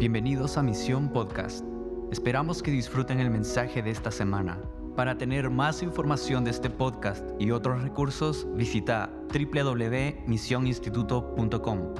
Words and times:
Bienvenidos 0.00 0.56
a 0.56 0.62
Misión 0.62 1.12
Podcast. 1.12 1.62
Esperamos 2.10 2.62
que 2.62 2.70
disfruten 2.70 3.20
el 3.20 3.28
mensaje 3.28 3.82
de 3.82 3.90
esta 3.90 4.10
semana. 4.10 4.58
Para 4.96 5.18
tener 5.18 5.50
más 5.50 5.82
información 5.82 6.42
de 6.42 6.52
este 6.52 6.70
podcast 6.70 7.22
y 7.38 7.50
otros 7.50 7.82
recursos, 7.82 8.46
visita 8.54 9.10
www.misioninstituto.com. 9.30 11.94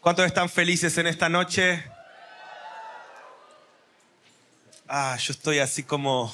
¿Cuántos 0.00 0.26
están 0.26 0.48
felices 0.48 0.98
en 0.98 1.06
esta 1.06 1.28
noche? 1.28 1.84
Ah, 4.88 5.16
yo 5.16 5.32
estoy 5.32 5.60
así 5.60 5.84
como 5.84 6.32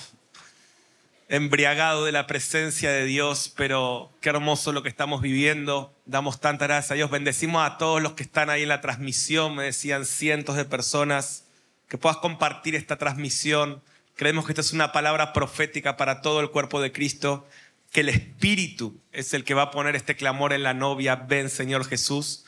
embriagado 1.29 2.07
de 2.07 2.13
la 2.13 2.27
presencia 2.27 2.91
de 2.91 3.05
Dios, 3.05 3.53
pero 3.55 4.11
qué 4.21 4.31
hermoso 4.31 4.73
lo 4.73 4.83
que 4.83 4.89
estamos 4.89 5.21
viviendo. 5.21 5.95
Damos 6.07 6.41
tanta 6.41 6.67
gracias 6.67 6.93
a 6.93 6.95
Dios. 6.95 7.11
Bendecimos 7.11 7.67
a 7.67 7.77
todos 7.77 8.03
los 8.03 8.15
que 8.15 8.23
están 8.23 8.49
ahí 8.49 8.63
en 8.63 8.71
la 8.71 8.81
transmisión, 8.81 9.55
me 9.55 9.65
decían 9.65 10.07
cientos 10.07 10.57
de 10.57 10.65
personas, 10.65 11.45
que 11.87 11.99
puedas 11.99 12.19
compartir 12.19 12.75
esta 12.75 12.97
transmisión. 12.97 13.83
Creemos 14.17 14.47
que 14.47 14.53
esta 14.53 14.63
es 14.63 14.73
una 14.73 14.91
palabra 14.91 15.33
profética 15.35 15.97
para 15.97 16.23
todo 16.23 16.41
el 16.41 16.51
cuerpo 16.51 16.81
de 16.81 16.93
Cristo, 16.93 17.47
que 17.93 18.01
el 18.01 18.09
Espíritu 18.09 18.99
es 19.13 19.35
el 19.35 19.45
que 19.45 19.55
va 19.55 19.63
a 19.63 19.71
poner 19.71 19.97
este 19.97 20.17
clamor 20.17 20.53
en 20.53 20.63
la 20.63 20.75
novia, 20.75 21.17
ven 21.17 21.51
Señor 21.51 21.87
Jesús. 21.87 22.47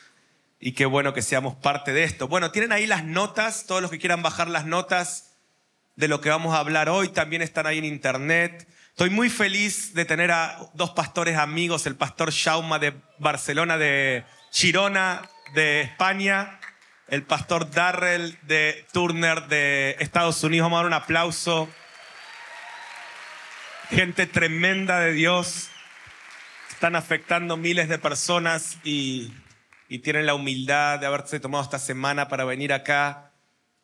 Y 0.59 0.73
qué 0.73 0.85
bueno 0.85 1.13
que 1.13 1.23
seamos 1.23 1.55
parte 1.55 1.91
de 1.93 2.03
esto. 2.03 2.27
Bueno, 2.27 2.51
tienen 2.51 2.71
ahí 2.71 2.85
las 2.85 3.03
notas, 3.03 3.65
todos 3.65 3.81
los 3.81 3.89
que 3.89 3.97
quieran 3.97 4.21
bajar 4.21 4.47
las 4.47 4.65
notas 4.65 5.30
de 6.01 6.07
lo 6.07 6.19
que 6.19 6.29
vamos 6.29 6.55
a 6.55 6.57
hablar 6.57 6.89
hoy, 6.89 7.09
también 7.09 7.43
están 7.43 7.67
ahí 7.67 7.77
en 7.77 7.85
internet. 7.85 8.67
Estoy 8.89 9.11
muy 9.11 9.29
feliz 9.29 9.93
de 9.93 10.03
tener 10.03 10.31
a 10.31 10.57
dos 10.73 10.89
pastores 10.89 11.37
amigos, 11.37 11.85
el 11.85 11.95
pastor 11.95 12.31
Shauma 12.31 12.79
de 12.79 12.95
Barcelona, 13.19 13.77
de 13.77 14.25
Girona, 14.51 15.29
de 15.53 15.81
España, 15.81 16.59
el 17.07 17.21
pastor 17.21 17.69
Darrell 17.69 18.35
de 18.41 18.83
Turner 18.91 19.45
de 19.45 19.95
Estados 19.99 20.43
Unidos. 20.43 20.65
Vamos 20.65 20.77
a 20.77 20.79
dar 20.79 20.87
un 20.87 20.93
aplauso. 20.93 21.69
Gente 23.91 24.25
tremenda 24.25 25.01
de 25.01 25.13
Dios. 25.13 25.69
Están 26.71 26.95
afectando 26.95 27.57
miles 27.57 27.89
de 27.89 27.99
personas 27.99 28.79
y, 28.83 29.31
y 29.87 29.99
tienen 29.99 30.25
la 30.25 30.33
humildad 30.33 30.97
de 30.97 31.05
haberse 31.05 31.39
tomado 31.39 31.63
esta 31.63 31.77
semana 31.77 32.27
para 32.27 32.43
venir 32.43 32.73
acá 32.73 33.30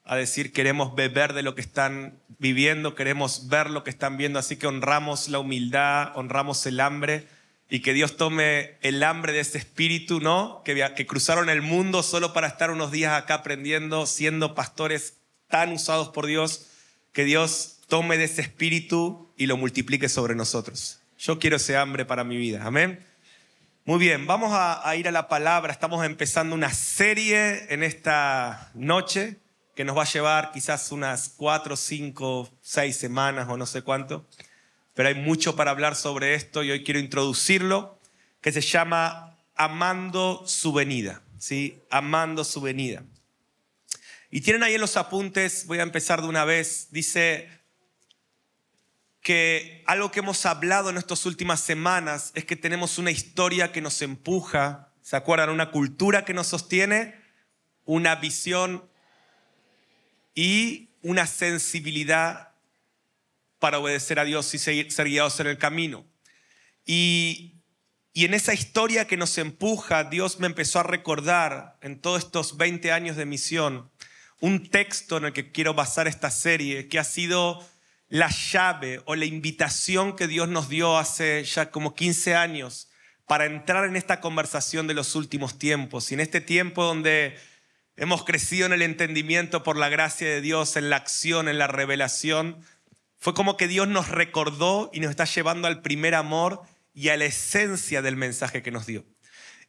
a 0.07 0.15
decir 0.15 0.53
queremos 0.53 0.95
beber 0.95 1.33
de 1.33 1.43
lo 1.43 1.53
que 1.53 1.61
están 1.61 2.19
viviendo, 2.39 2.95
queremos 2.95 3.49
ver 3.49 3.69
lo 3.69 3.83
que 3.83 3.89
están 3.89 4.17
viendo, 4.17 4.39
así 4.39 4.55
que 4.55 4.67
honramos 4.67 5.27
la 5.27 5.39
humildad, 5.39 6.11
honramos 6.15 6.65
el 6.65 6.79
hambre 6.79 7.27
y 7.69 7.81
que 7.81 7.93
Dios 7.93 8.15
tome 8.15 8.77
el 8.81 9.03
hambre 9.03 9.33
de 9.33 9.41
ese 9.41 9.57
espíritu, 9.57 10.21
¿no? 10.21 10.61
Que, 10.63 10.93
que 10.95 11.05
cruzaron 11.05 11.49
el 11.49 11.61
mundo 11.61 12.03
solo 12.03 12.31
para 12.31 12.47
estar 12.47 12.71
unos 12.71 12.91
días 12.91 13.13
acá 13.13 13.35
aprendiendo, 13.35 14.05
siendo 14.05 14.55
pastores 14.55 15.17
tan 15.49 15.73
usados 15.73 16.09
por 16.09 16.25
Dios, 16.25 16.67
que 17.11 17.25
Dios 17.25 17.79
tome 17.87 18.17
de 18.17 18.25
ese 18.25 18.41
espíritu 18.41 19.33
y 19.35 19.47
lo 19.47 19.57
multiplique 19.57 20.07
sobre 20.07 20.35
nosotros. 20.35 21.01
Yo 21.17 21.39
quiero 21.39 21.57
ese 21.57 21.75
hambre 21.75 22.05
para 22.05 22.23
mi 22.23 22.37
vida, 22.37 22.63
amén. 22.65 23.05
Muy 23.83 23.99
bien, 23.99 24.27
vamos 24.27 24.53
a, 24.53 24.87
a 24.87 24.95
ir 24.95 25.07
a 25.07 25.11
la 25.11 25.27
palabra, 25.27 25.73
estamos 25.73 26.05
empezando 26.05 26.55
una 26.55 26.73
serie 26.73 27.73
en 27.73 27.83
esta 27.83 28.71
noche 28.73 29.37
que 29.77 29.85
nos 29.85 29.95
va 29.95 30.01
a 30.01 30.11
llevar 30.11 30.51
quizás 30.51 30.91
unas 30.91 31.29
cuatro, 31.37 31.77
cinco, 31.77 32.49
seis 32.63 32.97
semanas 32.97 33.47
o 33.47 33.57
no 33.57 33.67
sé 33.67 33.83
cuánto. 33.83 34.25
Pero 34.95 35.09
hay 35.09 35.13
mucho 35.13 35.55
para 35.55 35.69
hablar 35.69 35.95
sobre 35.95 36.33
esto 36.33 36.63
y 36.63 36.71
hoy 36.71 36.83
quiero 36.83 36.99
introducirlo, 36.99 37.99
que 38.41 38.51
se 38.51 38.61
llama 38.61 39.37
Amando 39.53 40.43
su 40.47 40.73
venida. 40.73 41.21
¿sí? 41.37 41.79
Amando 41.91 42.43
su 42.43 42.59
venida. 42.59 43.03
Y 44.31 44.41
tienen 44.41 44.63
ahí 44.63 44.73
en 44.73 44.81
los 44.81 44.97
apuntes, 44.97 45.67
voy 45.67 45.77
a 45.77 45.83
empezar 45.83 46.23
de 46.23 46.27
una 46.27 46.43
vez, 46.43 46.87
dice 46.89 47.47
que 49.21 49.83
algo 49.85 50.11
que 50.11 50.21
hemos 50.21 50.43
hablado 50.47 50.89
en 50.89 50.97
estas 50.97 51.23
últimas 51.27 51.61
semanas 51.61 52.31
es 52.33 52.45
que 52.45 52.55
tenemos 52.55 52.97
una 52.97 53.11
historia 53.11 53.71
que 53.71 53.81
nos 53.81 54.01
empuja, 54.01 54.89
¿se 55.03 55.15
acuerdan? 55.15 55.51
Una 55.51 55.69
cultura 55.69 56.25
que 56.25 56.33
nos 56.33 56.47
sostiene, 56.47 57.13
una 57.85 58.15
visión 58.15 58.89
y 60.37 60.91
una 61.01 61.25
sensibilidad 61.25 62.49
para 63.57 63.79
obedecer 63.79 64.19
a 64.19 64.23
Dios 64.23 64.53
y 64.53 64.59
ser 64.59 65.07
guiados 65.07 65.39
en 65.39 65.47
el 65.47 65.57
camino. 65.57 66.05
Y, 66.85 67.55
y 68.13 68.25
en 68.25 68.35
esa 68.35 68.53
historia 68.53 69.07
que 69.07 69.17
nos 69.17 69.35
empuja, 69.39 70.03
Dios 70.03 70.39
me 70.39 70.45
empezó 70.45 70.79
a 70.79 70.83
recordar 70.83 71.79
en 71.81 71.99
todos 71.99 72.23
estos 72.25 72.55
20 72.55 72.91
años 72.91 73.15
de 73.15 73.25
misión 73.25 73.89
un 74.39 74.69
texto 74.69 75.17
en 75.17 75.25
el 75.25 75.33
que 75.33 75.51
quiero 75.51 75.73
basar 75.73 76.07
esta 76.07 76.29
serie, 76.29 76.87
que 76.87 76.99
ha 76.99 77.03
sido 77.03 77.67
la 78.07 78.29
llave 78.29 79.01
o 79.05 79.15
la 79.15 79.25
invitación 79.25 80.15
que 80.15 80.27
Dios 80.27 80.47
nos 80.47 80.69
dio 80.69 80.99
hace 80.99 81.43
ya 81.45 81.71
como 81.71 81.95
15 81.95 82.35
años 82.35 82.89
para 83.25 83.47
entrar 83.47 83.85
en 83.85 83.95
esta 83.95 84.21
conversación 84.21 84.85
de 84.85 84.93
los 84.93 85.15
últimos 85.15 85.57
tiempos. 85.57 86.11
Y 86.11 86.13
en 86.13 86.19
este 86.19 86.41
tiempo 86.41 86.83
donde 86.83 87.39
hemos 87.97 88.23
crecido 88.23 88.67
en 88.67 88.73
el 88.73 88.83
entendimiento 88.83 89.63
por 89.63 89.75
la 89.75 89.89
gracia 89.89 90.27
de 90.27 90.39
Dios, 90.39 90.77
en 90.77 90.89
la 90.89 90.95
acción, 90.95 91.49
en 91.49 91.57
la 91.57 91.67
revelación. 91.67 92.63
Fue 93.17 93.33
como 93.33 93.57
que 93.57 93.67
Dios 93.67 93.87
nos 93.87 94.07
recordó 94.07 94.91
y 94.93 94.99
nos 94.99 95.09
está 95.09 95.25
llevando 95.25 95.67
al 95.67 95.81
primer 95.81 96.13
amor 96.13 96.61
y 96.93 97.09
a 97.09 97.17
la 97.17 97.25
esencia 97.25 98.01
del 98.03 98.15
mensaje 98.15 98.61
que 98.61 98.71
nos 98.71 98.85
dio. 98.85 99.03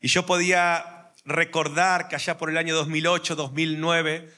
Y 0.00 0.08
yo 0.08 0.26
podía 0.26 1.12
recordar 1.24 2.08
que 2.08 2.16
allá 2.16 2.38
por 2.38 2.50
el 2.50 2.58
año 2.58 2.74
2008, 2.74 3.34
2009, 3.34 4.32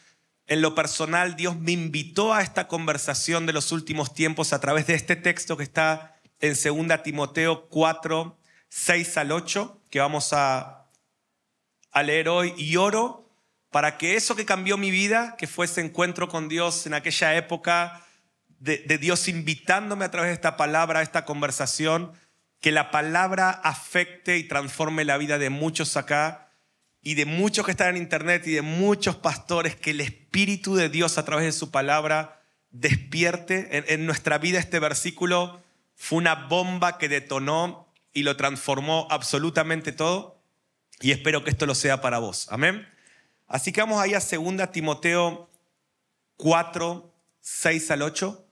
en 0.46 0.62
lo 0.62 0.74
personal 0.74 1.36
Dios 1.36 1.58
me 1.58 1.72
invitó 1.72 2.32
a 2.32 2.42
esta 2.42 2.68
conversación 2.68 3.46
de 3.46 3.52
los 3.52 3.72
últimos 3.72 4.14
tiempos 4.14 4.52
a 4.52 4.60
través 4.60 4.86
de 4.86 4.94
este 4.94 5.16
texto 5.16 5.56
que 5.56 5.64
está 5.64 6.16
en 6.40 6.54
2 6.54 7.02
Timoteo 7.02 7.68
4, 7.68 8.38
6 8.68 9.16
al 9.18 9.32
8, 9.32 9.82
que 9.90 10.00
vamos 10.00 10.32
a, 10.32 10.88
a 11.90 12.02
leer 12.02 12.28
hoy. 12.28 12.54
Y 12.56 12.76
oro 12.76 13.19
para 13.70 13.98
que 13.98 14.16
eso 14.16 14.34
que 14.34 14.44
cambió 14.44 14.76
mi 14.76 14.90
vida, 14.90 15.36
que 15.38 15.46
fue 15.46 15.66
ese 15.66 15.80
encuentro 15.80 16.28
con 16.28 16.48
Dios 16.48 16.86
en 16.86 16.94
aquella 16.94 17.36
época, 17.36 18.04
de, 18.58 18.98
Dios 18.98 19.26
invitándome 19.28 20.04
a 20.04 20.10
través 20.10 20.28
de 20.28 20.34
esta 20.34 20.56
palabra, 20.56 21.00
a 21.00 21.02
esta 21.02 21.24
conversación, 21.24 22.12
que 22.60 22.72
la 22.72 22.90
palabra 22.90 23.50
afecte 23.50 24.36
y 24.36 24.44
transforme 24.44 25.04
la 25.04 25.16
vida 25.16 25.38
de 25.38 25.48
muchos 25.48 25.96
acá 25.96 26.50
y 27.00 27.14
de 27.14 27.24
muchos 27.24 27.64
que 27.64 27.70
están 27.70 27.96
en 27.96 28.02
internet 28.02 28.46
y 28.46 28.52
de 28.52 28.62
muchos 28.62 29.16
pastores, 29.16 29.76
que 29.76 29.92
el 29.92 30.02
Espíritu 30.02 30.74
de 30.74 30.90
Dios 30.90 31.16
a 31.16 31.24
través 31.24 31.46
de 31.46 31.52
su 31.52 31.70
palabra 31.70 32.42
despierte. 32.70 33.78
En, 33.78 33.84
en 33.88 34.04
nuestra 34.04 34.36
vida 34.36 34.58
este 34.58 34.78
versículo 34.78 35.62
fue 35.94 36.18
una 36.18 36.34
bomba 36.34 36.98
que 36.98 37.08
detonó 37.08 37.90
y 38.12 38.24
lo 38.24 38.36
transformó 38.36 39.06
absolutamente 39.10 39.92
todo. 39.92 40.42
Y 41.00 41.12
espero 41.12 41.42
que 41.44 41.50
esto 41.50 41.64
lo 41.64 41.74
sea 41.74 42.02
para 42.02 42.18
vos. 42.18 42.46
Amén. 42.50 42.86
Así 43.50 43.72
que 43.72 43.80
vamos 43.80 44.00
ahí 44.00 44.14
a 44.14 44.20
2 44.20 44.70
Timoteo 44.70 45.50
4, 46.36 47.14
6 47.40 47.90
al 47.90 48.02
8. 48.02 48.46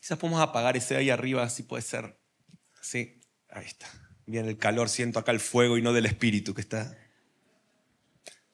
Quizás 0.00 0.18
podemos 0.18 0.42
apagar 0.42 0.76
ese 0.76 0.96
ahí 0.96 1.08
arriba, 1.08 1.44
así 1.44 1.62
puede 1.62 1.82
ser. 1.82 2.18
Sí, 2.82 3.20
ahí 3.48 3.66
está. 3.66 3.86
Bien 4.26 4.46
el 4.46 4.58
calor, 4.58 4.88
siento 4.88 5.20
acá 5.20 5.30
el 5.30 5.38
fuego 5.38 5.78
y 5.78 5.82
no 5.82 5.92
del 5.92 6.06
espíritu 6.06 6.52
que 6.52 6.62
está. 6.62 6.98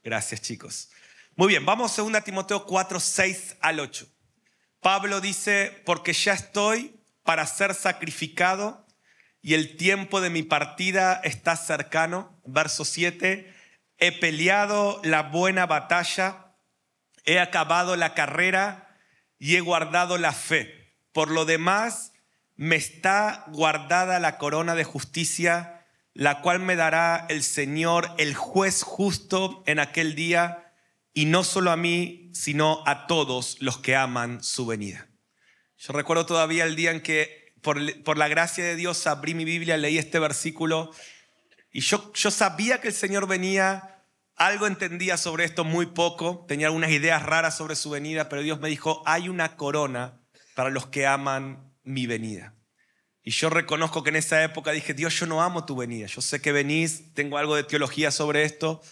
Gracias 0.05 0.43
chicos. 0.43 0.91
Muy 1.35 1.49
bien, 1.49 1.65
vamos 1.65 1.99
a 1.99 2.03
2 2.03 2.23
Timoteo 2.23 2.67
4, 2.67 3.01
6 3.01 3.57
al 3.63 3.81
8. 3.81 4.07
Pablo 4.81 5.19
dice, 5.23 5.83
porque 5.87 6.13
ya 6.13 6.35
estoy 6.35 6.95
para 7.23 7.47
ser 7.47 7.75
sacrificado 7.75 8.87
y 9.43 9.55
el 9.55 9.77
tiempo 9.77 10.21
de 10.21 10.31
mi 10.31 10.43
partida 10.43 11.21
está 11.25 11.57
cercano. 11.57 12.41
Verso 12.45 12.85
7, 12.85 13.53
he 13.99 14.13
peleado 14.13 15.01
la 15.05 15.23
buena 15.23 15.67
batalla, 15.67 16.55
he 17.25 17.39
acabado 17.39 17.97
la 17.97 18.15
carrera 18.15 18.97
y 19.39 19.57
he 19.57 19.61
guardado 19.61 20.19
la 20.19 20.33
fe. 20.33 20.95
Por 21.13 21.31
lo 21.31 21.45
demás, 21.45 22.13
me 22.57 22.77
está 22.77 23.45
guardada 23.49 24.21
la 24.21 24.37
corona 24.37 24.75
de 24.75 24.85
justicia, 24.85 25.87
la 26.13 26.43
cual 26.43 26.61
me 26.61 26.77
dará 26.77 27.27
el 27.31 27.43
Señor, 27.43 28.15
el 28.19 28.35
juez 28.35 28.83
justo 28.83 29.63
en 29.67 29.79
aquel 29.79 30.15
día, 30.15 30.75
y 31.15 31.25
no 31.25 31.43
solo 31.43 31.71
a 31.71 31.77
mí, 31.77 32.31
sino 32.35 32.83
a 32.87 33.07
todos 33.07 33.57
los 33.61 33.79
que 33.79 33.97
aman 33.97 34.43
su 34.43 34.67
venida. 34.67 35.09
Yo 35.79 35.95
recuerdo 35.95 36.27
todavía 36.27 36.65
el 36.65 36.77
día 36.77 36.91
en 36.91 37.01
que 37.01 37.40
por, 37.63 38.17
la 38.19 38.29
gracia 38.29 38.65
de 38.65 38.77
Dios 38.77 39.07
abrí 39.07 39.35
mi 39.35 39.45
Biblia, 39.45 39.77
leí 39.77 39.99
este 39.99 40.19
versículo 40.19 40.91
y 41.73 41.81
yo, 41.81 42.13
yo 42.15 42.31
sabía 42.31 42.81
que 42.81 42.89
el 42.89 42.95
Señor 42.95 43.27
venía, 43.27 44.03
algo 44.37 44.67
entendía 44.67 45.17
sobre 45.17 45.45
esto 45.45 45.65
muy 45.65 45.87
poco, 45.87 46.45
tenía 46.49 46.67
algunas 46.67 46.91
ideas 46.91 47.23
raras 47.23 47.57
sobre 47.57 47.77
su 47.77 47.91
venida, 47.91 48.29
pero 48.29 48.43
Dios 48.43 48.61
me 48.61 48.69
dijo, 48.69 49.03
hay 49.07 49.29
una 49.29 49.57
corona 49.57 50.21
para 50.55 50.71
los 50.71 50.87
que 50.87 51.07
aman 51.07 51.73
mi 51.85 52.07
venida. 52.07 52.55
Y 53.23 53.33
yo 53.33 53.51
reconozco 53.51 54.03
que 54.03 54.11
en 54.11 54.17
esa 54.17 54.43
época 54.43 54.73
dije, 54.73 54.95
Dios, 54.95 55.15
yo 55.15 55.27
no 55.27 55.43
amo 55.43 55.67
tu 55.67 55.77
venida. 55.77 56.07
Yo 56.07 56.23
sé 56.23 56.41
que 56.41 56.53
venís, 56.53 57.15
tengo 57.15 57.39
algo 57.39 57.55
de 57.55 57.65
teología 57.65 58.11
sobre 58.11 58.45
esto, 58.45 58.83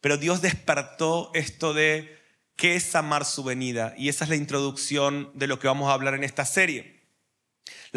pero 0.00 0.18
Dios 0.18 0.42
despertó 0.42 1.30
esto 1.34 1.72
de 1.72 2.18
qué 2.56 2.74
es 2.74 2.94
amar 2.94 3.24
su 3.24 3.44
venida. 3.44 3.94
Y 3.96 4.08
esa 4.08 4.24
es 4.24 4.30
la 4.30 4.36
introducción 4.36 5.30
de 5.34 5.46
lo 5.46 5.58
que 5.58 5.68
vamos 5.68 5.88
a 5.88 5.94
hablar 5.94 6.14
en 6.14 6.24
esta 6.24 6.44
serie. 6.44 6.95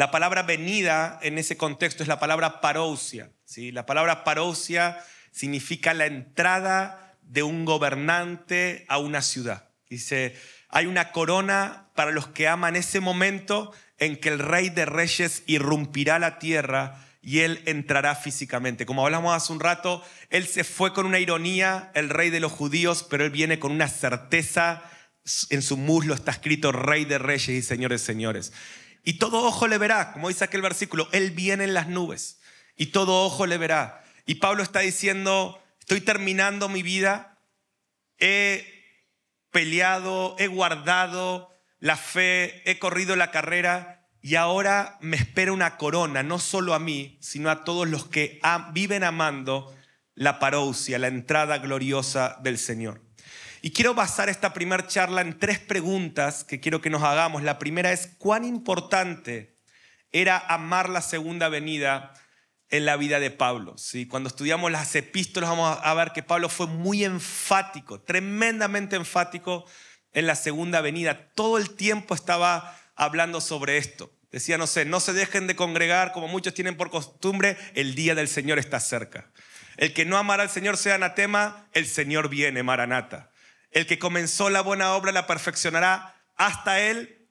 La 0.00 0.10
palabra 0.10 0.44
venida 0.44 1.18
en 1.20 1.36
ese 1.36 1.58
contexto 1.58 2.02
es 2.02 2.08
la 2.08 2.18
palabra 2.18 2.62
parousia. 2.62 3.32
¿sí? 3.44 3.70
La 3.70 3.84
palabra 3.84 4.24
parousia 4.24 4.98
significa 5.30 5.92
la 5.92 6.06
entrada 6.06 7.18
de 7.20 7.42
un 7.42 7.66
gobernante 7.66 8.86
a 8.88 8.96
una 8.96 9.20
ciudad. 9.20 9.68
Dice, 9.90 10.34
hay 10.70 10.86
una 10.86 11.12
corona 11.12 11.90
para 11.94 12.12
los 12.12 12.28
que 12.28 12.48
aman 12.48 12.76
ese 12.76 13.00
momento 13.00 13.74
en 13.98 14.16
que 14.16 14.30
el 14.30 14.38
rey 14.38 14.70
de 14.70 14.86
reyes 14.86 15.42
irrumpirá 15.44 16.18
la 16.18 16.38
tierra 16.38 17.06
y 17.20 17.40
él 17.40 17.62
entrará 17.66 18.14
físicamente. 18.14 18.86
Como 18.86 19.04
hablamos 19.04 19.36
hace 19.36 19.52
un 19.52 19.60
rato, 19.60 20.02
él 20.30 20.46
se 20.46 20.64
fue 20.64 20.94
con 20.94 21.04
una 21.04 21.18
ironía, 21.18 21.90
el 21.92 22.08
rey 22.08 22.30
de 22.30 22.40
los 22.40 22.52
judíos, 22.52 23.06
pero 23.10 23.26
él 23.26 23.30
viene 23.30 23.58
con 23.58 23.70
una 23.70 23.88
certeza. 23.88 24.82
En 25.50 25.60
su 25.60 25.76
muslo 25.76 26.14
está 26.14 26.30
escrito 26.30 26.72
rey 26.72 27.04
de 27.04 27.18
reyes 27.18 27.50
y 27.50 27.60
señores 27.60 28.00
señores. 28.00 28.54
Y 29.02 29.14
todo 29.14 29.44
ojo 29.44 29.66
le 29.66 29.78
verá, 29.78 30.12
como 30.12 30.28
dice 30.28 30.44
aquel 30.44 30.62
versículo, 30.62 31.08
él 31.12 31.30
viene 31.30 31.64
en 31.64 31.74
las 31.74 31.88
nubes 31.88 32.40
y 32.76 32.86
todo 32.86 33.24
ojo 33.24 33.46
le 33.46 33.58
verá. 33.58 34.04
Y 34.26 34.36
Pablo 34.36 34.62
está 34.62 34.80
diciendo, 34.80 35.62
estoy 35.80 36.00
terminando 36.00 36.68
mi 36.68 36.82
vida, 36.82 37.38
he 38.18 38.64
peleado, 39.50 40.36
he 40.38 40.46
guardado 40.46 41.50
la 41.78 41.96
fe, 41.96 42.62
he 42.70 42.78
corrido 42.78 43.16
la 43.16 43.30
carrera 43.30 44.08
y 44.22 44.34
ahora 44.34 44.98
me 45.00 45.16
espera 45.16 45.52
una 45.52 45.76
corona, 45.76 46.22
no 46.22 46.38
solo 46.38 46.74
a 46.74 46.78
mí, 46.78 47.18
sino 47.20 47.50
a 47.50 47.64
todos 47.64 47.88
los 47.88 48.06
que 48.06 48.40
viven 48.72 49.02
amando 49.02 49.74
la 50.14 50.38
parousia, 50.38 50.98
la 50.98 51.08
entrada 51.08 51.58
gloriosa 51.58 52.38
del 52.42 52.58
Señor. 52.58 53.00
Y 53.62 53.72
quiero 53.72 53.94
basar 53.94 54.28
esta 54.28 54.52
primera 54.52 54.86
charla 54.86 55.20
en 55.20 55.38
tres 55.38 55.58
preguntas 55.58 56.44
que 56.44 56.60
quiero 56.60 56.80
que 56.80 56.90
nos 56.90 57.02
hagamos. 57.02 57.42
La 57.42 57.58
primera 57.58 57.92
es, 57.92 58.08
¿cuán 58.18 58.44
importante 58.44 59.58
era 60.12 60.38
amar 60.38 60.88
la 60.88 61.02
segunda 61.02 61.48
venida 61.48 62.14
en 62.70 62.84
la 62.84 62.96
vida 62.96 63.20
de 63.20 63.30
Pablo. 63.30 63.76
¿sí? 63.76 64.06
Cuando 64.06 64.28
estudiamos 64.28 64.70
las 64.70 64.94
epístolas 64.94 65.50
vamos 65.50 65.78
a 65.82 65.94
ver 65.94 66.12
que 66.12 66.22
Pablo 66.22 66.48
fue 66.48 66.66
muy 66.66 67.04
enfático, 67.04 68.00
tremendamente 68.00 68.96
enfático 68.96 69.66
en 70.12 70.26
la 70.26 70.36
segunda 70.36 70.80
venida. 70.80 71.30
Todo 71.34 71.58
el 71.58 71.70
tiempo 71.70 72.14
estaba 72.14 72.76
hablando 72.94 73.40
sobre 73.40 73.76
esto. 73.76 74.12
Decía, 74.30 74.58
no 74.58 74.68
sé, 74.68 74.84
no 74.84 75.00
se 75.00 75.12
dejen 75.12 75.48
de 75.48 75.56
congregar 75.56 76.12
como 76.12 76.28
muchos 76.28 76.54
tienen 76.54 76.76
por 76.76 76.90
costumbre, 76.90 77.56
el 77.74 77.96
día 77.96 78.14
del 78.14 78.28
Señor 78.28 78.60
está 78.60 78.78
cerca. 78.78 79.30
El 79.76 79.92
que 79.92 80.04
no 80.04 80.16
amará 80.16 80.44
al 80.44 80.50
Señor 80.50 80.76
sea 80.76 80.94
anatema, 80.94 81.68
el 81.72 81.86
Señor 81.86 82.28
viene, 82.28 82.62
Maranata. 82.62 83.29
El 83.70 83.86
que 83.86 83.98
comenzó 83.98 84.50
la 84.50 84.62
buena 84.62 84.94
obra 84.94 85.12
la 85.12 85.26
perfeccionará 85.26 86.14
hasta 86.36 86.80
Él. 86.80 87.28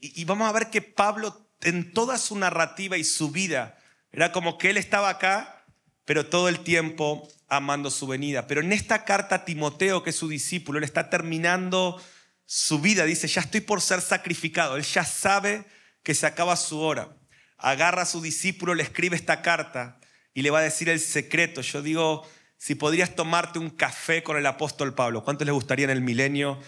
Y, 0.00 0.24
vamos 0.24 0.48
a 0.48 0.52
ver 0.52 0.70
que 0.70 0.82
Pablo 0.82 1.50
en 1.62 1.92
toda 1.92 2.18
su 2.18 2.38
narrativa 2.38 2.96
y 2.96 3.04
su 3.04 3.30
vida 3.30 3.78
era 4.12 4.32
como 4.32 4.58
que 4.58 4.70
él 4.70 4.76
estaba 4.76 5.08
acá, 5.08 5.64
pero 6.04 6.26
todo 6.26 6.48
el 6.48 6.60
tiempo 6.60 7.28
amando 7.48 7.90
su 7.90 8.06
venida. 8.06 8.46
Pero 8.46 8.60
en 8.60 8.72
esta 8.72 9.04
carta 9.04 9.34
a 9.36 9.44
Timoteo, 9.44 10.02
que 10.02 10.10
es 10.10 10.16
su 10.16 10.28
discípulo, 10.28 10.78
él 10.78 10.84
está 10.84 11.10
terminando 11.10 12.00
su 12.46 12.80
vida. 12.80 13.04
Dice, 13.04 13.26
ya 13.26 13.40
estoy 13.40 13.60
por 13.60 13.80
ser 13.80 14.00
sacrificado. 14.00 14.76
Él 14.76 14.84
ya 14.84 15.04
sabe 15.04 15.64
que 16.02 16.14
se 16.14 16.26
acaba 16.26 16.56
su 16.56 16.80
hora. 16.80 17.16
Agarra 17.56 18.02
a 18.02 18.06
su 18.06 18.22
discípulo, 18.22 18.74
le 18.74 18.84
escribe 18.84 19.16
esta 19.16 19.42
carta 19.42 19.98
y 20.32 20.42
le 20.42 20.50
va 20.50 20.60
a 20.60 20.62
decir 20.62 20.88
el 20.88 21.00
secreto. 21.00 21.60
Yo 21.60 21.82
digo, 21.82 22.26
si 22.58 22.74
podrías 22.74 23.14
tomarte 23.14 23.58
un 23.58 23.70
café 23.70 24.22
con 24.22 24.36
el 24.36 24.44
apóstol 24.44 24.94
Pablo, 24.94 25.24
¿cuánto 25.24 25.44
les 25.44 25.54
gustaría 25.54 25.84
en 25.84 25.90
el 25.90 26.02
milenio 26.02 26.58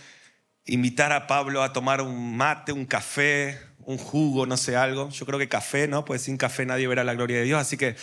invitar 0.65 1.13
a 1.13 1.27
Pablo 1.27 1.63
a 1.63 1.73
tomar 1.73 2.01
un 2.01 2.37
mate, 2.37 2.73
un 2.73 2.87
café, 2.87 3.59
un 3.79 3.99
jugo, 3.99 4.47
no 4.47 4.57
sé, 4.57 4.77
algo. 4.77 5.11
Yo 5.11 5.27
creo 5.27 5.39
que 5.39 5.49
café, 5.49 5.89
¿no? 5.89 6.05
Pues 6.05 6.23
sin 6.23 6.37
café 6.37 6.65
nadie 6.65 6.87
verá 6.87 7.05
la 7.05 7.15
gloria 7.15 7.39
de 7.39 7.45
Dios. 7.45 7.61
Así 7.61 7.77
que 7.77 7.97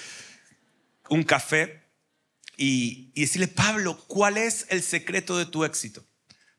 un 1.10 1.24
café 1.24 1.81
y, 2.57 3.12
y 3.16 3.22
decirle, 3.22 3.48
Pablo, 3.48 3.98
¿cuál 4.07 4.38
es 4.38 4.66
el 4.69 4.81
secreto 4.81 5.38
de 5.38 5.45
tu 5.45 5.63
éxito? 5.63 6.04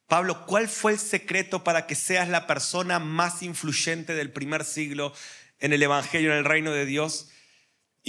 Pablo, 0.06 0.46
¿cuál 0.46 0.68
fue 0.68 0.92
el 0.92 0.98
secreto 0.98 1.62
para 1.64 1.86
que 1.86 1.94
seas 1.94 2.28
la 2.28 2.46
persona 2.46 2.98
más 2.98 3.42
influyente 3.42 4.14
del 4.14 4.32
primer 4.32 4.64
siglo 4.64 5.12
en 5.60 5.74
el 5.74 5.82
Evangelio, 5.82 6.32
en 6.32 6.38
el 6.38 6.44
reino 6.44 6.72
de 6.72 6.86
Dios? 6.86 7.28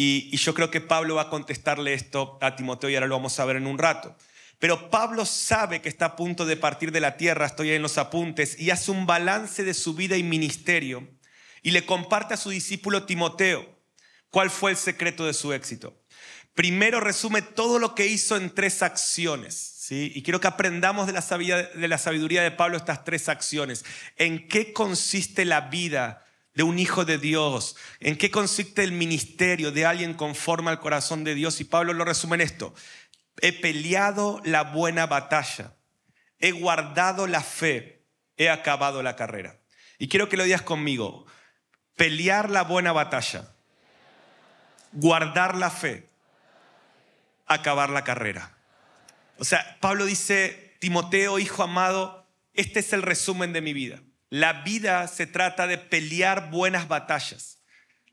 Y, 0.02 0.38
yo 0.38 0.54
creo 0.54 0.72
que 0.72 0.80
Pablo 0.80 1.16
va 1.16 1.24
a 1.24 1.30
contestarle 1.30 1.94
esto 1.94 2.38
a 2.40 2.56
Timoteo 2.56 2.90
y 2.90 2.96
ahora 2.96 3.08
lo 3.08 3.18
vamos 3.18 3.38
a 3.38 3.44
ver 3.44 3.58
en 3.58 3.68
un 3.68 3.78
rato. 3.78 4.16
Pero 4.58 4.90
Pablo 4.90 5.26
sabe 5.26 5.82
que 5.82 5.90
está 5.90 6.06
a 6.06 6.16
punto 6.16 6.46
de 6.46 6.56
partir 6.56 6.94
de 6.94 7.02
la 7.02 7.18
tierra, 7.18 7.46
estoy 7.46 7.72
ahí 7.72 7.76
en 7.76 7.82
los 7.82 7.98
apuntes, 7.98 8.58
y 8.58 8.70
hace 8.70 8.92
un 8.92 9.06
balance 9.06 9.62
de 9.66 9.74
su 9.74 9.96
vida 9.96 10.16
y 10.16 10.24
ministerio 10.24 11.06
y 11.64 11.72
le 11.72 11.86
comparte 11.86 12.34
a 12.34 12.38
su 12.38 12.50
discípulo 12.50 13.04
Timoteo 13.04 13.78
cuál 14.30 14.50
fue 14.50 14.72
el 14.72 14.78
secreto 14.78 15.26
de 15.26 15.34
su 15.34 15.52
éxito. 15.52 16.02
Primero 16.54 17.02
resume 17.02 17.42
todo 17.42 17.78
lo 17.78 17.94
que 17.94 18.08
hizo 18.08 18.38
en 18.38 18.56
tres 18.56 18.82
acciones. 18.82 19.56
¿sí? 19.56 20.14
Y 20.16 20.24
quiero 20.24 20.40
que 20.40 20.48
aprendamos 20.48 21.08
de 21.08 21.88
la 21.90 21.98
sabiduría 21.98 22.42
de 22.42 22.52
Pablo 22.52 22.78
estas 22.78 23.04
tres 23.04 23.28
acciones. 23.28 23.84
¿En 24.16 24.48
qué 24.48 24.72
consiste 24.72 25.44
la 25.44 25.60
vida 25.60 26.24
de 26.60 26.64
un 26.64 26.78
hijo 26.78 27.06
de 27.06 27.18
Dios? 27.18 27.78
¿En 28.02 28.18
qué 28.18 28.30
consiste 28.30 28.84
el 28.84 28.92
ministerio 28.92 29.72
de 29.72 29.86
alguien 29.86 30.14
conforme 30.14 30.70
al 30.70 30.80
corazón 30.80 31.24
de 31.24 31.34
Dios? 31.34 31.62
Y 31.62 31.64
Pablo 31.64 31.94
lo 31.94 32.04
resume 32.04 32.36
en 32.36 32.42
esto 32.42 32.74
he 33.42 33.54
peleado 33.54 34.42
la 34.44 34.64
buena 34.64 35.06
batalla, 35.06 35.76
he 36.40 36.52
guardado 36.52 37.28
la 37.28 37.42
fe, 37.42 38.06
he 38.38 38.50
acabado 38.50 39.04
la 39.04 39.16
carrera. 39.16 39.60
Y 39.98 40.08
quiero 40.08 40.30
que 40.30 40.38
lo 40.38 40.44
digas 40.44 40.62
conmigo, 40.62 41.26
pelear 41.96 42.50
la 42.50 42.64
buena 42.64 42.92
batalla, 42.92 43.54
guardar 44.94 45.56
la 45.56 45.70
fe, 45.70 46.10
acabar 47.46 47.90
la 47.90 48.04
carrera. 48.04 48.58
O 49.38 49.44
sea, 49.44 49.78
Pablo 49.80 50.06
dice, 50.06 50.78
Timoteo, 50.80 51.40
hijo 51.40 51.64
amado, 51.64 52.28
este 52.54 52.80
es 52.80 52.94
el 52.94 53.02
resumen 53.02 53.54
de 53.54 53.62
mi 53.62 53.74
vida. 53.74 54.02
La 54.30 54.62
vida 54.62 55.08
se 55.08 55.26
trata 55.28 55.68
de 55.68 55.78
pelear 55.78 56.52
buenas 56.52 56.88
batallas. 56.88 57.60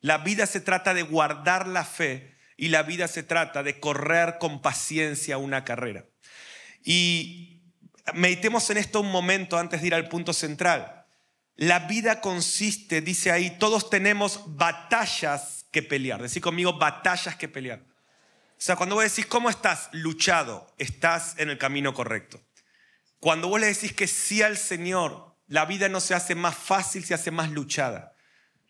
La 0.01 0.19
vida 0.19 0.47
se 0.47 0.61
trata 0.61 0.95
de 0.95 1.03
guardar 1.03 1.69
la 1.69 1.85
fe 1.85 2.37
y 2.57 2.69
la 2.69 2.83
vida 2.83 3.07
se 3.09 3.23
trata 3.23 3.63
de 3.63 3.81
correr 3.81 4.39
con 4.39 4.63
paciencia 4.63 5.37
una 5.37 5.65
carrera. 5.65 6.07
Y 6.83 7.63
meditemos 8.15 8.71
en 8.71 8.79
esto 8.79 9.01
un 9.01 9.11
momento 9.11 9.59
antes 9.59 9.81
de 9.81 9.89
ir 9.89 9.95
al 9.95 10.09
punto 10.09 10.33
central. 10.33 11.05
La 11.57 11.81
vida 11.81 12.21
consiste, 12.21 13.01
dice 13.01 13.31
ahí, 13.31 13.59
todos 13.59 13.91
tenemos 13.91 14.43
batallas 14.47 15.67
que 15.71 15.83
pelear. 15.83 16.23
Decir 16.23 16.43
conmigo, 16.43 16.79
batallas 16.79 17.37
que 17.37 17.49
pelear. 17.49 17.81
O 17.81 18.61
sea, 18.61 18.77
cuando 18.77 18.95
vos 18.95 19.05
decís, 19.05 19.27
¿cómo 19.27 19.51
estás? 19.51 19.91
Luchado, 19.93 20.75
estás 20.79 21.35
en 21.39 21.51
el 21.51 21.59
camino 21.59 21.93
correcto. 21.93 22.43
Cuando 23.21 23.49
vos 23.49 23.61
le 23.61 23.67
decís 23.67 23.93
que 23.93 24.07
sí 24.07 24.43
al 24.43 24.57
Señor, 24.57 25.36
la 25.47 25.65
vida 25.65 25.89
no 25.89 26.01
se 26.01 26.15
hace 26.15 26.35
más 26.35 26.57
fácil, 26.57 27.05
se 27.05 27.15
hace 27.15 27.31
más 27.31 27.51
luchada. 27.51 28.15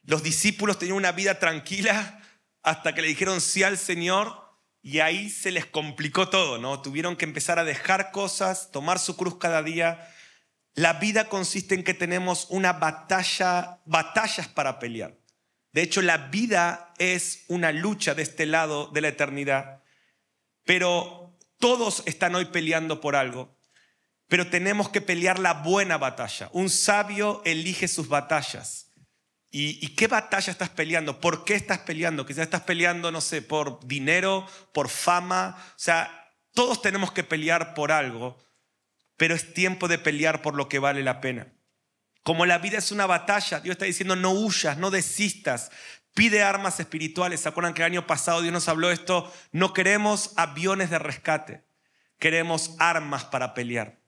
Los 0.05 0.23
discípulos 0.23 0.79
tenían 0.79 0.97
una 0.97 1.13
vida 1.13 1.39
tranquila 1.39 2.21
hasta 2.63 2.95
que 2.95 3.03
le 3.03 3.09
dijeron 3.09 3.41
sí 3.41 3.63
al 3.63 3.79
Señor 3.79 4.47
y 4.83 5.01
ahí 5.01 5.31
se 5.31 5.51
les 5.51 5.67
complicó 5.67 6.29
todo, 6.29 6.59
¿no? 6.59 6.81
Tuvieron 6.81 7.17
que 7.17 7.25
empezar 7.25 7.59
a 7.59 7.65
dejar 7.65 8.13
cosas, 8.13 8.71
tomar 8.71 8.99
su 8.99 9.17
cruz 9.17 9.39
cada 9.39 9.63
día. 9.63 10.09
La 10.75 10.95
vida 10.95 11.29
consiste 11.29 11.75
en 11.75 11.83
que 11.83 11.95
tenemos 11.95 12.47
una 12.51 12.75
batalla, 12.75 13.81
batallas 13.85 14.47
para 14.47 14.79
pelear. 14.79 15.19
De 15.73 15.83
hecho, 15.83 16.03
la 16.03 16.19
vida 16.19 16.95
es 16.99 17.45
una 17.49 17.73
lucha 17.73 18.15
de 18.15 18.23
este 18.23 18.47
lado 18.47 18.89
de 18.89 19.01
la 19.01 19.09
eternidad. 19.09 19.83
Pero 20.65 21.37
todos 21.59 22.03
están 22.07 22.35
hoy 22.35 22.47
peleando 22.47 23.01
por 23.01 23.17
algo. 23.17 23.56
Pero 24.29 24.49
tenemos 24.49 24.89
que 24.89 25.01
pelear 25.01 25.39
la 25.39 25.55
buena 25.55 25.99
batalla. 25.99 26.49
Un 26.53 26.71
sabio 26.71 27.43
elige 27.45 27.89
sus 27.89 28.09
batallas. 28.09 28.87
¿Y, 29.59 29.89
qué 29.95 30.07
batalla 30.07 30.51
estás 30.51 30.69
peleando? 30.69 31.19
¿Por 31.19 31.45
qué 31.45 31.55
estás 31.55 31.79
peleando? 31.79 32.27
Quizás 32.27 32.43
estás 32.43 32.63
peleando, 32.63 33.11
no 33.11 33.23
sé, 33.23 33.41
por 33.41 33.87
dinero, 33.87 34.47
por 34.75 34.91
fama. 34.91 35.57
O 35.71 35.79
sea, 35.79 36.31
todos 36.53 36.83
tenemos 36.83 37.11
que 37.11 37.25
pelear 37.25 37.73
por 37.73 37.91
algo, 37.91 38.37
pero 39.17 39.35
es 39.35 39.55
tiempo 39.55 39.89
de 39.89 39.99
pelear 39.99 40.43
por 40.43 40.55
lo 40.55 40.69
que 40.69 40.79
vale 40.79 41.03
la 41.03 41.23
pena. 41.23 41.55
Como 42.23 42.45
la 42.45 42.59
vida 42.59 42.77
es 42.77 42.93
una 42.93 43.07
batalla, 43.07 43.61
Dios 43.61 43.75
está 43.75 43.87
diciendo, 43.87 44.17
no 44.17 44.33
huyas, 44.33 44.77
no 44.77 44.91
desistas, 44.91 45.71
pide 46.13 46.43
armas 46.43 46.79
espirituales. 46.81 47.41
¿Se 47.41 47.49
acuerdan 47.49 47.73
que 47.73 47.83
el 47.83 47.93
año 47.93 48.07
pasado 48.07 48.43
Dios 48.43 48.53
nos 48.53 48.69
habló 48.69 48.91
esto? 48.91 49.33
No 49.53 49.73
queremos 49.73 50.33
aviones 50.37 50.91
de 50.91 50.99
rescate, 50.99 51.65
queremos 52.19 52.75
armas 52.79 53.25
para 53.25 53.55
pelear. 53.55 54.06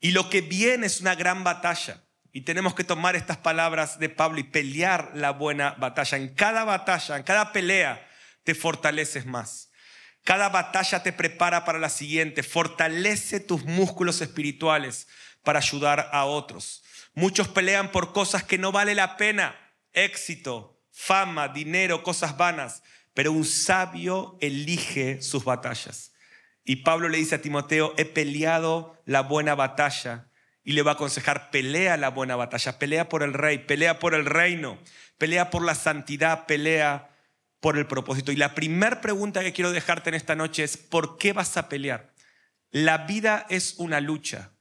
Y 0.00 0.12
lo 0.12 0.30
que 0.30 0.40
viene 0.40 0.86
es 0.86 1.00
una 1.00 1.14
gran 1.14 1.44
batalla. 1.44 2.02
Y 2.32 2.42
tenemos 2.42 2.74
que 2.74 2.84
tomar 2.84 3.16
estas 3.16 3.36
palabras 3.36 3.98
de 3.98 4.08
Pablo 4.08 4.40
y 4.40 4.44
pelear 4.44 5.12
la 5.14 5.30
buena 5.30 5.72
batalla. 5.72 6.16
En 6.16 6.34
cada 6.34 6.64
batalla, 6.64 7.16
en 7.16 7.22
cada 7.22 7.52
pelea, 7.52 8.08
te 8.44 8.54
fortaleces 8.54 9.26
más. 9.26 9.70
Cada 10.24 10.48
batalla 10.48 11.02
te 11.02 11.12
prepara 11.12 11.64
para 11.64 11.78
la 11.78 11.88
siguiente. 11.88 12.42
Fortalece 12.42 13.40
tus 13.40 13.64
músculos 13.64 14.20
espirituales 14.20 15.08
para 15.42 15.58
ayudar 15.58 16.08
a 16.12 16.24
otros. 16.24 16.82
Muchos 17.14 17.48
pelean 17.48 17.90
por 17.90 18.12
cosas 18.12 18.44
que 18.44 18.58
no 18.58 18.72
vale 18.72 18.94
la 18.94 19.16
pena. 19.16 19.58
Éxito, 19.92 20.80
fama, 20.92 21.48
dinero, 21.48 22.02
cosas 22.02 22.36
vanas. 22.36 22.82
Pero 23.12 23.32
un 23.32 23.44
sabio 23.44 24.38
elige 24.40 25.20
sus 25.20 25.44
batallas. 25.44 26.09
Y 26.70 26.76
Pablo 26.76 27.08
le 27.08 27.18
dice 27.18 27.34
a 27.34 27.42
Timoteo, 27.42 27.94
he 27.96 28.04
peleado 28.04 28.96
la 29.04 29.22
buena 29.22 29.56
batalla 29.56 30.28
y 30.62 30.70
le 30.70 30.82
va 30.82 30.92
a 30.92 30.94
aconsejar, 30.94 31.50
pelea 31.50 31.96
la 31.96 32.10
buena 32.10 32.36
batalla, 32.36 32.78
pelea 32.78 33.08
por 33.08 33.24
el 33.24 33.32
rey, 33.34 33.58
pelea 33.58 33.98
por 33.98 34.14
el 34.14 34.24
reino, 34.24 34.78
pelea 35.18 35.50
por 35.50 35.64
la 35.64 35.74
santidad, 35.74 36.46
pelea 36.46 37.10
por 37.58 37.76
el 37.76 37.88
propósito. 37.88 38.30
Y 38.30 38.36
la 38.36 38.54
primera 38.54 39.00
pregunta 39.00 39.42
que 39.42 39.52
quiero 39.52 39.72
dejarte 39.72 40.10
en 40.10 40.14
esta 40.14 40.36
noche 40.36 40.62
es, 40.62 40.76
¿por 40.76 41.18
qué 41.18 41.32
vas 41.32 41.56
a 41.56 41.68
pelear? 41.68 42.12
La 42.70 42.98
vida 42.98 43.46
es 43.50 43.74
una 43.78 44.00
lucha. 44.00 44.52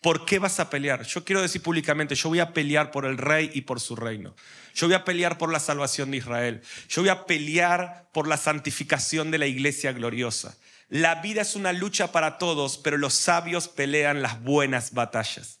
¿Por 0.00 0.24
qué 0.24 0.38
vas 0.38 0.60
a 0.60 0.70
pelear? 0.70 1.02
Yo 1.02 1.26
quiero 1.26 1.42
decir 1.42 1.60
públicamente, 1.60 2.14
yo 2.14 2.30
voy 2.30 2.40
a 2.40 2.54
pelear 2.54 2.90
por 2.90 3.04
el 3.04 3.18
rey 3.18 3.50
y 3.52 3.60
por 3.60 3.80
su 3.80 3.96
reino. 3.96 4.34
Yo 4.74 4.86
voy 4.86 4.94
a 4.94 5.04
pelear 5.04 5.36
por 5.36 5.52
la 5.52 5.60
salvación 5.60 6.10
de 6.10 6.16
Israel. 6.16 6.62
Yo 6.88 7.02
voy 7.02 7.10
a 7.10 7.26
pelear 7.26 8.08
por 8.14 8.28
la 8.28 8.38
santificación 8.38 9.30
de 9.30 9.36
la 9.36 9.46
iglesia 9.46 9.92
gloriosa. 9.92 10.56
La 10.88 11.16
vida 11.16 11.42
es 11.42 11.56
una 11.56 11.72
lucha 11.72 12.12
para 12.12 12.38
todos, 12.38 12.78
pero 12.78 12.98
los 12.98 13.14
sabios 13.14 13.68
pelean 13.68 14.22
las 14.22 14.42
buenas 14.42 14.92
batallas. 14.92 15.60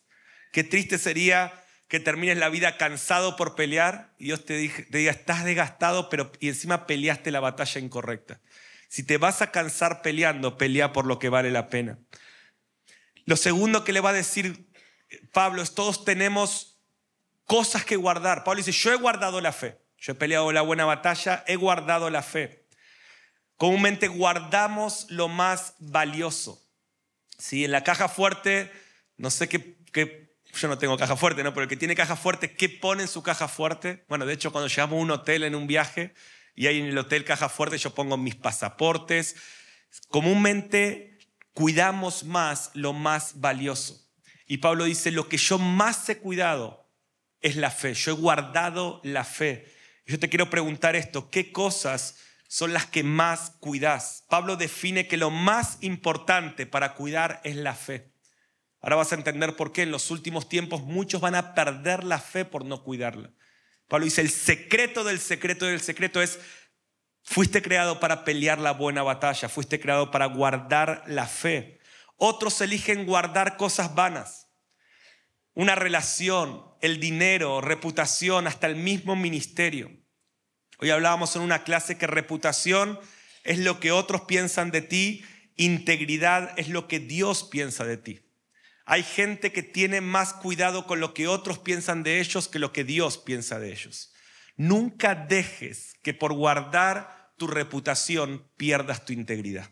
Qué 0.52 0.64
triste 0.64 0.98
sería 0.98 1.52
que 1.88 2.00
termines 2.00 2.38
la 2.38 2.48
vida 2.48 2.76
cansado 2.76 3.36
por 3.36 3.54
pelear 3.54 4.14
y 4.18 4.26
Dios 4.26 4.44
te, 4.44 4.54
diga, 4.56 5.10
estás 5.10 5.44
desgastado, 5.44 6.08
pero 6.08 6.32
y 6.40 6.48
encima 6.48 6.86
peleaste 6.86 7.30
la 7.30 7.40
batalla 7.40 7.80
incorrecta. 7.80 8.40
Si 8.88 9.02
te 9.02 9.18
vas 9.18 9.42
a 9.42 9.50
cansar 9.50 10.02
peleando, 10.02 10.56
pelea 10.56 10.92
por 10.92 11.06
lo 11.06 11.18
que 11.18 11.28
vale 11.28 11.50
la 11.50 11.68
pena. 11.68 11.98
Lo 13.24 13.36
segundo 13.36 13.84
que 13.84 13.92
le 13.92 14.00
va 14.00 14.10
a 14.10 14.14
decir 14.14 14.68
Pablo 15.32 15.62
es, 15.62 15.74
todos 15.74 16.04
tenemos 16.04 16.80
cosas 17.44 17.84
que 17.84 17.96
guardar. 17.96 18.44
Pablo 18.44 18.58
dice, 18.58 18.72
yo 18.72 18.92
he 18.92 18.96
guardado 18.96 19.40
la 19.40 19.52
fe, 19.52 19.78
yo 19.98 20.12
he 20.12 20.16
peleado 20.16 20.52
la 20.52 20.62
buena 20.62 20.84
batalla, 20.84 21.44
he 21.46 21.56
guardado 21.56 22.10
la 22.10 22.22
fe. 22.22 22.63
Comúnmente 23.64 24.08
guardamos 24.08 25.06
lo 25.08 25.26
más 25.26 25.72
valioso. 25.78 26.62
Si 27.38 27.64
En 27.64 27.70
la 27.70 27.82
caja 27.82 28.10
fuerte, 28.10 28.70
no 29.16 29.30
sé 29.30 29.48
qué, 29.48 30.36
yo 30.52 30.68
no 30.68 30.76
tengo 30.76 30.98
caja 30.98 31.16
fuerte, 31.16 31.42
¿no? 31.42 31.54
pero 31.54 31.62
el 31.62 31.70
que 31.70 31.78
tiene 31.78 31.94
caja 31.94 32.14
fuerte, 32.14 32.54
¿qué 32.54 32.68
pone 32.68 33.04
en 33.04 33.08
su 33.08 33.22
caja 33.22 33.48
fuerte? 33.48 34.04
Bueno, 34.06 34.26
de 34.26 34.34
hecho, 34.34 34.52
cuando 34.52 34.68
llegamos 34.68 34.98
a 34.98 35.00
un 35.00 35.10
hotel 35.12 35.44
en 35.44 35.54
un 35.54 35.66
viaje 35.66 36.12
y 36.54 36.66
hay 36.66 36.78
en 36.78 36.88
el 36.88 36.98
hotel 36.98 37.24
caja 37.24 37.48
fuerte, 37.48 37.78
yo 37.78 37.94
pongo 37.94 38.18
mis 38.18 38.34
pasaportes. 38.34 39.34
Comúnmente 40.08 41.16
cuidamos 41.54 42.22
más 42.24 42.70
lo 42.74 42.92
más 42.92 43.40
valioso. 43.40 44.06
Y 44.46 44.58
Pablo 44.58 44.84
dice, 44.84 45.10
lo 45.10 45.26
que 45.26 45.38
yo 45.38 45.58
más 45.58 46.06
he 46.10 46.18
cuidado 46.18 46.86
es 47.40 47.56
la 47.56 47.70
fe. 47.70 47.94
Yo 47.94 48.12
he 48.12 48.14
guardado 48.14 49.00
la 49.04 49.24
fe. 49.24 49.72
Yo 50.04 50.18
te 50.18 50.28
quiero 50.28 50.50
preguntar 50.50 50.96
esto, 50.96 51.30
¿qué 51.30 51.50
cosas 51.50 52.16
son 52.54 52.72
las 52.72 52.86
que 52.86 53.02
más 53.02 53.50
cuidas. 53.58 54.26
Pablo 54.28 54.54
define 54.54 55.08
que 55.08 55.16
lo 55.16 55.30
más 55.30 55.76
importante 55.80 56.66
para 56.66 56.94
cuidar 56.94 57.40
es 57.42 57.56
la 57.56 57.74
fe. 57.74 58.12
Ahora 58.80 58.94
vas 58.94 59.10
a 59.10 59.16
entender 59.16 59.56
por 59.56 59.72
qué 59.72 59.82
en 59.82 59.90
los 59.90 60.12
últimos 60.12 60.48
tiempos 60.48 60.82
muchos 60.82 61.20
van 61.20 61.34
a 61.34 61.56
perder 61.56 62.04
la 62.04 62.20
fe 62.20 62.44
por 62.44 62.64
no 62.64 62.84
cuidarla. 62.84 63.32
Pablo 63.88 64.04
dice, 64.04 64.20
el 64.20 64.30
secreto 64.30 65.02
del 65.02 65.18
secreto 65.18 65.66
del 65.66 65.80
secreto 65.80 66.22
es, 66.22 66.38
fuiste 67.24 67.60
creado 67.60 67.98
para 67.98 68.22
pelear 68.22 68.60
la 68.60 68.70
buena 68.70 69.02
batalla, 69.02 69.48
fuiste 69.48 69.80
creado 69.80 70.12
para 70.12 70.26
guardar 70.26 71.02
la 71.08 71.26
fe. 71.26 71.80
Otros 72.18 72.60
eligen 72.60 73.04
guardar 73.04 73.56
cosas 73.56 73.96
vanas, 73.96 74.46
una 75.54 75.74
relación, 75.74 76.62
el 76.80 77.00
dinero, 77.00 77.60
reputación, 77.60 78.46
hasta 78.46 78.68
el 78.68 78.76
mismo 78.76 79.16
ministerio. 79.16 80.03
Hoy 80.78 80.90
hablábamos 80.90 81.36
en 81.36 81.42
una 81.42 81.62
clase 81.62 81.96
que 81.96 82.06
reputación 82.06 82.98
es 83.44 83.58
lo 83.58 83.78
que 83.80 83.92
otros 83.92 84.22
piensan 84.22 84.70
de 84.70 84.82
ti, 84.82 85.24
integridad 85.56 86.52
es 86.58 86.68
lo 86.68 86.88
que 86.88 86.98
Dios 86.98 87.44
piensa 87.44 87.84
de 87.84 87.96
ti. 87.96 88.20
Hay 88.86 89.02
gente 89.02 89.52
que 89.52 89.62
tiene 89.62 90.00
más 90.00 90.34
cuidado 90.34 90.86
con 90.86 91.00
lo 91.00 91.14
que 91.14 91.28
otros 91.28 91.58
piensan 91.58 92.02
de 92.02 92.20
ellos 92.20 92.48
que 92.48 92.58
lo 92.58 92.72
que 92.72 92.84
Dios 92.84 93.18
piensa 93.18 93.58
de 93.58 93.72
ellos. 93.72 94.12
Nunca 94.56 95.14
dejes 95.14 95.94
que 96.02 96.12
por 96.12 96.32
guardar 96.32 97.32
tu 97.38 97.46
reputación 97.46 98.50
pierdas 98.56 99.04
tu 99.04 99.12
integridad. 99.12 99.70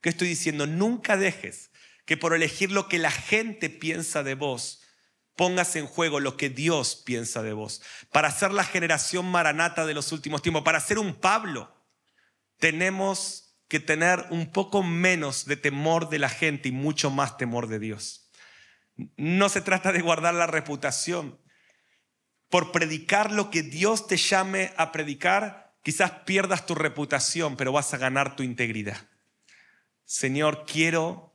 ¿Qué 0.00 0.10
estoy 0.10 0.28
diciendo? 0.28 0.66
Nunca 0.66 1.16
dejes 1.16 1.70
que 2.06 2.16
por 2.16 2.34
elegir 2.34 2.70
lo 2.70 2.88
que 2.88 2.98
la 2.98 3.10
gente 3.10 3.68
piensa 3.68 4.22
de 4.22 4.34
vos 4.34 4.79
pongas 5.40 5.74
en 5.74 5.86
juego 5.86 6.20
lo 6.20 6.36
que 6.36 6.50
Dios 6.50 6.96
piensa 6.96 7.42
de 7.42 7.54
vos. 7.54 7.80
Para 8.12 8.30
ser 8.30 8.52
la 8.52 8.62
generación 8.62 9.24
maranata 9.24 9.86
de 9.86 9.94
los 9.94 10.12
últimos 10.12 10.42
tiempos, 10.42 10.64
para 10.64 10.80
ser 10.80 10.98
un 10.98 11.14
Pablo, 11.14 11.74
tenemos 12.58 13.56
que 13.66 13.80
tener 13.80 14.26
un 14.28 14.52
poco 14.52 14.82
menos 14.82 15.46
de 15.46 15.56
temor 15.56 16.10
de 16.10 16.18
la 16.18 16.28
gente 16.28 16.68
y 16.68 16.72
mucho 16.72 17.10
más 17.10 17.38
temor 17.38 17.68
de 17.68 17.78
Dios. 17.78 18.30
No 19.16 19.48
se 19.48 19.62
trata 19.62 19.92
de 19.92 20.02
guardar 20.02 20.34
la 20.34 20.46
reputación. 20.46 21.40
Por 22.50 22.70
predicar 22.70 23.32
lo 23.32 23.48
que 23.48 23.62
Dios 23.62 24.08
te 24.08 24.18
llame 24.18 24.74
a 24.76 24.92
predicar, 24.92 25.74
quizás 25.82 26.10
pierdas 26.26 26.66
tu 26.66 26.74
reputación, 26.74 27.56
pero 27.56 27.72
vas 27.72 27.94
a 27.94 27.96
ganar 27.96 28.36
tu 28.36 28.42
integridad. 28.42 29.08
Señor, 30.04 30.66
quiero 30.66 31.30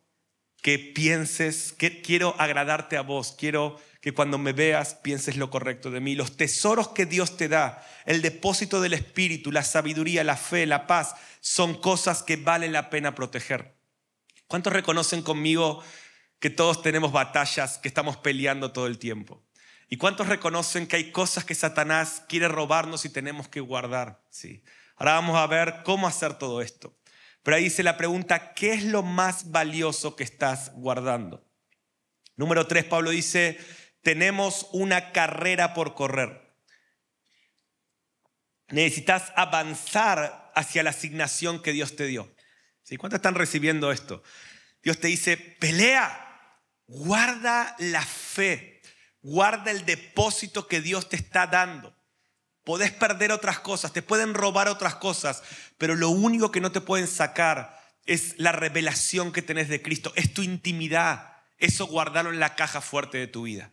que 0.66 0.80
pienses, 0.80 1.74
que 1.74 2.02
quiero 2.02 2.34
agradarte 2.40 2.98
a 2.98 3.02
vos, 3.02 3.36
quiero 3.38 3.80
que 4.06 4.14
cuando 4.14 4.38
me 4.38 4.54
veas 4.54 4.94
pienses 4.94 5.36
lo 5.36 5.50
correcto 5.50 5.90
de 5.90 6.00
mí. 6.00 6.14
Los 6.14 6.38
tesoros 6.38 6.90
que 6.90 7.08
Dios 7.08 7.38
te 7.38 7.48
da, 7.48 7.84
el 8.06 8.22
depósito 8.22 8.80
del 8.80 8.94
Espíritu, 8.94 9.52
la 9.52 9.64
sabiduría, 9.64 10.24
la 10.24 10.38
fe, 10.38 10.68
la 10.68 10.86
paz, 10.86 11.16
son 11.40 11.82
cosas 11.82 12.22
que 12.22 12.36
vale 12.36 12.70
la 12.70 12.92
pena 12.92 13.16
proteger. 13.16 13.74
¿Cuántos 14.46 14.74
reconocen 14.74 15.24
conmigo 15.24 15.84
que 16.38 16.52
todos 16.52 16.84
tenemos 16.84 17.14
batallas 17.14 17.80
que 17.80 17.88
estamos 17.88 18.16
peleando 18.18 18.72
todo 18.72 18.86
el 18.86 19.00
tiempo? 19.00 19.42
¿Y 19.90 19.98
cuántos 19.98 20.28
reconocen 20.28 20.86
que 20.86 20.98
hay 20.98 21.12
cosas 21.12 21.44
que 21.44 21.56
Satanás 21.56 22.22
quiere 22.30 22.48
robarnos 22.48 23.06
y 23.06 23.10
tenemos 23.10 23.48
que 23.48 23.60
guardar? 23.60 24.22
Sí. 24.30 24.62
Ahora 24.98 25.14
vamos 25.14 25.36
a 25.36 25.48
ver 25.48 25.82
cómo 25.84 26.06
hacer 26.06 26.36
todo 26.36 26.62
esto. 26.62 26.96
Pero 27.42 27.58
ahí 27.58 27.64
dice 27.64 27.82
la 27.82 27.98
pregunta, 27.98 28.54
¿qué 28.54 28.74
es 28.74 28.84
lo 28.84 29.02
más 29.02 29.50
valioso 29.50 30.16
que 30.16 30.24
estás 30.24 30.74
guardando? 30.76 31.44
Número 32.38 32.68
tres, 32.68 32.84
Pablo 32.84 33.12
dice, 33.12 33.58
tenemos 34.06 34.68
una 34.72 35.12
carrera 35.12 35.74
por 35.74 35.96
correr. 35.96 36.56
Necesitas 38.68 39.34
avanzar 39.36 40.52
hacia 40.54 40.84
la 40.84 40.92
asignación 40.92 41.60
que 41.60 41.72
Dios 41.72 41.96
te 41.96 42.06
dio. 42.06 42.32
¿Cuántos 43.00 43.18
están 43.18 43.34
recibiendo 43.34 43.92
esto? 43.92 44.22
Dios 44.84 45.00
te 45.00 45.08
dice, 45.08 45.38
pelea, 45.38 46.62
guarda 46.86 47.76
la 47.80 48.04
fe, 48.04 48.84
guarda 49.24 49.72
el 49.72 49.86
depósito 49.86 50.68
que 50.68 50.82
Dios 50.82 51.10
te 51.10 51.16
está 51.16 51.48
dando. 51.48 51.98
Podés 52.64 52.92
perder 52.92 53.32
otras 53.32 53.60
cosas, 53.60 53.92
te 53.92 54.04
pueden 54.04 54.36
robar 54.36 54.68
otras 54.68 54.96
cosas, 54.96 55.42
pero 55.80 55.96
lo 55.96 56.12
único 56.12 56.52
que 56.52 56.62
no 56.62 56.72
te 56.72 56.82
pueden 56.82 57.08
sacar 57.08 57.82
es 58.06 58.36
la 58.38 58.52
revelación 58.52 59.32
que 59.32 59.42
tenés 59.42 59.68
de 59.68 59.82
Cristo, 59.82 60.14
es 60.16 60.32
tu 60.32 60.44
intimidad. 60.44 61.38
Eso 61.58 61.88
guardarlo 61.88 62.32
en 62.32 62.40
la 62.40 62.54
caja 62.54 62.82
fuerte 62.82 63.18
de 63.18 63.26
tu 63.26 63.44
vida. 63.44 63.72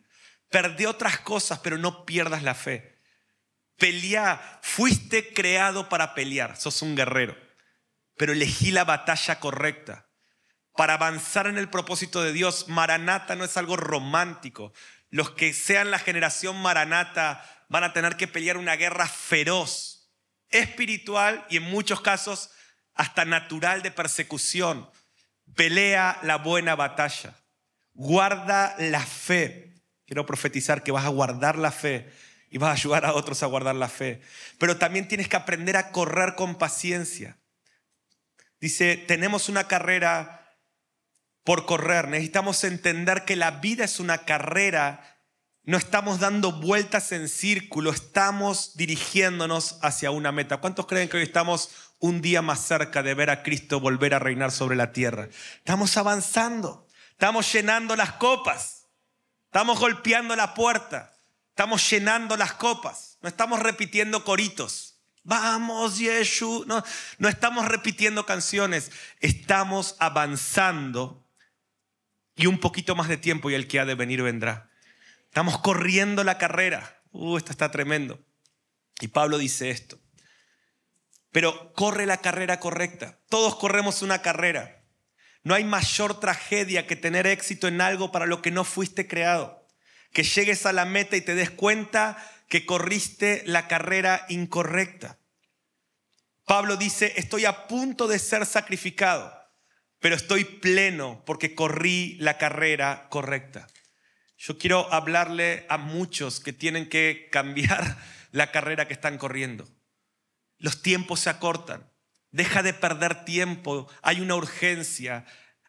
Perdí 0.53 0.85
otras 0.85 1.19
cosas, 1.19 1.59
pero 1.61 1.79
no 1.79 2.05
pierdas 2.05 2.43
la 2.43 2.55
fe. 2.55 3.01
Pelea, 3.79 4.61
fuiste 4.63 5.33
creado 5.33 5.89
para 5.89 6.15
pelear, 6.15 6.57
sos 6.57 6.83
un 6.83 6.95
guerrero, 6.95 7.37
pero 8.17 8.33
elegí 8.33 8.71
la 8.71 8.85
batalla 8.85 9.41
correcta. 9.41 10.07
Para 10.77 10.95
avanzar 10.95 11.47
en 11.47 11.57
el 11.59 11.71
propósito 11.71 12.23
de 12.23 12.33
Dios, 12.33 12.69
Maranata 12.69 13.35
no 13.35 13.45
es 13.45 13.57
algo 13.57 13.77
romántico. 13.77 14.73
Los 15.09 15.31
que 15.31 15.53
sean 15.55 15.91
la 15.91 15.99
generación 15.99 16.61
Maranata 16.61 17.45
van 17.69 17.85
a 17.85 17.95
tener 17.95 18.17
que 18.17 18.29
pelear 18.29 18.59
una 18.59 18.77
guerra 18.77 19.09
feroz, 19.09 20.13
espiritual 20.51 21.47
y 21.49 21.57
en 21.57 21.65
muchos 21.65 22.03
casos 22.03 22.51
hasta 22.95 23.25
natural 23.25 23.83
de 23.83 23.91
persecución. 23.91 24.89
Pelea 25.57 26.19
la 26.23 26.37
buena 26.37 26.75
batalla. 26.75 27.35
Guarda 27.95 28.75
la 28.79 29.05
fe. 29.05 29.72
Quiero 30.13 30.27
profetizar 30.27 30.83
que 30.83 30.93
vas 30.93 31.07
a 31.07 31.09
guardar 31.09 31.57
la 31.57 31.73
fe 31.73 32.13
y 32.51 32.59
vas 32.59 32.69
a 32.69 32.73
ayudar 32.75 33.07
a 33.07 33.15
otros 33.15 33.43
a 33.43 33.47
guardar 33.47 33.75
la 33.75 33.89
fe. 33.89 34.21
Pero 34.59 34.77
también 34.77 35.09
tienes 35.09 35.27
que 35.27 35.37
aprender 35.37 35.75
a 35.75 35.91
correr 35.91 36.35
con 36.35 36.57
paciencia. 36.57 37.39
Dice, 38.61 38.99
tenemos 38.99 39.49
una 39.49 39.69
carrera 39.69 40.55
por 41.45 41.65
correr. 41.65 42.09
Necesitamos 42.09 42.63
entender 42.63 43.25
que 43.25 43.37
la 43.37 43.53
vida 43.53 43.87
es 43.87 44.01
una 44.01 44.27
carrera 44.27 45.03
no 45.65 45.79
estamos 45.79 46.21
dando 46.21 46.53
vueltas 46.53 47.13
en 47.13 47.27
círculo, 47.27 47.93
estamos 47.93 48.77
dirigiéndonos 48.77 49.79
hacia 49.81 50.11
una 50.11 50.31
meta. 50.31 50.59
¿Cuántos 50.59 50.87
creen 50.87 51.09
que 51.09 51.17
hoy 51.17 51.23
estamos 51.23 51.71
un 52.01 52.21
día 52.21 52.43
más 52.43 52.67
cerca 52.67 53.03
de 53.03 53.15
ver 53.15 53.31
a 53.31 53.43
Cristo 53.43 53.81
volver 53.81 54.13
a 54.13 54.19
reinar 54.19 54.51
sobre 54.51 54.77
la 54.77 54.93
tierra? 54.93 55.31
Estamos 55.57 55.97
avanzando, 55.97 56.87
estamos 57.13 57.51
llenando 57.51 57.97
las 57.97 58.13
copas, 58.13 58.82
estamos 59.53 59.79
golpeando 59.79 60.35
la 60.35 60.55
puerta, 60.55 61.15
estamos 61.51 61.91
llenando 61.91 62.39
las 62.39 62.55
copas, 62.55 63.19
no 63.21 63.29
estamos 63.29 63.61
repitiendo 63.61 64.25
coritos. 64.25 64.99
Vamos, 65.25 65.99
Yeshu. 65.99 66.65
No, 66.67 66.83
no 67.19 67.29
estamos 67.29 67.69
repitiendo 67.69 68.25
canciones, 68.25 68.91
estamos 69.21 69.95
avanzando 69.99 71.29
y 72.35 72.47
un 72.47 72.59
poquito 72.59 72.95
más 72.97 73.09
de 73.09 73.19
tiempo 73.19 73.51
y 73.51 73.55
el 73.55 73.69
que 73.69 73.79
ha 73.79 73.85
de 73.85 73.95
venir 73.95 74.23
vendrá. 74.23 74.71
Estamos 75.27 75.59
corriendo 75.59 76.25
la 76.25 76.39
carrera. 76.39 77.03
Uh, 77.11 77.37
esto 77.37 77.53
está 77.53 77.71
tremendo. 77.71 78.25
Y 79.01 79.09
Pablo 79.09 79.37
dice 79.37 79.69
esto. 79.69 80.01
Pero 81.31 81.75
corre 81.75 82.07
la 82.07 82.23
carrera 82.23 82.59
correcta. 82.59 83.21
Todos 83.29 83.57
corremos 83.57 84.01
una 84.01 84.23
carrera. 84.23 84.82
No 85.45 85.55
hay 85.55 85.65
mayor 85.65 86.21
tragedia 86.21 86.87
que 86.87 86.97
tener 86.97 87.27
éxito 87.27 87.69
en 87.69 87.81
algo 87.81 88.13
para 88.13 88.27
lo 88.27 88.43
que 88.43 88.51
no 88.51 88.65
fuiste 88.65 89.09
creado. 89.09 89.67
Que 90.13 90.23
llegues 90.23 90.67
a 90.67 90.73
la 90.73 90.85
meta 90.85 91.17
y 91.17 91.21
te 91.21 91.35
des 91.35 91.51
cuenta 91.51 92.17
que 92.49 92.67
corriste 92.67 93.43
la 93.47 93.67
carrera 93.67 94.27
incorrecta. 94.29 95.19
Pablo 96.45 96.77
dice, 96.77 97.15
estoy 97.17 97.45
a 97.45 97.67
punto 97.67 98.09
de 98.09 98.19
ser 98.19 98.47
sacrificado, 98.47 99.33
pero 100.01 100.17
estoy 100.17 100.45
pleno 100.45 101.23
porque 101.25 101.55
corrí 101.55 102.17
la 102.19 102.37
carrera 102.37 103.07
correcta. 103.09 103.69
Yo 104.37 104.59
quiero 104.59 104.93
hablarle 104.93 105.67
a 105.69 105.79
muchos 105.79 106.41
que 106.41 106.53
tienen 106.53 106.89
que 106.89 107.29
cambiar 107.31 107.97
la 108.33 108.51
carrera 108.51 108.87
que 108.87 108.95
están 108.95 109.19
corriendo. 109.19 109.69
Los 110.59 110.83
tiempos 110.83 111.21
se 111.21 111.31
acortan. 111.31 111.92
Deja 112.33 112.63
de 112.63 112.75
perder 112.75 113.25
tiempo. 113.25 113.89
Hay 114.03 114.21
una 114.21 114.35
urgencia. 114.35 115.25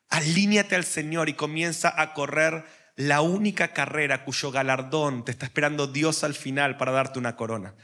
Alíñate 0.10 0.76
al 0.76 0.86
Señor 0.86 1.30
y 1.30 1.34
comienza 1.34 1.94
a 2.02 2.14
correr 2.14 2.66
la 2.96 3.22
única 3.22 3.74
carrera 3.74 4.24
cuyo 4.24 4.52
galardón 4.52 5.26
te 5.26 5.32
está 5.32 5.46
esperando 5.46 5.88
Dios 5.88 6.24
al 6.24 6.34
final 6.34 6.78
para 6.78 6.92
darte 6.92 7.20
una 7.20 7.36
corona. 7.36 7.76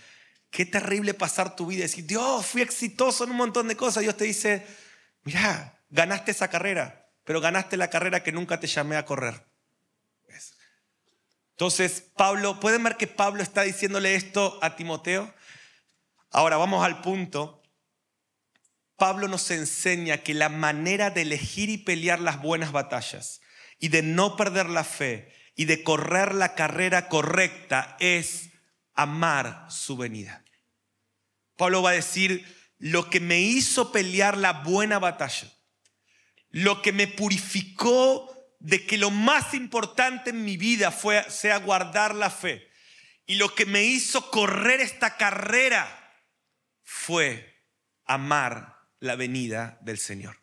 Qué 0.49 0.65
terrible 0.65 1.13
pasar 1.13 1.55
tu 1.55 1.67
vida 1.67 1.79
y 1.79 1.83
decir, 1.83 2.05
Dios, 2.05 2.45
fui 2.45 2.61
exitoso 2.61 3.23
en 3.23 3.31
un 3.31 3.37
montón 3.37 3.67
de 3.67 3.75
cosas. 3.75 4.03
Dios 4.03 4.17
te 4.17 4.25
dice, 4.25 4.65
mira, 5.23 5.79
ganaste 5.89 6.31
esa 6.31 6.47
carrera, 6.47 7.07
pero 7.23 7.41
ganaste 7.41 7.77
la 7.77 7.89
carrera 7.89 8.23
que 8.23 8.31
nunca 8.31 8.59
te 8.59 8.67
llamé 8.67 8.95
a 8.95 9.05
correr. 9.05 9.45
Entonces, 11.51 12.05
Pablo, 12.15 12.57
¿pueden 12.61 12.83
ver 12.83 12.95
que 12.95 13.05
Pablo 13.05 13.43
está 13.43 13.63
diciéndole 13.63 14.15
esto 14.15 14.57
a 14.61 14.77
Timoteo? 14.77 15.33
Ahora 16.31 16.55
vamos 16.55 16.85
al 16.85 17.01
punto. 17.01 17.58
Pablo 18.99 19.27
nos 19.27 19.49
enseña 19.49 20.19
que 20.19 20.35
la 20.35 20.49
manera 20.49 21.09
de 21.09 21.23
elegir 21.23 21.69
y 21.69 21.79
pelear 21.79 22.19
las 22.19 22.39
buenas 22.39 22.71
batallas 22.71 23.41
y 23.79 23.87
de 23.87 24.03
no 24.03 24.35
perder 24.35 24.69
la 24.69 24.83
fe 24.83 25.33
y 25.55 25.65
de 25.65 25.83
correr 25.83 26.35
la 26.35 26.53
carrera 26.53 27.07
correcta 27.09 27.97
es 27.99 28.51
amar 28.93 29.65
su 29.69 29.97
venida. 29.97 30.43
Pablo 31.55 31.81
va 31.81 31.89
a 31.91 31.93
decir, 31.93 32.45
lo 32.77 33.09
que 33.09 33.19
me 33.19 33.39
hizo 33.39 33.91
pelear 33.91 34.37
la 34.37 34.53
buena 34.53 34.99
batalla, 34.99 35.51
lo 36.49 36.81
que 36.81 36.91
me 36.91 37.07
purificó 37.07 38.33
de 38.59 38.85
que 38.85 38.97
lo 38.97 39.11
más 39.11 39.53
importante 39.53 40.29
en 40.29 40.43
mi 40.43 40.57
vida 40.57 40.91
fue, 40.91 41.29
sea 41.29 41.57
guardar 41.59 42.13
la 42.13 42.29
fe. 42.29 42.69
Y 43.25 43.35
lo 43.35 43.53
que 43.55 43.65
me 43.65 43.83
hizo 43.83 44.29
correr 44.31 44.81
esta 44.81 45.15
carrera 45.17 45.87
fue 46.83 47.63
amar 48.05 48.78
la 48.99 49.15
venida 49.15 49.77
del 49.81 49.97
Señor. 49.97 50.37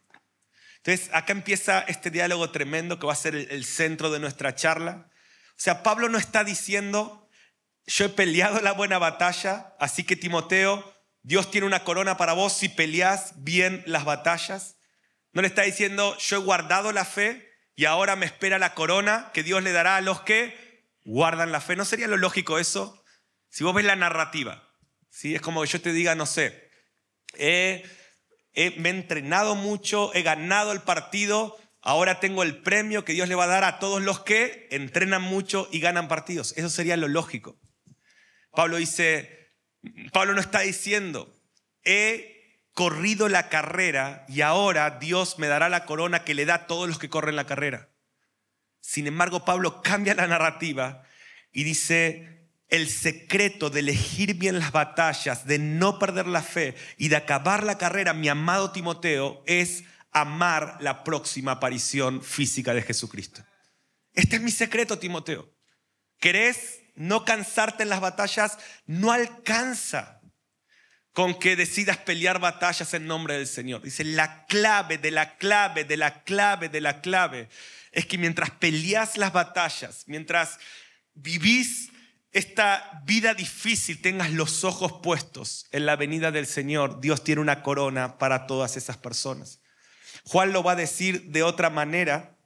Entonces, 0.79 1.11
acá 1.13 1.33
empieza 1.33 1.81
este 1.81 2.11
diálogo 2.11 2.51
tremendo 2.51 2.99
que 2.99 3.07
va 3.07 3.13
a 3.13 3.17
ser 3.17 3.35
el, 3.35 3.65
centro 3.65 4.11
de 4.11 4.21
nuestra 4.21 4.55
charla. 4.55 5.09
O 5.51 5.59
sea, 5.59 5.83
Pablo 5.83 6.09
no 6.09 6.17
está 6.17 6.45
diciendo, 6.45 7.29
yo 7.87 8.05
he 8.05 8.09
peleado 8.11 8.61
la 8.61 8.73
buena 8.73 8.99
batalla, 8.99 9.75
así 9.81 10.05
que 10.05 10.15
Timoteo, 10.15 10.95
Dios 11.23 11.51
tiene 11.51 11.67
una 11.67 11.83
corona 11.83 12.17
para 12.17 12.35
vos 12.35 12.53
si 12.53 12.69
peleás 12.69 13.33
bien 13.43 13.83
las 13.87 14.05
batallas. 14.05 14.77
No 15.33 15.43
le 15.43 15.49
está 15.49 15.63
diciendo, 15.63 16.17
yo 16.19 16.37
he 16.37 16.41
guardado 16.41 16.93
la 16.93 17.05
fe, 17.05 17.47
y 17.75 17.85
ahora 17.85 18.17
me 18.17 18.27
espera 18.27 18.59
la 18.59 18.75
corona 18.75 19.31
que 19.35 19.43
Dios 19.43 19.63
le 19.63 19.73
dará 19.73 19.97
a 19.97 20.01
los 20.01 20.23
que 20.23 20.57
guardan 21.05 21.53
la 21.53 21.61
fe. 21.61 21.77
¿No 21.77 21.85
sería 21.85 22.07
lo 22.07 22.17
lógico 22.17 22.59
eso? 22.59 23.05
Si 23.51 23.65
vos 23.65 23.75
ves 23.75 23.85
la 23.85 23.97
narrativa, 23.97 24.67
¿sí? 25.11 25.35
es 25.35 25.43
como 25.43 25.63
que 25.63 25.69
yo 25.69 25.81
te 25.81 25.93
diga, 25.93 26.15
no 26.15 26.27
sé, 26.27 26.71
me 28.79 28.89
he 28.89 28.93
entrenado 28.93 29.55
mucho, 29.55 30.13
he 30.15 30.23
ganado 30.23 30.73
el 30.73 30.81
partido, 30.81 31.57
ahora 31.83 32.21
tengo 32.21 32.43
el 32.43 32.57
premio 32.59 33.05
que 33.05 33.13
Dios 33.13 33.29
le 33.29 33.35
va 33.35 33.45
a 33.45 33.49
dar 33.49 33.65
a 33.65 33.79
todos 33.79 34.03
los 34.03 34.21
que 34.21 34.67
entrenan 34.71 35.23
mucho 35.23 35.69
y 35.71 35.81
ganan 35.81 36.09
partidos. 36.09 36.55
Eso 36.57 36.71
sería 36.71 36.97
lo 36.97 37.09
lógico. 37.09 37.59
Pablo 38.51 38.79
dice, 38.79 39.53
Pablo 40.13 40.33
no 40.33 40.41
está 40.41 40.61
diciendo, 40.61 41.39
he 41.85 42.65
corrido 42.73 43.29
la 43.29 43.49
carrera 43.49 44.25
y 44.29 44.41
ahora 44.41 44.99
Dios 44.99 45.39
me 45.39 45.47
dará 45.47 45.69
la 45.69 45.85
corona 45.85 46.25
que 46.25 46.35
le 46.35 46.47
da 46.47 46.55
a 46.55 46.67
todos 46.67 46.89
los 46.89 46.99
que 46.99 47.11
corren 47.11 47.37
la 47.37 47.47
carrera. 47.47 47.91
Sin 48.81 49.07
embargo, 49.07 49.45
Pablo 49.45 49.83
cambia 49.83 50.15
la 50.15 50.27
narrativa 50.27 51.03
y 51.53 51.65
dice, 51.65 52.36
el 52.69 52.89
secreto 52.89 53.71
de 53.71 53.81
elegir 53.81 54.35
bien 54.35 54.59
las 54.59 54.73
batallas, 54.73 55.47
de 55.47 55.59
no 55.59 55.99
perder 55.99 56.27
la 56.27 56.43
fe 56.43 56.75
y 56.97 57.09
de 57.09 57.17
acabar 57.17 57.63
la 57.63 57.79
carrera, 57.79 58.13
mi 58.13 58.29
amado 58.29 58.73
Timoteo, 58.73 59.43
es 59.47 59.85
amar 60.11 60.79
la 60.81 61.05
próxima 61.05 61.53
aparición 61.53 62.23
física 62.23 62.75
de 62.75 62.83
Jesucristo. 62.83 63.45
Este 64.15 64.37
es 64.37 64.43
mi 64.43 64.51
secreto, 64.51 64.99
Timoteo. 64.99 65.53
¿Querés 66.19 66.81
no 66.95 67.25
cansarte 67.25 67.83
en 67.83 67.91
las 67.91 68.01
batallas? 68.01 68.59
No 68.87 69.13
alcanza 69.13 70.21
con 71.13 71.39
que 71.39 71.57
decidas 71.57 71.99
pelear 71.99 72.41
batallas 72.41 72.93
en 72.95 73.07
nombre 73.07 73.39
del 73.39 73.47
Señor. 73.47 73.83
Dice, 73.83 74.05
la 74.05 74.47
clave 74.47 74.99
de 74.99 75.11
la 75.11 75.37
clave 75.37 75.85
de 75.85 75.97
la 75.97 76.25
clave 76.25 76.69
de 76.69 76.81
la 76.81 77.01
clave 77.01 77.49
es 77.93 78.07
que 78.07 78.19
mientras 78.19 78.51
peleas 78.51 79.17
las 79.17 79.33
batallas, 79.33 80.05
mientras 80.07 80.59
vivís 81.15 81.91
esta 82.37 83.01
vida 83.07 83.33
difícil, 83.33 84.03
tengas 84.03 84.31
los 84.31 84.63
ojos 84.63 85.01
puestos 85.03 85.65
en 85.73 85.87
la 85.87 85.97
venida 85.97 86.31
del 86.31 86.47
Señor, 86.47 87.01
Dios 87.01 87.25
tiene 87.25 87.41
una 87.41 87.63
corona 87.63 88.19
para 88.19 88.47
todas 88.47 88.77
esas 88.77 88.99
personas. 88.99 89.61
Juan 90.25 90.53
lo 90.53 90.63
va 90.63 90.73
a 90.73 90.77
decir 90.77 91.31
de 91.31 91.43
otra 91.43 91.71
manera. 91.71 92.37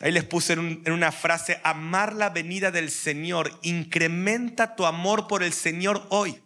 Ahí 0.00 0.10
les 0.10 0.24
puse 0.24 0.54
en, 0.54 0.82
en 0.86 0.92
una 0.94 1.12
frase, 1.12 1.60
amar 1.64 2.14
la 2.14 2.30
venida 2.30 2.70
del 2.70 2.90
Señor, 2.90 3.58
incrementa 3.60 4.74
tu 4.74 4.86
amor 4.86 5.28
por 5.28 5.42
el 5.42 5.52
Señor 5.52 6.06
hoy. 6.08 6.42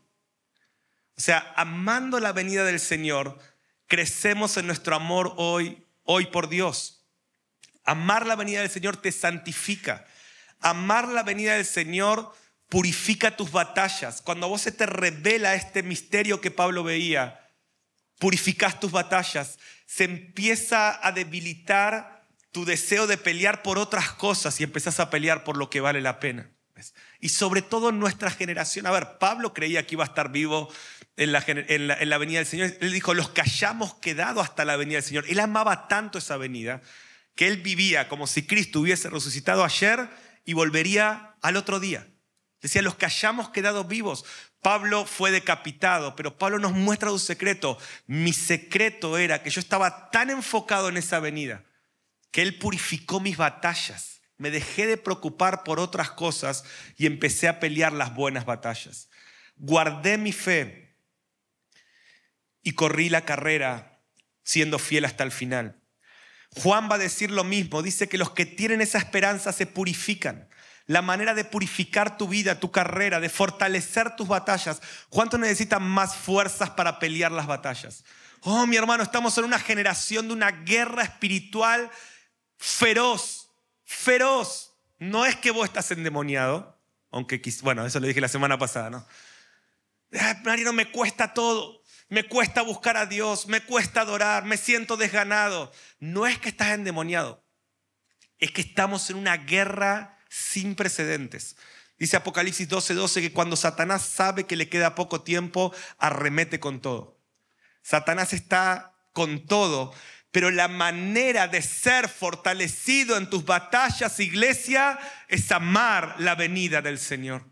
O 1.16 1.20
sea, 1.20 1.52
amando 1.54 2.18
la 2.18 2.32
venida 2.32 2.64
del 2.64 2.80
Señor, 2.80 3.38
crecemos 3.86 4.56
en 4.56 4.66
nuestro 4.66 4.96
amor 4.96 5.34
hoy, 5.36 5.86
hoy 6.02 6.26
por 6.26 6.48
Dios. 6.48 7.06
Amar 7.84 8.26
la 8.26 8.34
venida 8.34 8.62
del 8.62 8.70
Señor 8.70 8.96
te 8.96 9.12
santifica. 9.12 10.06
Amar 10.62 11.08
la 11.08 11.22
venida 11.22 11.54
del 11.54 11.66
Señor 11.66 12.32
purifica 12.68 13.36
tus 13.36 13.52
batallas. 13.52 14.22
Cuando 14.22 14.46
a 14.46 14.48
vos 14.48 14.62
se 14.62 14.72
te 14.72 14.86
revela 14.86 15.54
este 15.54 15.82
misterio 15.82 16.40
que 16.40 16.50
Pablo 16.50 16.82
veía, 16.82 17.46
purificas 18.18 18.80
tus 18.80 18.90
batallas. 18.90 19.58
Se 19.84 20.04
empieza 20.04 21.06
a 21.06 21.12
debilitar 21.12 22.22
tu 22.50 22.64
deseo 22.64 23.06
de 23.06 23.18
pelear 23.18 23.62
por 23.62 23.78
otras 23.78 24.12
cosas 24.12 24.60
y 24.60 24.64
empezás 24.64 25.00
a 25.00 25.10
pelear 25.10 25.44
por 25.44 25.56
lo 25.56 25.68
que 25.68 25.80
vale 25.80 26.00
la 26.00 26.20
pena. 26.20 26.50
Y 27.20 27.28
sobre 27.28 27.62
todo 27.62 27.90
en 27.90 27.98
nuestra 27.98 28.30
generación. 28.30 28.86
A 28.86 28.90
ver, 28.90 29.18
Pablo 29.18 29.52
creía 29.52 29.86
que 29.86 29.94
iba 29.94 30.04
a 30.04 30.08
estar 30.08 30.32
vivo 30.32 30.72
en 31.16 31.32
la, 31.32 31.44
en, 31.46 32.08
la, 32.08 32.18
venida 32.18 32.38
del 32.38 32.46
Señor. 32.46 32.74
Él 32.80 32.92
dijo, 32.92 33.14
los 33.14 33.30
que 33.30 33.40
hayamos 33.40 33.94
quedado 33.94 34.40
hasta 34.40 34.64
la 34.64 34.76
venida 34.76 34.96
del 34.96 35.04
Señor. 35.04 35.24
Él 35.28 35.40
amaba 35.40 35.88
tanto 35.88 36.18
esa 36.18 36.36
venida 36.36 36.80
que 37.34 37.48
él 37.48 37.58
vivía 37.58 38.08
como 38.08 38.26
si 38.26 38.46
Cristo 38.46 38.80
hubiese 38.80 39.10
resucitado 39.10 39.64
ayer 39.64 40.08
y 40.44 40.52
volvería 40.54 41.36
al 41.42 41.56
otro 41.56 41.80
día. 41.80 42.08
Decía, 42.60 42.82
los 42.82 42.94
que 42.94 43.06
hayamos 43.06 43.50
quedado 43.50 43.84
vivos. 43.84 44.24
Pablo 44.60 45.04
fue 45.04 45.32
decapitado, 45.32 46.14
pero 46.14 46.38
Pablo 46.38 46.60
nos 46.60 46.72
muestra 46.72 47.10
un 47.10 47.18
secreto. 47.18 47.76
Mi 48.06 48.32
secreto 48.32 49.18
era 49.18 49.42
que 49.42 49.50
yo 49.50 49.60
estaba 49.60 50.10
tan 50.10 50.30
enfocado 50.30 50.88
en 50.88 50.96
esa 50.96 51.18
venida 51.18 51.64
que 52.30 52.42
él 52.42 52.58
purificó 52.58 53.20
mis 53.20 53.36
batallas. 53.36 54.22
Me 54.38 54.50
dejé 54.50 54.86
de 54.86 54.96
preocupar 54.96 55.64
por 55.64 55.80
otras 55.80 56.12
cosas 56.12 56.64
y 56.96 57.06
empecé 57.06 57.48
a 57.48 57.60
pelear 57.60 57.92
las 57.92 58.14
buenas 58.14 58.44
batallas. 58.44 59.08
Guardé 59.56 60.16
mi 60.16 60.32
fe 60.32 60.96
y 62.62 62.72
corrí 62.72 63.08
la 63.08 63.24
carrera 63.24 64.00
siendo 64.44 64.78
fiel 64.78 65.04
hasta 65.04 65.24
el 65.24 65.32
final. 65.32 65.81
Juan 66.56 66.88
va 66.90 66.96
a 66.96 66.98
decir 66.98 67.30
lo 67.30 67.44
mismo, 67.44 67.82
dice 67.82 68.08
que 68.08 68.18
los 68.18 68.30
que 68.30 68.46
tienen 68.46 68.80
esa 68.80 68.98
esperanza 68.98 69.52
se 69.52 69.66
purifican. 69.66 70.48
la 70.86 71.00
manera 71.00 71.32
de 71.32 71.44
purificar 71.44 72.18
tu 72.18 72.28
vida, 72.28 72.58
tu 72.58 72.70
carrera, 72.70 73.20
de 73.20 73.28
fortalecer 73.28 74.16
tus 74.16 74.26
batallas. 74.26 74.82
¿Cuántos 75.08 75.38
necesitan 75.38 75.82
más 75.82 76.16
fuerzas 76.16 76.70
para 76.70 76.98
pelear 76.98 77.30
las 77.30 77.46
batallas? 77.46 78.04
Oh, 78.42 78.66
mi 78.66 78.76
hermano, 78.76 79.02
estamos 79.04 79.38
en 79.38 79.44
una 79.44 79.60
generación 79.60 80.26
de 80.26 80.34
una 80.34 80.50
guerra 80.50 81.04
espiritual 81.04 81.90
feroz, 82.58 83.48
feroz. 83.84 84.72
No 84.98 85.24
es 85.24 85.36
que 85.36 85.50
vos 85.50 85.64
estás 85.64 85.90
endemoniado, 85.92 86.78
aunque, 87.10 87.40
bueno, 87.62 87.86
eso 87.86 88.00
lo 88.00 88.06
dije 88.06 88.20
la 88.20 88.28
semana 88.28 88.58
pasada, 88.58 88.90
¿no? 88.90 89.06
Mariano, 90.44 90.72
me 90.72 90.90
cuesta 90.90 91.32
todo. 91.32 91.81
Me 92.12 92.24
cuesta 92.24 92.60
buscar 92.60 92.98
a 92.98 93.06
Dios, 93.06 93.46
me 93.46 93.62
cuesta 93.62 94.02
adorar, 94.02 94.44
me 94.44 94.58
siento 94.58 94.98
desganado. 94.98 95.72
No 95.98 96.26
es 96.26 96.38
que 96.38 96.50
estás 96.50 96.72
endemoniado, 96.72 97.42
es 98.38 98.50
que 98.50 98.60
estamos 98.60 99.08
en 99.08 99.16
una 99.16 99.38
guerra 99.38 100.18
sin 100.28 100.74
precedentes. 100.74 101.56
Dice 101.98 102.18
Apocalipsis 102.18 102.68
12:12 102.68 102.92
12, 102.92 103.20
que 103.22 103.32
cuando 103.32 103.56
Satanás 103.56 104.02
sabe 104.02 104.44
que 104.44 104.56
le 104.56 104.68
queda 104.68 104.94
poco 104.94 105.22
tiempo, 105.22 105.74
arremete 105.96 106.60
con 106.60 106.82
todo. 106.82 107.18
Satanás 107.80 108.34
está 108.34 108.94
con 109.14 109.46
todo, 109.46 109.94
pero 110.30 110.50
la 110.50 110.68
manera 110.68 111.48
de 111.48 111.62
ser 111.62 112.10
fortalecido 112.10 113.16
en 113.16 113.30
tus 113.30 113.46
batallas, 113.46 114.20
iglesia, 114.20 114.98
es 115.28 115.50
amar 115.50 116.16
la 116.18 116.34
venida 116.34 116.82
del 116.82 116.98
Señor. 116.98 117.50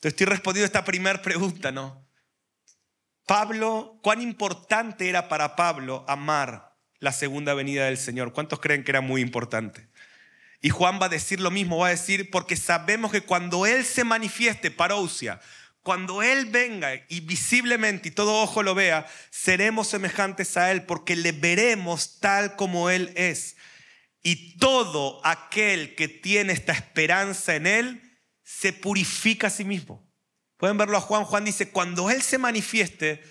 Te 0.00 0.08
estoy 0.08 0.26
respondiendo 0.26 0.66
esta 0.66 0.84
primera 0.84 1.22
pregunta, 1.22 1.70
¿no? 1.70 2.07
Pablo, 3.28 4.00
cuán 4.02 4.22
importante 4.22 5.10
era 5.10 5.28
para 5.28 5.54
Pablo 5.54 6.02
amar 6.08 6.74
la 6.98 7.12
segunda 7.12 7.52
venida 7.52 7.84
del 7.84 7.98
Señor. 7.98 8.32
¿Cuántos 8.32 8.58
creen 8.58 8.82
que 8.82 8.90
era 8.90 9.02
muy 9.02 9.20
importante? 9.20 9.86
Y 10.62 10.70
Juan 10.70 10.98
va 11.00 11.06
a 11.06 11.10
decir 11.10 11.38
lo 11.38 11.50
mismo, 11.50 11.76
va 11.76 11.88
a 11.88 11.90
decir, 11.90 12.30
porque 12.30 12.56
sabemos 12.56 13.12
que 13.12 13.20
cuando 13.20 13.66
Él 13.66 13.84
se 13.84 14.02
manifieste, 14.02 14.70
parousia, 14.70 15.40
cuando 15.82 16.22
Él 16.22 16.46
venga 16.46 16.90
y 17.10 17.20
visiblemente 17.20 18.08
y 18.08 18.12
todo 18.12 18.42
ojo 18.42 18.62
lo 18.62 18.74
vea, 18.74 19.06
seremos 19.28 19.88
semejantes 19.88 20.56
a 20.56 20.70
Él 20.70 20.84
porque 20.84 21.14
le 21.14 21.32
veremos 21.32 22.20
tal 22.20 22.56
como 22.56 22.88
Él 22.88 23.12
es. 23.14 23.58
Y 24.22 24.56
todo 24.56 25.20
aquel 25.22 25.94
que 25.96 26.08
tiene 26.08 26.54
esta 26.54 26.72
esperanza 26.72 27.54
en 27.56 27.66
Él 27.66 28.18
se 28.42 28.72
purifica 28.72 29.48
a 29.48 29.50
sí 29.50 29.66
mismo. 29.66 30.07
Pueden 30.58 30.76
verlo 30.76 30.98
a 30.98 31.00
Juan. 31.00 31.24
Juan 31.24 31.44
dice, 31.44 31.70
cuando 31.70 32.10
Él 32.10 32.20
se 32.20 32.36
manifieste, 32.36 33.22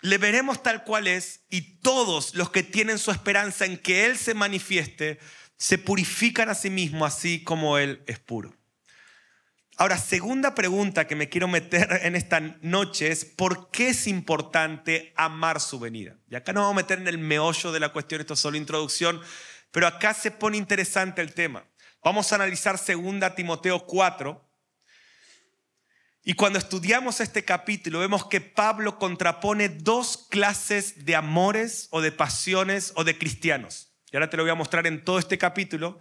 le 0.00 0.18
veremos 0.18 0.62
tal 0.62 0.84
cual 0.84 1.06
es 1.06 1.44
y 1.50 1.80
todos 1.80 2.34
los 2.34 2.50
que 2.50 2.62
tienen 2.62 2.98
su 2.98 3.10
esperanza 3.10 3.66
en 3.66 3.76
que 3.76 4.06
Él 4.06 4.16
se 4.16 4.34
manifieste, 4.34 5.18
se 5.56 5.76
purifican 5.76 6.48
a 6.48 6.54
sí 6.54 6.70
mismos 6.70 7.12
así 7.12 7.42
como 7.42 7.78
Él 7.78 8.02
es 8.06 8.20
puro. 8.20 8.54
Ahora, 9.76 9.96
segunda 9.96 10.54
pregunta 10.54 11.06
que 11.06 11.14
me 11.14 11.28
quiero 11.28 11.46
meter 11.46 12.00
en 12.02 12.16
esta 12.16 12.40
noche 12.62 13.12
es, 13.12 13.24
¿por 13.24 13.70
qué 13.70 13.90
es 13.90 14.08
importante 14.08 15.12
amar 15.16 15.60
su 15.60 15.78
venida? 15.78 16.16
Y 16.28 16.34
acá 16.34 16.52
nos 16.52 16.62
vamos 16.62 16.74
a 16.74 16.82
meter 16.82 16.98
en 16.98 17.06
el 17.06 17.18
meollo 17.18 17.70
de 17.70 17.78
la 17.78 17.92
cuestión, 17.92 18.20
esto 18.20 18.34
es 18.34 18.40
solo 18.40 18.56
introducción, 18.56 19.20
pero 19.70 19.86
acá 19.86 20.14
se 20.14 20.32
pone 20.32 20.56
interesante 20.56 21.22
el 21.22 21.32
tema. 21.32 21.64
Vamos 22.02 22.32
a 22.32 22.36
analizar 22.36 22.76
segunda 22.76 23.36
Timoteo 23.36 23.86
4, 23.86 24.47
y 26.28 26.34
cuando 26.34 26.58
estudiamos 26.58 27.22
este 27.22 27.42
capítulo 27.42 28.00
vemos 28.00 28.26
que 28.26 28.42
Pablo 28.42 28.98
contrapone 28.98 29.70
dos 29.70 30.26
clases 30.28 31.06
de 31.06 31.16
amores 31.16 31.88
o 31.90 32.02
de 32.02 32.12
pasiones 32.12 32.92
o 32.96 33.04
de 33.04 33.16
cristianos. 33.16 33.94
Y 34.12 34.16
ahora 34.16 34.28
te 34.28 34.36
lo 34.36 34.42
voy 34.42 34.52
a 34.52 34.54
mostrar 34.54 34.86
en 34.86 35.02
todo 35.02 35.18
este 35.18 35.38
capítulo. 35.38 35.98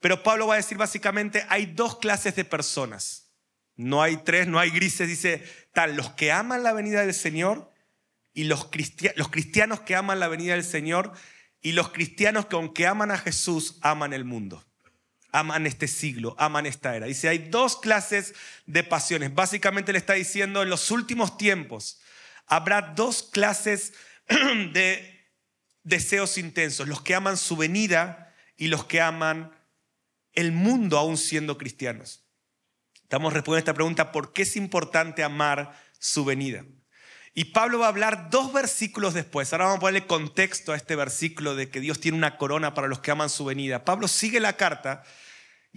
Pero 0.00 0.22
Pablo 0.22 0.46
va 0.46 0.54
a 0.54 0.56
decir 0.56 0.78
básicamente, 0.78 1.44
hay 1.50 1.66
dos 1.66 1.98
clases 1.98 2.34
de 2.34 2.46
personas. 2.46 3.30
No 3.76 4.00
hay 4.00 4.16
tres, 4.16 4.46
no 4.46 4.58
hay 4.58 4.70
grises. 4.70 5.06
Dice, 5.06 5.44
tal, 5.74 5.96
los 5.96 6.12
que 6.12 6.32
aman 6.32 6.62
la 6.62 6.72
venida 6.72 7.02
del 7.02 7.12
Señor 7.12 7.70
y 8.32 8.44
los, 8.44 8.70
los 9.16 9.28
cristianos 9.28 9.80
que 9.80 9.96
aman 9.96 10.18
la 10.18 10.28
venida 10.28 10.54
del 10.54 10.64
Señor 10.64 11.12
y 11.60 11.72
los 11.72 11.90
cristianos 11.90 12.46
que 12.46 12.56
aunque 12.56 12.86
aman 12.86 13.10
a 13.10 13.18
Jesús, 13.18 13.76
aman 13.82 14.14
el 14.14 14.24
mundo 14.24 14.64
aman 15.38 15.66
este 15.66 15.88
siglo, 15.88 16.34
aman 16.38 16.66
esta 16.66 16.94
era. 16.96 17.06
Dice, 17.06 17.28
hay 17.28 17.38
dos 17.38 17.76
clases 17.76 18.34
de 18.66 18.84
pasiones. 18.84 19.34
Básicamente 19.34 19.92
le 19.92 19.98
está 19.98 20.14
diciendo, 20.14 20.62
en 20.62 20.70
los 20.70 20.90
últimos 20.90 21.36
tiempos 21.36 22.00
habrá 22.46 22.82
dos 22.82 23.22
clases 23.22 23.92
de 24.28 25.26
deseos 25.82 26.38
intensos, 26.38 26.88
los 26.88 27.02
que 27.02 27.14
aman 27.14 27.36
su 27.36 27.56
venida 27.56 28.34
y 28.56 28.68
los 28.68 28.84
que 28.84 29.00
aman 29.00 29.52
el 30.34 30.52
mundo 30.52 30.98
aún 30.98 31.16
siendo 31.16 31.58
cristianos. 31.58 32.24
Estamos 33.02 33.32
respondiendo 33.32 33.56
a 33.56 33.70
esta 33.70 33.74
pregunta, 33.74 34.12
¿por 34.12 34.32
qué 34.32 34.42
es 34.42 34.56
importante 34.56 35.22
amar 35.22 35.74
su 35.98 36.24
venida? 36.24 36.64
Y 37.32 37.46
Pablo 37.46 37.78
va 37.78 37.86
a 37.86 37.90
hablar 37.90 38.30
dos 38.30 38.52
versículos 38.52 39.14
después. 39.14 39.52
Ahora 39.52 39.66
vamos 39.66 39.78
a 39.78 39.80
ponerle 39.80 40.06
contexto 40.06 40.72
a 40.72 40.76
este 40.76 40.96
versículo 40.96 41.54
de 41.54 41.70
que 41.70 41.80
Dios 41.80 42.00
tiene 42.00 42.18
una 42.18 42.36
corona 42.36 42.74
para 42.74 42.88
los 42.88 42.98
que 42.98 43.12
aman 43.12 43.30
su 43.30 43.44
venida. 43.44 43.84
Pablo 43.84 44.08
sigue 44.08 44.40
la 44.40 44.56
carta 44.56 45.04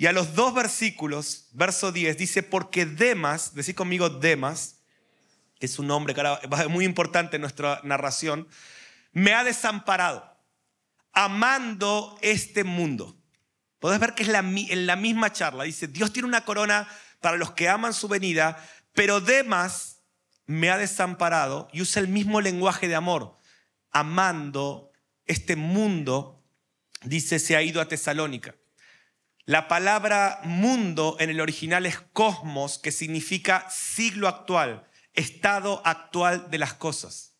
y 0.01 0.07
a 0.07 0.13
los 0.13 0.33
dos 0.33 0.55
versículos, 0.55 1.45
verso 1.51 1.91
10, 1.91 2.17
dice, 2.17 2.41
porque 2.41 2.87
Demas, 2.87 3.53
decir 3.53 3.75
conmigo 3.75 4.09
Demas, 4.09 4.77
que 5.59 5.67
es 5.67 5.77
un 5.77 5.85
nombre 5.85 6.15
muy 6.69 6.85
importante 6.85 7.35
en 7.35 7.41
nuestra 7.41 7.81
narración, 7.83 8.47
me 9.11 9.35
ha 9.35 9.43
desamparado, 9.43 10.39
amando 11.13 12.17
este 12.23 12.63
mundo. 12.63 13.15
Podés 13.77 13.99
ver 13.99 14.15
que 14.15 14.23
es 14.23 14.29
la, 14.29 14.39
en 14.39 14.87
la 14.87 14.95
misma 14.95 15.33
charla. 15.33 15.65
Dice, 15.65 15.85
Dios 15.87 16.11
tiene 16.11 16.27
una 16.27 16.45
corona 16.45 16.89
para 17.19 17.37
los 17.37 17.51
que 17.51 17.69
aman 17.69 17.93
su 17.93 18.07
venida, 18.07 18.57
pero 18.93 19.21
Demas 19.21 19.99
me 20.47 20.71
ha 20.71 20.79
desamparado 20.79 21.69
y 21.73 21.81
usa 21.83 22.01
el 22.01 22.07
mismo 22.07 22.41
lenguaje 22.41 22.87
de 22.87 22.95
amor, 22.95 23.37
amando 23.91 24.89
este 25.27 25.55
mundo, 25.55 26.43
dice, 27.03 27.37
se 27.37 27.55
ha 27.55 27.61
ido 27.61 27.79
a 27.79 27.87
Tesalónica. 27.87 28.55
La 29.51 29.67
palabra 29.67 30.39
mundo 30.45 31.17
en 31.19 31.29
el 31.29 31.41
original 31.41 31.85
es 31.85 31.99
cosmos, 31.99 32.79
que 32.79 32.93
significa 32.93 33.69
siglo 33.69 34.29
actual, 34.29 34.87
estado 35.13 35.81
actual 35.83 36.49
de 36.49 36.57
las 36.57 36.73
cosas. 36.73 37.33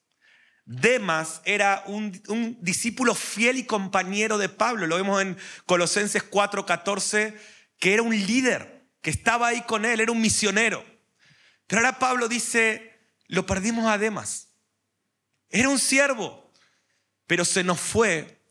Demas 0.65 1.41
era 1.45 1.85
un, 1.85 2.11
discípulo 2.59 3.15
fiel 3.15 3.55
y 3.55 3.63
compañero 3.63 4.37
de 4.37 4.49
Pablo. 4.49 4.87
Lo 4.87 4.97
vemos 4.97 5.21
en 5.21 5.37
Colosenses 5.65 6.29
4:14, 6.29 7.33
que 7.79 7.93
era 7.93 8.03
un 8.03 8.13
líder, 8.13 8.89
que 9.01 9.09
estaba 9.09 9.47
ahí 9.47 9.61
con 9.61 9.85
él, 9.85 10.01
era 10.01 10.11
un 10.11 10.19
misionero. 10.19 10.83
Pero 11.65 11.79
ahora 11.79 11.97
Pablo 11.97 12.27
dice, 12.27 12.99
lo 13.27 13.45
perdimos 13.45 13.89
a 13.89 13.97
Demas. 13.97 14.49
Era 15.49 15.69
un 15.69 15.79
siervo, 15.79 16.51
pero 17.25 17.45
se 17.45 17.63
nos 17.63 17.79
fue 17.79 18.43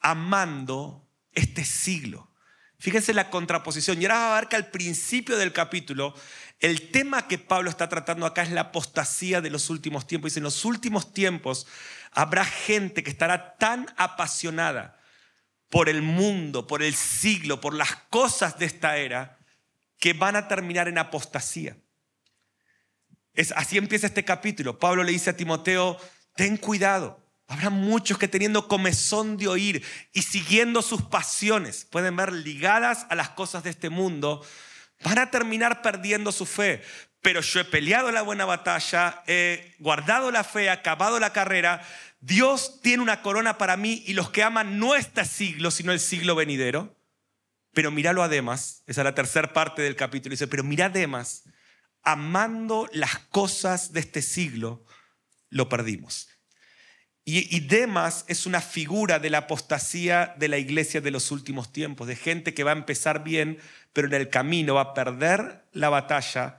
amando 0.00 1.08
este 1.32 1.64
siglo. 1.64 2.29
Fíjense 2.80 3.14
la 3.14 3.30
contraposición. 3.30 4.02
Y 4.02 4.06
ahora 4.06 4.18
va 4.18 4.36
a 4.36 4.40
ver 4.40 4.48
que 4.48 4.56
al 4.56 4.70
principio 4.70 5.36
del 5.36 5.52
capítulo, 5.52 6.14
el 6.58 6.90
tema 6.90 7.28
que 7.28 7.38
Pablo 7.38 7.70
está 7.70 7.88
tratando 7.88 8.26
acá 8.26 8.42
es 8.42 8.50
la 8.50 8.62
apostasía 8.62 9.40
de 9.40 9.50
los 9.50 9.70
últimos 9.70 10.06
tiempos. 10.08 10.32
Dice, 10.32 10.40
en 10.40 10.44
los 10.44 10.64
últimos 10.64 11.14
tiempos 11.14 11.66
habrá 12.10 12.44
gente 12.44 13.04
que 13.04 13.10
estará 13.10 13.56
tan 13.56 13.86
apasionada 13.96 14.98
por 15.68 15.88
el 15.88 16.02
mundo, 16.02 16.66
por 16.66 16.82
el 16.82 16.94
siglo, 16.96 17.60
por 17.60 17.74
las 17.74 17.94
cosas 18.10 18.58
de 18.58 18.66
esta 18.66 18.96
era, 18.96 19.38
que 19.98 20.12
van 20.14 20.34
a 20.34 20.48
terminar 20.48 20.88
en 20.88 20.98
apostasía 20.98 21.76
así 23.56 23.78
empieza 23.78 24.06
este 24.06 24.24
capítulo. 24.24 24.78
Pablo 24.78 25.04
le 25.04 25.12
dice 25.12 25.30
a 25.30 25.36
Timoteo, 25.36 25.98
ten 26.34 26.56
cuidado. 26.56 27.29
Habrá 27.50 27.68
muchos 27.68 28.16
que 28.16 28.28
teniendo 28.28 28.68
comezón 28.68 29.36
de 29.36 29.48
oír 29.48 29.84
y 30.12 30.22
siguiendo 30.22 30.82
sus 30.82 31.02
pasiones, 31.02 31.84
pueden 31.84 32.14
ver 32.14 32.32
ligadas 32.32 33.06
a 33.10 33.16
las 33.16 33.30
cosas 33.30 33.64
de 33.64 33.70
este 33.70 33.90
mundo, 33.90 34.46
van 35.02 35.18
a 35.18 35.32
terminar 35.32 35.82
perdiendo 35.82 36.30
su 36.30 36.46
fe. 36.46 36.80
Pero 37.22 37.40
yo 37.40 37.58
he 37.58 37.64
peleado 37.64 38.12
la 38.12 38.22
buena 38.22 38.44
batalla, 38.44 39.24
he 39.26 39.74
guardado 39.80 40.30
la 40.30 40.44
fe, 40.44 40.66
he 40.66 40.70
acabado 40.70 41.18
la 41.18 41.32
carrera. 41.32 41.82
Dios 42.20 42.80
tiene 42.82 43.02
una 43.02 43.20
corona 43.20 43.58
para 43.58 43.76
mí 43.76 44.04
y 44.06 44.12
los 44.12 44.30
que 44.30 44.44
aman 44.44 44.78
no 44.78 44.94
este 44.94 45.24
siglo, 45.24 45.72
sino 45.72 45.90
el 45.90 45.98
siglo 45.98 46.36
venidero. 46.36 46.96
Pero 47.72 47.90
míralo 47.90 48.22
además, 48.22 48.84
esa 48.86 49.00
es 49.00 49.04
la 49.04 49.16
tercera 49.16 49.52
parte 49.52 49.82
del 49.82 49.96
capítulo, 49.96 50.34
dice, 50.34 50.46
pero 50.46 50.62
mira 50.62 50.86
además 50.86 51.42
amando 52.04 52.88
las 52.92 53.18
cosas 53.18 53.92
de 53.92 53.98
este 53.98 54.22
siglo, 54.22 54.86
lo 55.48 55.68
perdimos. 55.68 56.29
Y, 57.24 57.60
Demas 57.60 58.24
es 58.28 58.46
una 58.46 58.60
figura 58.60 59.18
de 59.18 59.30
la 59.30 59.38
apostasía 59.38 60.34
de 60.38 60.48
la 60.48 60.58
iglesia 60.58 61.00
de 61.00 61.10
los 61.10 61.30
últimos 61.30 61.72
tiempos, 61.72 62.08
de 62.08 62.16
gente 62.16 62.54
que 62.54 62.64
va 62.64 62.72
a 62.72 62.76
empezar 62.76 63.22
bien, 63.22 63.58
pero 63.92 64.08
en 64.08 64.14
el 64.14 64.30
camino 64.30 64.74
va 64.74 64.80
a 64.80 64.94
perder 64.94 65.64
la 65.72 65.90
batalla, 65.90 66.58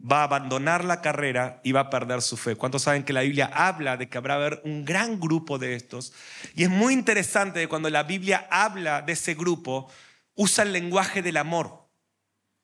va 0.00 0.20
a 0.20 0.24
abandonar 0.24 0.84
la 0.84 1.00
carrera 1.00 1.60
y 1.64 1.72
va 1.72 1.80
a 1.80 1.90
perder 1.90 2.22
su 2.22 2.36
fe. 2.36 2.56
¿Cuántos 2.56 2.82
saben 2.82 3.04
que 3.04 3.12
la 3.12 3.22
Biblia 3.22 3.50
habla 3.52 3.96
de 3.96 4.08
que 4.08 4.18
habrá 4.18 4.34
haber 4.34 4.60
un 4.64 4.84
gran 4.84 5.18
grupo 5.18 5.58
de 5.58 5.74
estos? 5.74 6.12
Y 6.54 6.64
es 6.64 6.70
muy 6.70 6.92
interesante 6.92 7.60
que 7.60 7.68
cuando 7.68 7.90
la 7.90 8.02
Biblia 8.02 8.46
habla 8.50 9.02
de 9.02 9.14
ese 9.14 9.34
grupo, 9.34 9.90
usa 10.34 10.62
el 10.62 10.72
lenguaje 10.72 11.22
del 11.22 11.38
amor. 11.38 11.88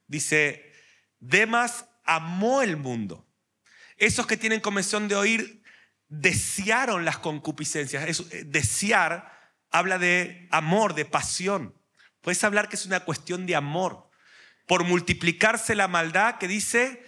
Dice, 0.07 0.73
Demas 1.19 1.87
amó 2.05 2.63
el 2.63 2.77
mundo. 2.77 3.27
Esos 3.97 4.27
que 4.27 4.37
tienen 4.37 4.61
comisión 4.61 5.09
de 5.09 5.17
oír 5.17 5.58
desearon 6.09 7.05
las 7.05 7.19
concupiscencias. 7.19 8.21
Eh, 8.33 8.45
desear 8.45 9.33
habla 9.71 9.99
de 9.99 10.49
amor, 10.51 10.95
de 10.95 11.05
pasión. 11.05 11.75
Puedes 12.21 12.43
hablar 12.45 12.69
que 12.69 12.77
es 12.77 12.87
una 12.87 13.01
cuestión 13.01 13.47
de 13.47 13.57
amor. 13.57 14.11
Por 14.67 14.85
multiplicarse 14.85 15.75
la 15.75 15.89
maldad 15.89 16.39
que 16.39 16.49
dice... 16.49 17.05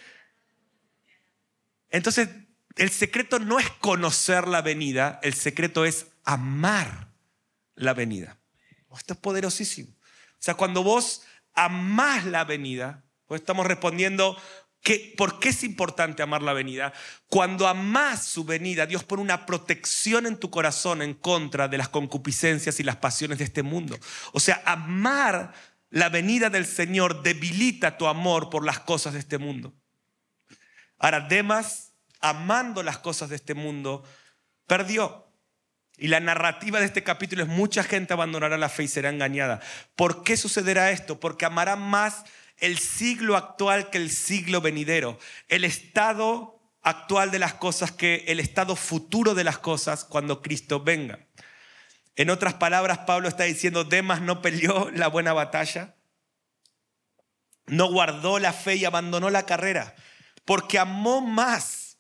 Entonces, 1.93 2.29
el 2.77 2.91
secreto 2.91 3.41
no 3.41 3.59
es 3.59 3.69
conocer 3.69 4.47
la 4.47 4.63
venida, 4.63 5.19
el 5.25 5.35
secreto 5.35 5.85
es 5.85 6.07
amar 6.25 7.09
la 7.75 7.95
venida. 7.95 8.39
Esto 8.97 9.15
es 9.15 9.19
poderosísimo. 9.19 9.91
O 9.91 10.43
sea, 10.43 10.55
cuando 10.55 10.83
vos 10.83 11.23
amás 11.55 12.25
la 12.25 12.45
venida, 12.45 13.05
pues 13.27 13.41
estamos 13.41 13.67
respondiendo 13.67 14.37
¿Por 15.17 15.39
qué 15.39 15.51
es 15.51 15.63
importante 15.63 16.23
amar 16.23 16.43
la 16.43 16.55
venida? 16.55 16.93
Cuando 17.29 17.69
amás 17.69 18.25
su 18.25 18.45
venida, 18.45 18.87
Dios 18.87 19.05
pone 19.05 19.23
una 19.23 19.45
protección 19.45 20.27
en 20.27 20.39
tu 20.39 20.51
corazón 20.51 21.03
en 21.03 21.15
contra 21.15 21.69
de 21.69 21.79
las 21.79 21.91
concupiscencias 21.91 22.81
y 22.81 22.83
las 22.83 22.97
pasiones 22.97 23.39
de 23.39 23.45
este 23.45 23.63
mundo. 23.63 23.99
O 24.33 24.41
sea, 24.41 24.63
amar 24.65 25.53
la 25.91 26.09
venida 26.09 26.51
del 26.51 26.67
Señor 26.67 27.23
debilita 27.23 27.99
tu 27.99 28.07
amor 28.07 28.49
por 28.49 28.65
las 28.65 28.81
cosas 28.81 29.13
de 29.13 29.19
este 29.19 29.39
mundo. 29.39 29.75
Ahora, 30.99 31.21
Demas, 31.21 31.93
amando 32.21 32.83
las 32.83 32.99
cosas 32.99 33.29
de 33.29 33.37
este 33.37 33.55
mundo, 33.55 34.05
perdió. 34.67 35.27
Y 35.99 36.09
la 36.09 36.21
narrativa 36.21 36.81
de 36.81 36.87
este 36.87 37.03
capítulo 37.03 37.43
es 37.43 37.49
mucha 37.49 37.83
gente 37.83 38.15
abandonará 38.15 38.57
la 38.57 38.71
fe 38.71 38.85
y 38.85 38.89
será 38.89 39.11
engañada. 39.11 39.61
¿Por 39.95 40.25
qué 40.25 40.39
sucederá 40.39 40.91
esto? 40.91 41.21
Porque 41.21 41.45
amarán 41.45 41.83
más 41.83 42.25
el 42.61 42.79
siglo 42.79 43.37
actual 43.37 43.91
que 43.91 43.99
el 43.99 44.11
siglo 44.11 44.61
venidero, 44.61 45.19
el 45.49 45.65
estado 45.65 46.61
actual 46.83 47.31
de 47.31 47.39
las 47.39 47.55
cosas 47.55 47.93
que 47.93 48.25
el 48.29 48.41
estado 48.41 48.77
futuro 48.77 49.35
de 49.35 49.45
las 49.45 49.59
cosas 49.59 50.05
cuando 50.05 50.43
Cristo 50.43 50.81
venga. 50.81 51.27
En 52.17 52.31
otras 52.31 52.55
palabras, 52.55 52.99
Pablo 52.99 53.29
está 53.29 53.45
diciendo, 53.45 53.85
Demas 53.85 54.21
no 54.21 54.43
peleó 54.43 54.91
la 54.91 55.09
buena 55.09 55.33
batalla, 55.33 55.97
no 57.67 57.91
guardó 57.91 58.39
la 58.39 58.53
fe 58.53 58.77
y 58.77 58.85
abandonó 58.85 59.31
la 59.31 59.47
carrera, 59.47 59.95
porque 60.45 60.79
amó 60.79 61.21
más 61.21 61.99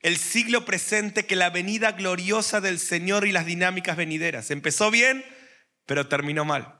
el 0.00 0.18
siglo 0.18 0.64
presente 0.64 1.26
que 1.26 1.36
la 1.36 1.50
venida 1.50 1.92
gloriosa 1.92 2.60
del 2.60 2.78
Señor 2.78 3.26
y 3.26 3.32
las 3.32 3.46
dinámicas 3.46 3.96
venideras. 3.96 4.50
Empezó 4.50 4.90
bien, 4.90 5.24
pero 5.84 6.06
terminó 6.06 6.44
mal. 6.44 6.75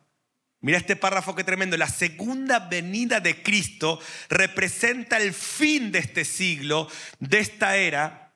Mira 0.61 0.79
este 0.79 0.97
párrafo 0.97 1.35
que 1.35 1.45
tremendo. 1.45 1.77
La 1.77 1.89
segunda 1.89 2.59
venida 2.59 3.21
de 3.21 3.43
Cristo 3.43 4.01
representa 4.29 5.19
el 5.19 5.33
fin 5.33 5.93
de 5.93 5.99
este 6.01 6.25
siglo, 6.25 6.89
de 7.19 7.39
esta 7.39 7.77
era 7.77 8.35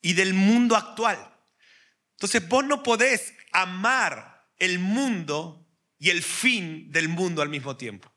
y 0.00 0.12
del 0.12 0.34
mundo 0.34 0.76
actual. 0.76 1.18
Entonces 2.12 2.48
vos 2.48 2.64
no 2.64 2.82
podés 2.82 3.34
amar 3.52 4.46
el 4.58 4.78
mundo 4.78 5.66
y 5.98 6.10
el 6.10 6.22
fin 6.22 6.90
del 6.90 7.08
mundo 7.08 7.42
al 7.42 7.48
mismo 7.48 7.76
tiempo. 7.76 8.14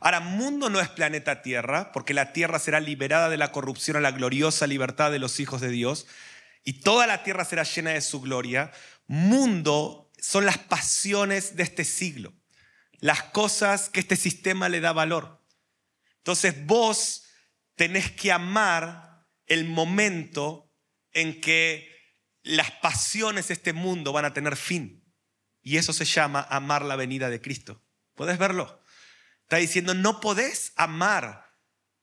Ahora, 0.00 0.20
mundo 0.20 0.68
no 0.68 0.80
es 0.80 0.88
planeta 0.90 1.40
Tierra, 1.40 1.92
porque 1.92 2.12
la 2.12 2.32
Tierra 2.32 2.58
será 2.58 2.78
liberada 2.78 3.30
de 3.30 3.38
la 3.38 3.52
corrupción 3.52 3.96
a 3.96 4.00
la 4.00 4.10
gloriosa 4.10 4.66
libertad 4.66 5.10
de 5.10 5.18
los 5.18 5.40
hijos 5.40 5.60
de 5.62 5.70
Dios, 5.70 6.06
y 6.62 6.80
toda 6.80 7.06
la 7.06 7.22
Tierra 7.22 7.44
será 7.44 7.62
llena 7.62 7.92
de 7.92 8.00
su 8.00 8.20
gloria. 8.20 8.70
Mundo 9.06 10.03
son 10.24 10.46
las 10.46 10.56
pasiones 10.56 11.54
de 11.54 11.64
este 11.64 11.84
siglo, 11.84 12.32
las 12.98 13.24
cosas 13.24 13.90
que 13.90 14.00
este 14.00 14.16
sistema 14.16 14.70
le 14.70 14.80
da 14.80 14.92
valor. 14.92 15.44
Entonces 16.18 16.64
vos 16.64 17.24
tenés 17.74 18.10
que 18.10 18.32
amar 18.32 19.26
el 19.46 19.66
momento 19.66 20.72
en 21.12 21.40
que 21.42 21.94
las 22.42 22.70
pasiones 22.70 23.48
de 23.48 23.54
este 23.54 23.74
mundo 23.74 24.12
van 24.12 24.24
a 24.24 24.32
tener 24.32 24.56
fin. 24.56 25.04
Y 25.60 25.76
eso 25.76 25.92
se 25.92 26.06
llama 26.06 26.46
amar 26.50 26.84
la 26.84 26.96
venida 26.96 27.28
de 27.28 27.42
Cristo. 27.42 27.84
¿Puedes 28.14 28.38
verlo? 28.38 28.82
Está 29.42 29.56
diciendo, 29.56 29.92
no 29.92 30.20
podés 30.20 30.72
amar 30.76 31.52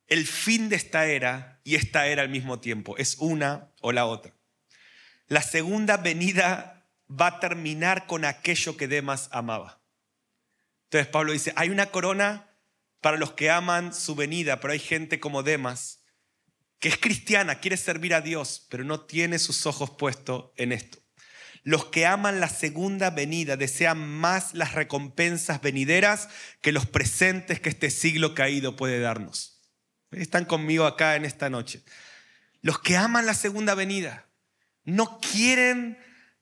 el 0.05 0.27
fin 0.27 0.69
de 0.69 0.75
esta 0.75 1.07
era 1.07 1.59
y 1.63 1.73
esta 1.73 2.05
era 2.05 2.21
al 2.21 2.29
mismo 2.29 2.59
tiempo. 2.59 2.97
Es 2.97 3.15
una 3.17 3.73
o 3.81 3.91
la 3.91 4.05
otra. 4.05 4.35
La 5.27 5.41
segunda 5.41 5.97
venida 5.97 6.80
va 7.19 7.27
a 7.27 7.39
terminar 7.39 8.07
con 8.07 8.25
aquello 8.25 8.77
que 8.77 8.87
Demas 8.87 9.29
amaba. 9.31 9.81
Entonces 10.85 11.07
Pablo 11.07 11.33
dice, 11.33 11.53
hay 11.55 11.69
una 11.69 11.87
corona 11.87 12.49
para 13.01 13.17
los 13.17 13.33
que 13.33 13.49
aman 13.49 13.93
su 13.93 14.15
venida, 14.15 14.59
pero 14.59 14.73
hay 14.73 14.79
gente 14.79 15.19
como 15.19 15.43
Demas 15.43 16.01
que 16.81 16.89
es 16.89 16.97
cristiana, 16.97 17.59
quiere 17.59 17.77
servir 17.77 18.15
a 18.15 18.21
Dios, 18.21 18.65
pero 18.67 18.83
no 18.83 19.01
tiene 19.01 19.37
sus 19.37 19.67
ojos 19.67 19.91
puestos 19.91 20.45
en 20.57 20.71
esto. 20.71 20.97
Los 21.61 21.85
que 21.85 22.07
aman 22.07 22.39
la 22.39 22.49
segunda 22.49 23.11
venida 23.11 23.55
desean 23.55 23.99
más 23.99 24.55
las 24.55 24.73
recompensas 24.73 25.61
venideras 25.61 26.27
que 26.59 26.71
los 26.71 26.87
presentes 26.87 27.59
que 27.59 27.69
este 27.69 27.91
siglo 27.91 28.33
caído 28.33 28.75
puede 28.75 28.99
darnos. 28.99 29.61
Están 30.09 30.45
conmigo 30.45 30.87
acá 30.87 31.15
en 31.15 31.23
esta 31.23 31.51
noche. 31.51 31.83
Los 32.61 32.79
que 32.79 32.97
aman 32.97 33.27
la 33.27 33.35
segunda 33.35 33.75
venida 33.75 34.27
no 34.83 35.19
quieren 35.19 35.99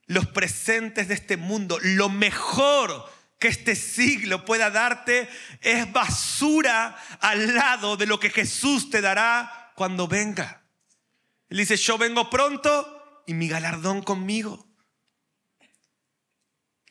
los 0.09 0.25
presentes 0.27 1.07
de 1.07 1.13
este 1.13 1.37
mundo, 1.37 1.77
lo 1.83 2.09
mejor 2.09 3.07
que 3.37 3.47
este 3.47 3.75
siglo 3.75 4.43
pueda 4.43 4.71
darte 4.71 5.29
es 5.61 5.91
basura 5.93 6.97
al 7.21 7.53
lado 7.53 7.95
de 7.95 8.07
lo 8.07 8.19
que 8.19 8.31
Jesús 8.31 8.89
te 8.89 9.01
dará 9.01 9.71
cuando 9.75 10.07
venga. 10.07 10.63
Él 11.47 11.59
dice, 11.59 11.77
yo 11.77 11.99
vengo 11.99 12.27
pronto 12.31 13.23
y 13.27 13.35
mi 13.35 13.47
galardón 13.47 14.01
conmigo. 14.01 14.67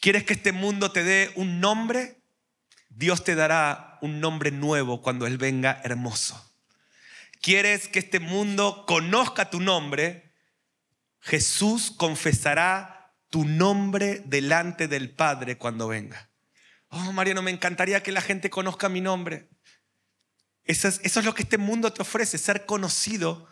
¿Quieres 0.01 0.23
que 0.23 0.35
este 0.35 0.53
mundo 0.53 0.93
te 0.93 1.03
dé 1.03 1.33
un 1.35 1.59
nombre? 1.59 2.23
Dios 2.89 3.25
te 3.25 3.35
dará 3.35 3.99
un 4.01 4.21
nombre 4.21 4.53
nuevo 4.53 5.03
cuando 5.03 5.27
Él 5.27 5.39
venga 5.39 5.81
hermoso. 5.83 6.55
¿Quieres 7.43 7.89
que 7.89 7.99
este 7.99 8.21
mundo 8.21 8.85
conozca 8.87 9.51
tu 9.51 9.59
nombre? 9.59 10.33
Jesús 11.19 11.91
confesará 11.91 12.98
tu 13.31 13.45
nombre 13.45 14.23
delante 14.25 14.88
del 14.88 15.11
Padre 15.11 15.59
cuando 15.59 15.88
venga. 15.88 16.31
Oh, 16.88 17.12
Mariano, 17.12 17.43
me 17.43 17.51
encantaría 17.51 18.03
que 18.03 18.12
la 18.12 18.23
gente 18.23 18.51
conozca 18.51 18.88
mi 18.88 19.01
nombre. 19.01 19.49
Eso 20.64 20.88
es, 20.88 21.25
lo 21.25 21.35
que 21.35 21.43
este 21.43 21.59
mundo 21.59 21.93
te 21.93 22.03
ofrece, 22.03 22.38
ser 22.38 22.67
conocido. 22.67 23.49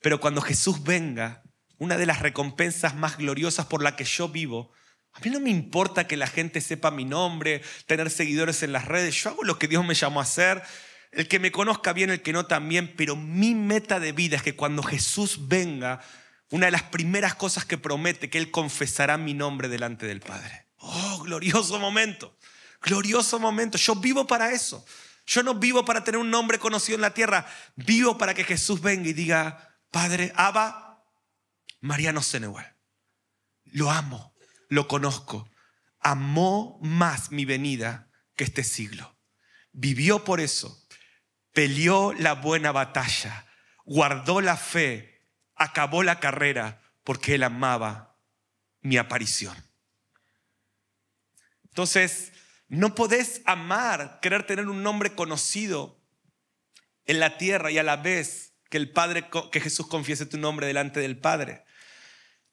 Pero 0.00 0.20
cuando 0.20 0.40
Jesús 0.40 0.82
venga, 0.82 1.42
una 1.78 1.96
de 1.96 2.06
las 2.06 2.20
recompensas 2.20 2.94
más 2.94 3.16
gloriosas 3.16 3.66
por 3.66 3.82
la 3.82 3.96
que 3.96 4.04
yo 4.04 4.28
vivo, 4.28 4.72
a 5.12 5.20
mí 5.20 5.30
no 5.30 5.40
me 5.40 5.50
importa 5.50 6.06
que 6.06 6.16
la 6.16 6.26
gente 6.26 6.60
sepa 6.60 6.90
mi 6.90 7.04
nombre, 7.04 7.62
tener 7.86 8.10
seguidores 8.10 8.62
en 8.62 8.72
las 8.72 8.86
redes. 8.86 9.22
Yo 9.22 9.30
hago 9.30 9.44
lo 9.44 9.58
que 9.58 9.68
Dios 9.68 9.84
me 9.84 9.94
llamó 9.94 10.20
a 10.20 10.24
hacer. 10.24 10.62
El 11.10 11.28
que 11.28 11.38
me 11.38 11.52
conozca 11.52 11.92
bien, 11.92 12.10
el 12.10 12.22
que 12.22 12.32
no 12.32 12.46
también. 12.46 12.94
Pero 12.96 13.14
mi 13.16 13.54
meta 13.54 14.00
de 14.00 14.12
vida 14.12 14.36
es 14.36 14.42
que 14.42 14.56
cuando 14.56 14.82
Jesús 14.82 15.48
venga, 15.48 16.00
una 16.52 16.66
de 16.66 16.72
las 16.72 16.82
primeras 16.82 17.34
cosas 17.34 17.64
que 17.64 17.78
promete, 17.78 18.28
que 18.28 18.36
Él 18.36 18.50
confesará 18.50 19.16
mi 19.16 19.32
nombre 19.32 19.68
delante 19.68 20.06
del 20.06 20.20
Padre. 20.20 20.66
Oh, 20.76 21.22
glorioso 21.24 21.78
momento, 21.78 22.36
glorioso 22.82 23.40
momento. 23.40 23.78
Yo 23.78 23.96
vivo 23.96 24.26
para 24.26 24.52
eso. 24.52 24.84
Yo 25.24 25.42
no 25.42 25.54
vivo 25.54 25.84
para 25.86 26.04
tener 26.04 26.20
un 26.20 26.30
nombre 26.30 26.58
conocido 26.58 26.96
en 26.96 27.00
la 27.00 27.14
tierra. 27.14 27.46
Vivo 27.74 28.18
para 28.18 28.34
que 28.34 28.44
Jesús 28.44 28.82
venga 28.82 29.08
y 29.08 29.14
diga, 29.14 29.78
Padre, 29.90 30.30
Abba, 30.36 31.02
Mariano 31.80 32.20
Senegal. 32.20 32.76
Lo 33.64 33.90
amo, 33.90 34.34
lo 34.68 34.88
conozco. 34.88 35.48
Amó 36.00 36.78
más 36.82 37.30
mi 37.30 37.46
venida 37.46 38.10
que 38.36 38.44
este 38.44 38.62
siglo. 38.62 39.16
Vivió 39.72 40.22
por 40.22 40.38
eso. 40.38 40.86
Peleó 41.54 42.12
la 42.12 42.34
buena 42.34 42.72
batalla. 42.72 43.46
Guardó 43.86 44.42
la 44.42 44.58
fe 44.58 45.11
acabó 45.62 46.02
la 46.02 46.20
carrera 46.20 46.82
porque 47.04 47.34
él 47.34 47.42
amaba 47.42 48.18
mi 48.80 48.96
aparición. 48.96 49.56
Entonces, 51.64 52.32
no 52.68 52.94
podés 52.94 53.42
amar, 53.44 54.18
querer 54.20 54.46
tener 54.46 54.68
un 54.68 54.82
nombre 54.82 55.14
conocido 55.14 56.00
en 57.06 57.20
la 57.20 57.38
tierra 57.38 57.70
y 57.70 57.78
a 57.78 57.82
la 57.82 57.96
vez 57.96 58.54
que 58.70 58.76
el 58.76 58.90
Padre, 58.90 59.28
que 59.50 59.60
Jesús 59.60 59.86
confiese 59.86 60.26
tu 60.26 60.38
nombre 60.38 60.66
delante 60.66 61.00
del 61.00 61.18
Padre. 61.18 61.64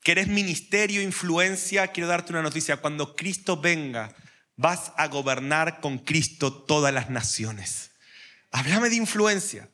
Querés 0.01 0.27
ministerio, 0.27 1.01
influencia, 1.01 1.87
quiero 1.87 2.07
darte 2.07 2.31
una 2.31 2.41
noticia. 2.41 2.77
Cuando 2.77 3.15
Cristo 3.15 3.59
venga, 3.59 4.15
vas 4.55 4.93
a 4.97 5.07
gobernar 5.07 5.81
con 5.81 5.97
Cristo 5.97 6.53
todas 6.53 6.93
las 6.93 7.09
naciones. 7.09 7.91
Háblame 8.51 8.89
de 8.89 8.95
influencia. 8.95 9.69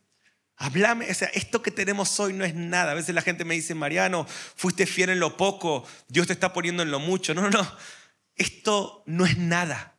Hablame, 0.57 1.09
o 1.09 1.13
sea, 1.13 1.27
esto 1.33 1.61
que 1.61 1.71
tenemos 1.71 2.19
hoy 2.19 2.33
no 2.33 2.45
es 2.45 2.55
nada. 2.55 2.91
A 2.91 2.95
veces 2.95 3.13
la 3.13 3.21
gente 3.21 3.43
me 3.43 3.55
dice, 3.55 3.75
Mariano, 3.75 4.25
fuiste 4.55 4.85
fiel 4.85 5.09
en 5.09 5.19
lo 5.19 5.35
poco, 5.35 5.85
Dios 6.07 6.27
te 6.27 6.33
está 6.33 6.53
poniendo 6.53 6.83
en 6.83 6.91
lo 6.91 6.99
mucho. 6.99 7.33
No, 7.33 7.41
no, 7.41 7.49
no. 7.49 7.77
Esto 8.35 9.03
no 9.05 9.25
es 9.25 9.37
nada. 9.37 9.97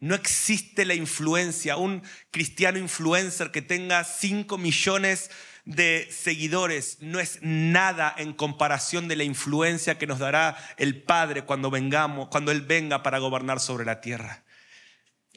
No 0.00 0.14
existe 0.14 0.84
la 0.84 0.94
influencia, 0.94 1.76
un 1.76 2.02
cristiano 2.30 2.78
influencer 2.78 3.50
que 3.50 3.62
tenga 3.62 4.04
5 4.04 4.58
millones 4.58 5.30
de 5.64 6.08
seguidores 6.10 6.98
no 7.00 7.20
es 7.20 7.38
nada 7.40 8.14
en 8.18 8.34
comparación 8.34 9.08
de 9.08 9.16
la 9.16 9.24
influencia 9.24 9.96
que 9.96 10.06
nos 10.06 10.18
dará 10.18 10.56
el 10.76 11.02
Padre 11.02 11.44
cuando 11.44 11.70
vengamos, 11.70 12.28
cuando 12.28 12.52
Él 12.52 12.60
venga 12.60 13.02
para 13.02 13.18
gobernar 13.18 13.60
sobre 13.60 13.86
la 13.86 14.00
tierra. 14.00 14.44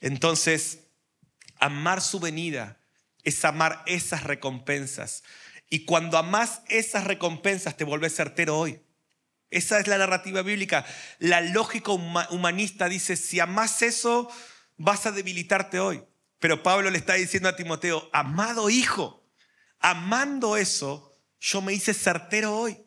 Entonces, 0.02 0.88
amar 1.60 2.02
su 2.02 2.20
venida 2.20 2.77
es 3.28 3.44
amar 3.44 3.84
esas 3.88 4.24
recompensas. 4.24 5.22
Y 5.70 5.84
cuando 5.84 6.18
amas 6.18 6.62
esas 6.70 7.04
recompensas 7.04 7.76
te 7.76 7.84
vuelves 7.84 8.16
certero 8.16 8.58
hoy. 8.58 8.82
Esa 9.50 9.80
es 9.80 9.88
la 9.88 9.98
narrativa 9.98 10.42
bíblica. 10.44 10.86
La 11.20 11.42
lógica 11.42 11.92
humanista 11.92 12.88
dice, 12.88 13.18
si 13.18 13.42
amas 13.42 13.82
eso, 13.82 14.30
vas 14.78 15.06
a 15.06 15.12
debilitarte 15.12 15.78
hoy. 15.82 16.06
Pero 16.40 16.63
Pablo 16.63 16.90
le 16.90 16.98
está 16.98 17.16
diciendo 17.16 17.50
a 17.50 17.58
Timoteo, 17.58 18.10
amado 18.13 18.70
hijo, 18.70 19.30
amando 19.80 20.56
eso, 20.56 21.12
yo 21.42 21.62
me 21.62 21.74
hice 21.74 21.94
certero 21.94 22.56
hoy. 22.56 22.78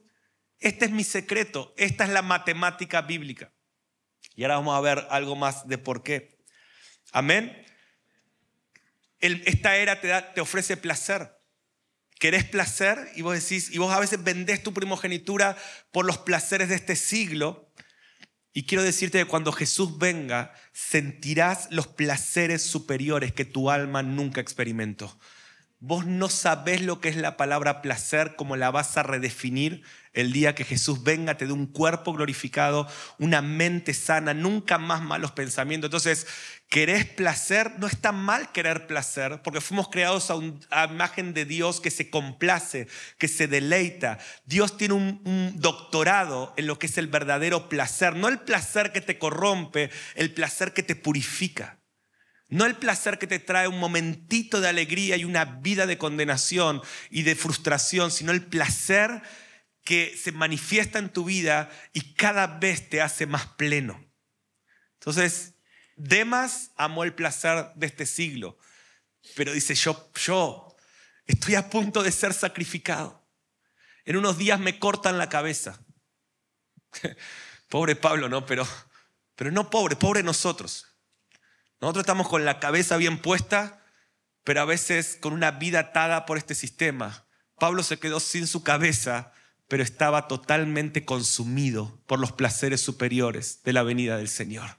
Este 0.58 0.86
es 0.86 0.90
mi 0.90 1.04
secreto, 1.04 1.74
esta 1.76 2.04
es 2.04 2.10
la 2.10 2.22
matemática 2.22 3.02
bíblica. 3.02 3.52
Y 4.34 4.44
ahora 4.44 4.56
vamos 4.56 4.74
a 4.74 4.80
ver 4.80 5.06
algo 5.10 5.36
más 5.36 5.68
de 5.68 5.76
por 5.76 6.02
qué. 6.02 6.38
Amén. 7.12 7.66
Esta 9.20 9.76
era 9.76 10.00
te, 10.00 10.10
te 10.34 10.40
ofrece 10.40 10.76
placer. 10.76 11.40
¿Querés 12.18 12.44
placer? 12.44 13.10
Y 13.16 13.22
vos 13.22 13.34
decís, 13.34 13.70
y 13.72 13.78
vos 13.78 13.92
a 13.94 13.98
veces 13.98 14.22
vendés 14.22 14.62
tu 14.62 14.74
primogenitura 14.74 15.56
por 15.90 16.04
los 16.04 16.18
placeres 16.18 16.68
de 16.68 16.74
este 16.74 16.94
siglo. 16.94 17.72
Y 18.52 18.64
quiero 18.64 18.82
decirte 18.82 19.18
que 19.18 19.24
cuando 19.24 19.52
Jesús 19.52 19.96
venga, 19.98 20.52
sentirás 20.72 21.68
los 21.70 21.86
placeres 21.86 22.62
superiores 22.62 23.32
que 23.32 23.44
tu 23.44 23.70
alma 23.70 24.02
nunca 24.02 24.40
experimentó. 24.40 25.18
Vos 25.82 26.04
no 26.04 26.28
sabés 26.28 26.82
lo 26.82 27.00
que 27.00 27.08
es 27.08 27.16
la 27.16 27.38
palabra 27.38 27.80
placer, 27.80 28.36
cómo 28.36 28.54
la 28.54 28.70
vas 28.70 28.98
a 28.98 29.02
redefinir 29.02 29.82
el 30.12 30.30
día 30.30 30.54
que 30.54 30.66
Jesús 30.66 31.02
venga, 31.04 31.38
te 31.38 31.46
dé 31.46 31.54
un 31.54 31.66
cuerpo 31.66 32.12
glorificado, 32.12 32.86
una 33.18 33.40
mente 33.40 33.94
sana, 33.94 34.34
nunca 34.34 34.76
más 34.76 35.00
malos 35.00 35.32
pensamientos. 35.32 35.88
Entonces, 35.88 36.26
¿querés 36.68 37.06
placer? 37.06 37.78
No 37.78 37.86
está 37.86 38.12
mal 38.12 38.52
querer 38.52 38.86
placer, 38.86 39.40
porque 39.42 39.62
fuimos 39.62 39.88
creados 39.88 40.30
a, 40.30 40.34
a 40.70 40.92
imagen 40.92 41.32
de 41.32 41.46
Dios 41.46 41.80
que 41.80 41.90
se 41.90 42.10
complace, 42.10 42.86
que 43.16 43.28
se 43.28 43.46
deleita. 43.46 44.18
Dios 44.44 44.76
tiene 44.76 44.92
un, 44.92 45.22
un 45.24 45.60
doctorado 45.60 46.52
en 46.58 46.66
lo 46.66 46.78
que 46.78 46.88
es 46.88 46.98
el 46.98 47.06
verdadero 47.06 47.70
placer, 47.70 48.16
no 48.16 48.28
el 48.28 48.40
placer 48.40 48.92
que 48.92 49.00
te 49.00 49.18
corrompe, 49.18 49.88
el 50.14 50.34
placer 50.34 50.74
que 50.74 50.82
te 50.82 50.94
purifica. 50.94 51.79
No 52.50 52.66
el 52.66 52.76
placer 52.76 53.18
que 53.18 53.28
te 53.28 53.38
trae 53.38 53.68
un 53.68 53.78
momentito 53.78 54.60
de 54.60 54.68
alegría 54.68 55.16
y 55.16 55.24
una 55.24 55.44
vida 55.44 55.86
de 55.86 55.98
condenación 55.98 56.82
y 57.08 57.22
de 57.22 57.36
frustración, 57.36 58.10
sino 58.10 58.32
el 58.32 58.44
placer 58.44 59.22
que 59.84 60.16
se 60.20 60.32
manifiesta 60.32 60.98
en 60.98 61.10
tu 61.10 61.24
vida 61.24 61.70
y 61.92 62.14
cada 62.14 62.46
vez 62.46 62.88
te 62.88 63.00
hace 63.00 63.26
más 63.26 63.46
pleno. 63.46 64.04
Entonces, 64.94 65.54
Demas 65.96 66.72
amó 66.76 67.04
el 67.04 67.14
placer 67.14 67.70
de 67.76 67.86
este 67.86 68.04
siglo, 68.04 68.58
pero 69.36 69.52
dice, 69.52 69.74
yo, 69.74 70.10
yo 70.14 70.76
estoy 71.26 71.54
a 71.54 71.70
punto 71.70 72.02
de 72.02 72.10
ser 72.10 72.34
sacrificado. 72.34 73.24
En 74.04 74.16
unos 74.16 74.38
días 74.38 74.58
me 74.58 74.78
cortan 74.78 75.18
la 75.18 75.28
cabeza. 75.28 75.80
pobre 77.68 77.94
Pablo, 77.94 78.28
¿no? 78.28 78.44
Pero, 78.44 78.66
pero 79.36 79.52
no 79.52 79.70
pobre, 79.70 79.94
pobre 79.94 80.22
nosotros. 80.22 80.89
Nosotros 81.80 82.02
estamos 82.02 82.28
con 82.28 82.44
la 82.44 82.60
cabeza 82.60 82.96
bien 82.98 83.20
puesta, 83.20 83.82
pero 84.44 84.60
a 84.60 84.66
veces 84.66 85.16
con 85.20 85.32
una 85.32 85.50
vida 85.52 85.80
atada 85.80 86.26
por 86.26 86.36
este 86.36 86.54
sistema. 86.54 87.24
Pablo 87.58 87.82
se 87.82 87.98
quedó 87.98 88.20
sin 88.20 88.46
su 88.46 88.62
cabeza, 88.62 89.32
pero 89.68 89.82
estaba 89.82 90.28
totalmente 90.28 91.04
consumido 91.04 92.00
por 92.06 92.18
los 92.18 92.32
placeres 92.32 92.80
superiores 92.80 93.62
de 93.62 93.72
la 93.72 93.82
venida 93.82 94.16
del 94.16 94.28
Señor. 94.28 94.78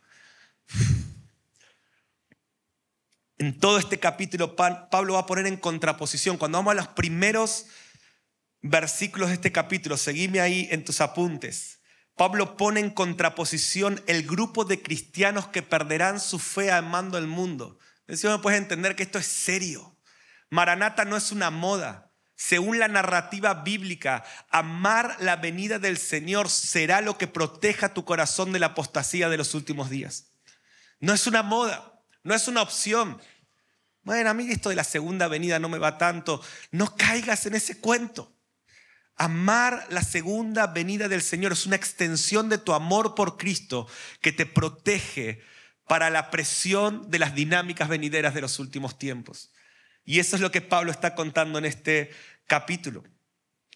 En 3.37 3.59
todo 3.59 3.79
este 3.79 3.99
capítulo, 3.99 4.55
Pablo 4.55 5.13
va 5.13 5.21
a 5.21 5.25
poner 5.25 5.47
en 5.47 5.57
contraposición, 5.57 6.37
cuando 6.37 6.59
vamos 6.59 6.71
a 6.73 6.75
los 6.75 6.87
primeros 6.89 7.65
versículos 8.61 9.29
de 9.29 9.35
este 9.35 9.51
capítulo, 9.51 9.97
seguime 9.97 10.39
ahí 10.39 10.67
en 10.69 10.85
tus 10.85 11.01
apuntes. 11.01 11.80
Pablo 12.21 12.55
pone 12.55 12.79
en 12.79 12.91
contraposición 12.91 13.99
el 14.05 14.27
grupo 14.27 14.63
de 14.63 14.79
cristianos 14.79 15.47
que 15.47 15.63
perderán 15.63 16.19
su 16.19 16.37
fe 16.37 16.71
amando 16.71 17.17
el 17.17 17.25
mundo. 17.25 17.79
Si 18.07 18.27
me 18.27 18.37
puedes 18.37 18.61
entender 18.61 18.95
que 18.95 19.01
esto 19.01 19.17
es 19.17 19.25
serio. 19.25 19.97
Maranata 20.51 21.03
no 21.03 21.17
es 21.17 21.31
una 21.31 21.49
moda. 21.49 22.11
Según 22.35 22.77
la 22.77 22.87
narrativa 22.87 23.55
bíblica, 23.63 24.23
amar 24.51 25.17
la 25.19 25.37
venida 25.37 25.79
del 25.79 25.97
Señor 25.97 26.47
será 26.47 27.01
lo 27.01 27.17
que 27.17 27.25
proteja 27.25 27.95
tu 27.95 28.05
corazón 28.05 28.53
de 28.53 28.59
la 28.59 28.67
apostasía 28.67 29.27
de 29.27 29.37
los 29.37 29.55
últimos 29.55 29.89
días. 29.89 30.27
No 30.99 31.13
es 31.13 31.25
una 31.25 31.41
moda, 31.41 32.03
no 32.21 32.35
es 32.35 32.47
una 32.47 32.61
opción. 32.61 33.19
Bueno, 34.03 34.29
a 34.29 34.35
mí 34.35 34.47
esto 34.47 34.69
de 34.69 34.75
la 34.75 34.83
segunda 34.83 35.27
venida 35.27 35.57
no 35.57 35.69
me 35.69 35.79
va 35.79 35.97
tanto. 35.97 36.39
No 36.69 36.95
caigas 36.95 37.47
en 37.47 37.55
ese 37.55 37.79
cuento. 37.79 38.31
Amar 39.17 39.87
la 39.89 40.03
segunda 40.03 40.67
venida 40.67 41.07
del 41.07 41.21
Señor 41.21 41.51
es 41.51 41.65
una 41.65 41.75
extensión 41.75 42.49
de 42.49 42.57
tu 42.57 42.73
amor 42.73 43.13
por 43.15 43.37
Cristo 43.37 43.87
que 44.21 44.31
te 44.31 44.45
protege 44.45 45.41
para 45.87 46.09
la 46.09 46.31
presión 46.31 47.09
de 47.11 47.19
las 47.19 47.35
dinámicas 47.35 47.89
venideras 47.89 48.33
de 48.33 48.41
los 48.41 48.59
últimos 48.59 48.97
tiempos. 48.97 49.51
Y 50.05 50.19
eso 50.19 50.35
es 50.35 50.41
lo 50.41 50.51
que 50.51 50.61
Pablo 50.61 50.91
está 50.91 51.15
contando 51.15 51.59
en 51.59 51.65
este 51.65 52.11
capítulo. 52.47 53.03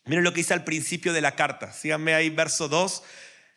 Miren 0.05 0.23
lo 0.23 0.31
que 0.31 0.41
dice 0.41 0.53
al 0.53 0.63
principio 0.63 1.13
de 1.13 1.21
la 1.21 1.35
carta. 1.35 1.71
Síganme 1.73 2.13
ahí, 2.13 2.29
verso 2.29 2.67
2. 2.67 3.03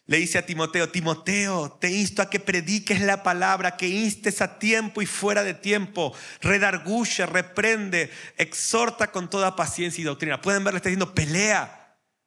Le 0.08 0.16
dice 0.16 0.38
a 0.38 0.46
Timoteo, 0.46 0.88
Timoteo, 0.88 1.70
te 1.80 1.90
insto 1.90 2.22
a 2.22 2.30
que 2.30 2.40
prediques 2.40 3.00
la 3.00 3.22
palabra, 3.22 3.76
que 3.76 3.86
instes 3.86 4.42
a 4.42 4.58
tiempo 4.58 5.00
y 5.02 5.06
fuera 5.06 5.44
de 5.44 5.54
tiempo, 5.54 6.12
redarguye, 6.40 7.26
reprende, 7.26 8.10
exhorta 8.36 9.12
con 9.12 9.30
toda 9.30 9.54
paciencia 9.54 10.02
y 10.02 10.04
doctrina. 10.04 10.40
Pueden 10.40 10.64
ver, 10.64 10.72
le 10.74 10.78
está 10.78 10.88
diciendo, 10.88 11.14
pelea, 11.14 11.78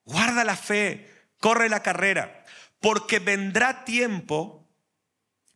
Guarda 0.06 0.44
la 0.44 0.56
fe, 0.56 1.10
corre 1.40 1.70
la 1.70 1.84
carrera, 1.84 2.44
porque 2.80 3.20
vendrá 3.20 3.86
tiempo 3.86 4.70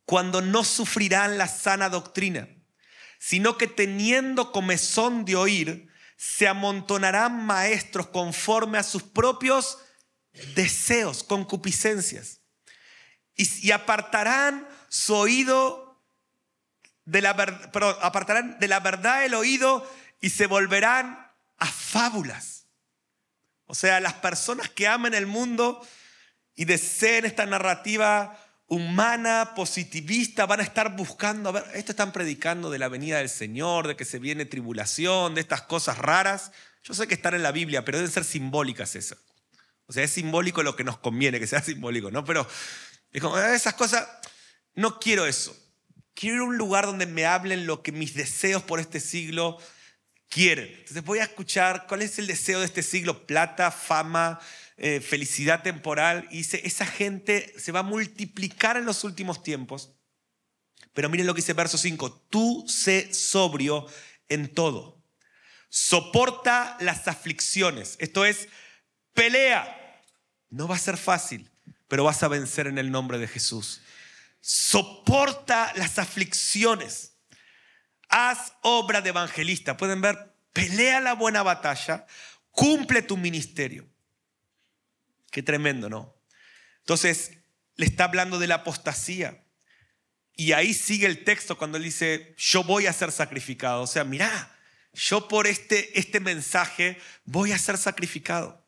cuando 0.04 0.40
no 0.40 0.62
sufrirán 0.64 1.36
la 1.36 1.48
sana 1.48 1.88
doctrina, 1.88 2.48
sino 3.18 3.58
que 3.58 3.66
teniendo 3.66 4.52
comezón 4.52 5.24
de 5.24 5.36
oír, 5.36 5.88
se 6.16 6.48
amontonarán 6.48 7.44
maestros 7.44 8.06
conforme 8.06 8.78
a 8.78 8.82
sus 8.82 9.02
propios 9.02 9.78
deseos, 10.54 11.24
concupiscencias, 11.24 12.40
y, 13.36 13.70
apartarán 13.70 14.66
su 14.88 15.14
oído 15.14 16.02
de 17.04 17.20
la, 17.20 17.36
perdón, 17.36 17.96
apartarán 18.00 18.58
de 18.58 18.68
la 18.68 18.80
verdad 18.80 19.24
el 19.24 19.34
oído 19.34 19.86
y 20.20 20.30
se 20.30 20.46
volverán 20.46 21.30
a 21.58 21.66
fábulas. 21.66 22.66
O 23.66 23.74
sea, 23.74 24.00
las 24.00 24.14
personas 24.14 24.70
que 24.70 24.88
aman 24.88 25.12
el 25.12 25.26
mundo 25.26 25.86
y 26.54 26.64
deseen 26.64 27.26
esta 27.26 27.44
narrativa 27.44 28.38
humana, 28.68 29.52
positivista, 29.54 30.46
van 30.46 30.60
a 30.60 30.64
estar 30.64 30.96
buscando, 30.96 31.50
a 31.50 31.52
ver, 31.52 31.64
esto 31.74 31.92
están 31.92 32.12
predicando 32.12 32.70
de 32.70 32.78
la 32.78 32.88
venida 32.88 33.18
del 33.18 33.28
Señor, 33.28 33.86
de 33.86 33.96
que 33.96 34.04
se 34.04 34.18
viene 34.18 34.44
tribulación, 34.44 35.34
de 35.34 35.40
estas 35.40 35.62
cosas 35.62 35.98
raras. 35.98 36.52
Yo 36.82 36.94
sé 36.94 37.06
que 37.06 37.14
están 37.14 37.34
en 37.34 37.42
la 37.42 37.52
Biblia, 37.52 37.84
pero 37.84 37.98
deben 37.98 38.10
ser 38.10 38.24
simbólicas 38.24 38.96
esas. 38.96 39.18
O 39.86 39.92
sea, 39.92 40.04
es 40.04 40.10
simbólico 40.10 40.62
lo 40.62 40.76
que 40.76 40.84
nos 40.84 40.98
conviene 40.98 41.40
que 41.40 41.46
sea 41.46 41.62
simbólico, 41.62 42.10
¿no? 42.10 42.24
Pero 42.24 42.46
es 43.12 43.22
como, 43.22 43.36
ah, 43.36 43.54
esas 43.54 43.74
cosas, 43.74 44.06
no 44.74 44.98
quiero 44.98 45.26
eso. 45.26 45.56
Quiero 46.14 46.44
un 46.44 46.56
lugar 46.56 46.86
donde 46.86 47.06
me 47.06 47.26
hablen 47.26 47.66
lo 47.66 47.82
que 47.82 47.92
mis 47.92 48.14
deseos 48.14 48.62
por 48.62 48.80
este 48.80 49.00
siglo 49.00 49.58
quieren. 50.28 50.68
Entonces 50.68 51.04
voy 51.04 51.18
a 51.20 51.24
escuchar 51.24 51.86
cuál 51.86 52.02
es 52.02 52.18
el 52.18 52.26
deseo 52.26 52.60
de 52.60 52.66
este 52.66 52.82
siglo, 52.82 53.26
plata, 53.26 53.70
fama, 53.70 54.40
eh, 54.76 55.00
felicidad 55.00 55.62
temporal. 55.62 56.26
Y 56.30 56.38
dice, 56.38 56.62
esa 56.64 56.86
gente 56.86 57.54
se 57.58 57.72
va 57.72 57.80
a 57.80 57.84
multiplicar 57.84 58.76
en 58.76 58.86
los 58.86 59.04
últimos 59.04 59.42
tiempos. 59.42 59.92
Pero 60.92 61.08
miren 61.08 61.26
lo 61.26 61.34
que 61.34 61.42
dice 61.42 61.52
verso 61.52 61.78
5, 61.78 62.26
tú 62.30 62.64
sé 62.68 63.12
sobrio 63.12 63.86
en 64.28 64.52
todo. 64.52 65.02
Soporta 65.68 66.76
las 66.80 67.06
aflicciones. 67.08 67.96
Esto 67.98 68.24
es, 68.24 68.48
pelea. 69.16 70.02
No 70.50 70.68
va 70.68 70.76
a 70.76 70.78
ser 70.78 70.96
fácil, 70.96 71.50
pero 71.88 72.04
vas 72.04 72.22
a 72.22 72.28
vencer 72.28 72.68
en 72.68 72.78
el 72.78 72.92
nombre 72.92 73.18
de 73.18 73.26
Jesús. 73.26 73.80
Soporta 74.40 75.72
las 75.74 75.98
aflicciones. 75.98 77.16
Haz 78.08 78.52
obra 78.62 79.00
de 79.00 79.08
evangelista. 79.08 79.76
Pueden 79.76 80.00
ver, 80.00 80.32
pelea 80.52 81.00
la 81.00 81.14
buena 81.14 81.42
batalla, 81.42 82.06
cumple 82.52 83.02
tu 83.02 83.16
ministerio. 83.16 83.88
Qué 85.32 85.42
tremendo, 85.42 85.90
¿no? 85.90 86.14
Entonces, 86.78 87.32
le 87.74 87.86
está 87.86 88.04
hablando 88.04 88.38
de 88.38 88.46
la 88.46 88.56
apostasía. 88.56 89.42
Y 90.36 90.52
ahí 90.52 90.74
sigue 90.74 91.06
el 91.06 91.24
texto 91.24 91.58
cuando 91.58 91.78
él 91.78 91.84
dice, 91.84 92.34
yo 92.38 92.62
voy 92.62 92.86
a 92.86 92.92
ser 92.92 93.10
sacrificado. 93.10 93.82
O 93.82 93.86
sea, 93.86 94.04
mira, 94.04 94.56
yo 94.92 95.28
por 95.28 95.46
este, 95.46 95.98
este 95.98 96.20
mensaje 96.20 97.00
voy 97.24 97.52
a 97.52 97.58
ser 97.58 97.78
sacrificado. 97.78 98.65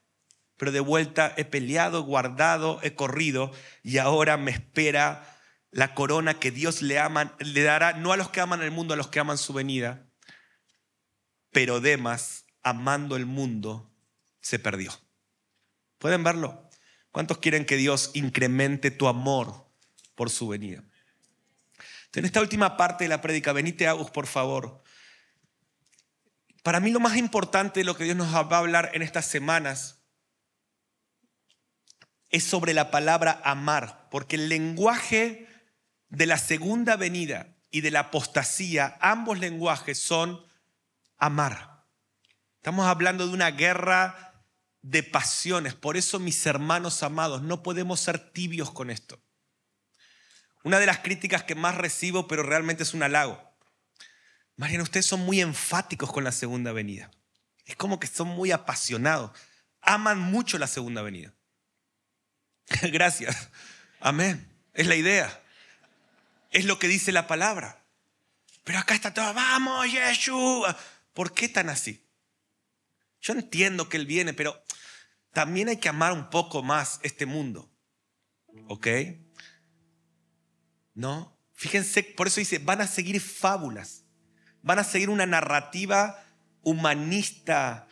Pero 0.59 0.73
de 0.73 0.81
vuelta 0.81 1.33
he 1.37 1.45
peleado, 1.45 2.03
guardado, 2.03 2.81
he 2.83 2.95
corrido 2.95 3.53
y 3.83 3.99
ahora 3.99 4.37
me 4.37 4.51
espera 4.51 5.39
la 5.71 5.95
corona 5.95 6.35
que 6.35 6.51
Dios 6.51 6.83
le, 6.83 6.99
ama, 6.99 7.37
le 7.39 7.63
dará, 7.63 7.93
no 7.93 8.13
a 8.13 8.17
los 8.17 8.31
que 8.31 8.41
aman 8.41 8.63
el 8.63 8.73
mundo, 8.73 8.93
a 8.93 8.97
los 8.97 9.09
que 9.09 9.21
aman 9.21 9.39
su 9.39 9.53
venida. 9.53 10.05
Pero 11.53 11.81
Demas, 11.81 12.45
amando 12.63 13.17
el 13.17 13.25
mundo, 13.25 13.91
se 14.41 14.59
perdió. 14.59 14.93
¿Pueden 15.99 16.25
verlo? 16.25 16.69
¿Cuántos 17.13 17.39
quieren 17.39 17.65
que 17.65 17.77
Dios 17.77 18.11
incremente 18.15 18.91
tu 18.91 19.07
amor 19.07 19.69
por 20.17 20.29
su 20.29 20.49
venida? 20.49 20.83
En 22.15 22.25
esta 22.25 22.41
última 22.41 22.77
parte 22.77 23.05
de 23.05 23.09
la 23.09 23.21
prédica, 23.21 23.53
venite 23.53 23.87
Agus, 23.87 24.11
por 24.11 24.27
favor. 24.27 24.83
Para 26.65 26.81
mí 26.81 26.91
lo 26.91 26.99
más 26.99 27.17
importante 27.17 27.81
de 27.81 27.85
lo 27.85 27.97
que 27.97 28.05
Dios 28.05 28.17
nos 28.17 28.35
va 28.35 28.57
a 28.57 28.59
hablar 28.59 28.91
en 28.95 29.03
estas 29.03 29.27
semanas 29.27 29.97
es 32.31 32.45
sobre 32.45 32.74
la 32.74 32.91
palabra 32.91 33.41
amar, 33.45 34.09
porque 34.11 34.37
el 34.37 34.49
lenguaje 34.49 35.49
de 36.09 36.26
la 36.26 36.39
segunda 36.39 36.97
venida 36.97 37.57
y 37.70 37.81
de 37.81 37.91
la 37.91 38.01
apostasía, 38.01 38.97
ambos 39.01 39.39
lenguajes 39.39 39.99
son 39.99 40.45
amar. 41.16 41.85
Estamos 42.57 42.87
hablando 42.87 43.26
de 43.26 43.33
una 43.33 43.51
guerra 43.51 44.45
de 44.83 45.03
pasiones, 45.03 45.74
por 45.74 45.97
eso 45.97 46.18
mis 46.18 46.45
hermanos 46.47 47.03
amados, 47.03 47.43
no 47.43 47.62
podemos 47.62 48.01
ser 48.01 48.33
tibios 48.33 48.70
con 48.70 48.91
esto. 48.91 49.20
Una 50.64 50.79
de 50.79 50.87
las 50.87 50.99
críticas 50.99 51.45
que 51.45 51.55
más 51.55 51.76
recibo, 51.76 52.26
pero 52.29 52.43
realmente 52.43 52.83
es 52.83 52.95
un 52.95 53.03
halago. 53.03 53.41
Mariana, 54.57 54.83
ustedes 54.83 55.07
son 55.07 55.20
muy 55.20 55.41
enfáticos 55.41 56.12
con 56.12 56.24
la 56.24 56.33
segunda 56.33 56.72
venida. 56.72 57.11
Es 57.64 57.76
como 57.76 58.01
que 58.01 58.07
son 58.07 58.29
muy 58.29 58.51
apasionados. 58.51 59.31
Aman 59.81 60.18
mucho 60.18 60.59
la 60.59 60.66
segunda 60.66 61.03
venida. 61.03 61.33
Gracias. 62.93 63.49
Amén. 64.01 64.47
Es 64.75 64.87
la 64.87 64.97
idea. 64.97 65.43
Es 66.51 66.64
lo 66.64 66.79
que 66.79 66.89
dice 66.89 67.12
la 67.12 67.27
palabra. 67.27 67.85
Pero 68.64 68.79
acá 68.79 68.95
está 68.95 69.12
todo, 69.14 69.33
vamos, 69.33 69.91
Yeshua. 69.91 70.77
¿Por 71.14 71.33
qué 71.33 71.49
tan 71.49 71.69
así? 71.69 72.07
Yo 73.21 73.33
entiendo 73.33 73.89
que 73.89 73.97
Él 73.97 74.07
viene, 74.07 74.35
pero 74.35 74.62
también 75.33 75.69
hay 75.69 75.79
que 75.79 75.89
amar 75.89 76.12
un 76.12 76.31
poco 76.31 76.62
más 76.62 77.01
este 77.03 77.27
mundo. 77.27 77.71
¿Ok? 78.69 78.87
¿No? 80.95 81.37
Fíjense, 81.55 82.03
por 82.03 82.29
eso 82.29 82.41
dice, 82.41 82.59
van 82.59 82.81
a 82.81 82.87
seguir 82.87 83.21
fábulas, 83.21 84.05
van 84.62 84.79
a 84.79 84.85
seguir 84.85 85.11
una 85.11 85.27
narrativa 85.27 86.25
humanista, 86.62 87.88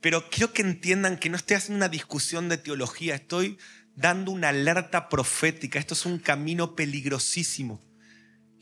pero 0.00 0.30
quiero 0.30 0.52
que 0.52 0.62
entiendan 0.62 1.18
que 1.18 1.28
no 1.28 1.36
estoy 1.36 1.56
haciendo 1.56 1.76
una 1.76 1.88
discusión 1.88 2.48
de 2.48 2.58
teología, 2.58 3.14
estoy 3.14 3.58
dando 3.94 4.32
una 4.32 4.48
alerta 4.48 5.08
profética. 5.08 5.78
Esto 5.78 5.94
es 5.94 6.06
un 6.06 6.18
camino 6.18 6.74
peligrosísimo, 6.74 7.82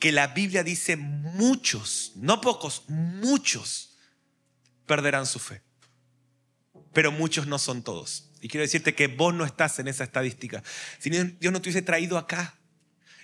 que 0.00 0.12
la 0.12 0.28
Biblia 0.28 0.64
dice 0.64 0.96
muchos, 0.96 2.12
no 2.16 2.40
pocos, 2.40 2.84
muchos 2.88 3.96
perderán 4.86 5.26
su 5.26 5.38
fe, 5.38 5.62
pero 6.92 7.12
muchos 7.12 7.46
no 7.46 7.58
son 7.58 7.82
todos. 7.82 8.30
Y 8.40 8.48
quiero 8.48 8.62
decirte 8.62 8.94
que 8.94 9.08
vos 9.08 9.34
no 9.34 9.44
estás 9.44 9.78
en 9.78 9.88
esa 9.88 10.04
estadística. 10.04 10.62
Si 10.98 11.10
Dios 11.10 11.52
no 11.52 11.60
te 11.60 11.68
hubiese 11.68 11.82
traído 11.82 12.18
acá, 12.18 12.56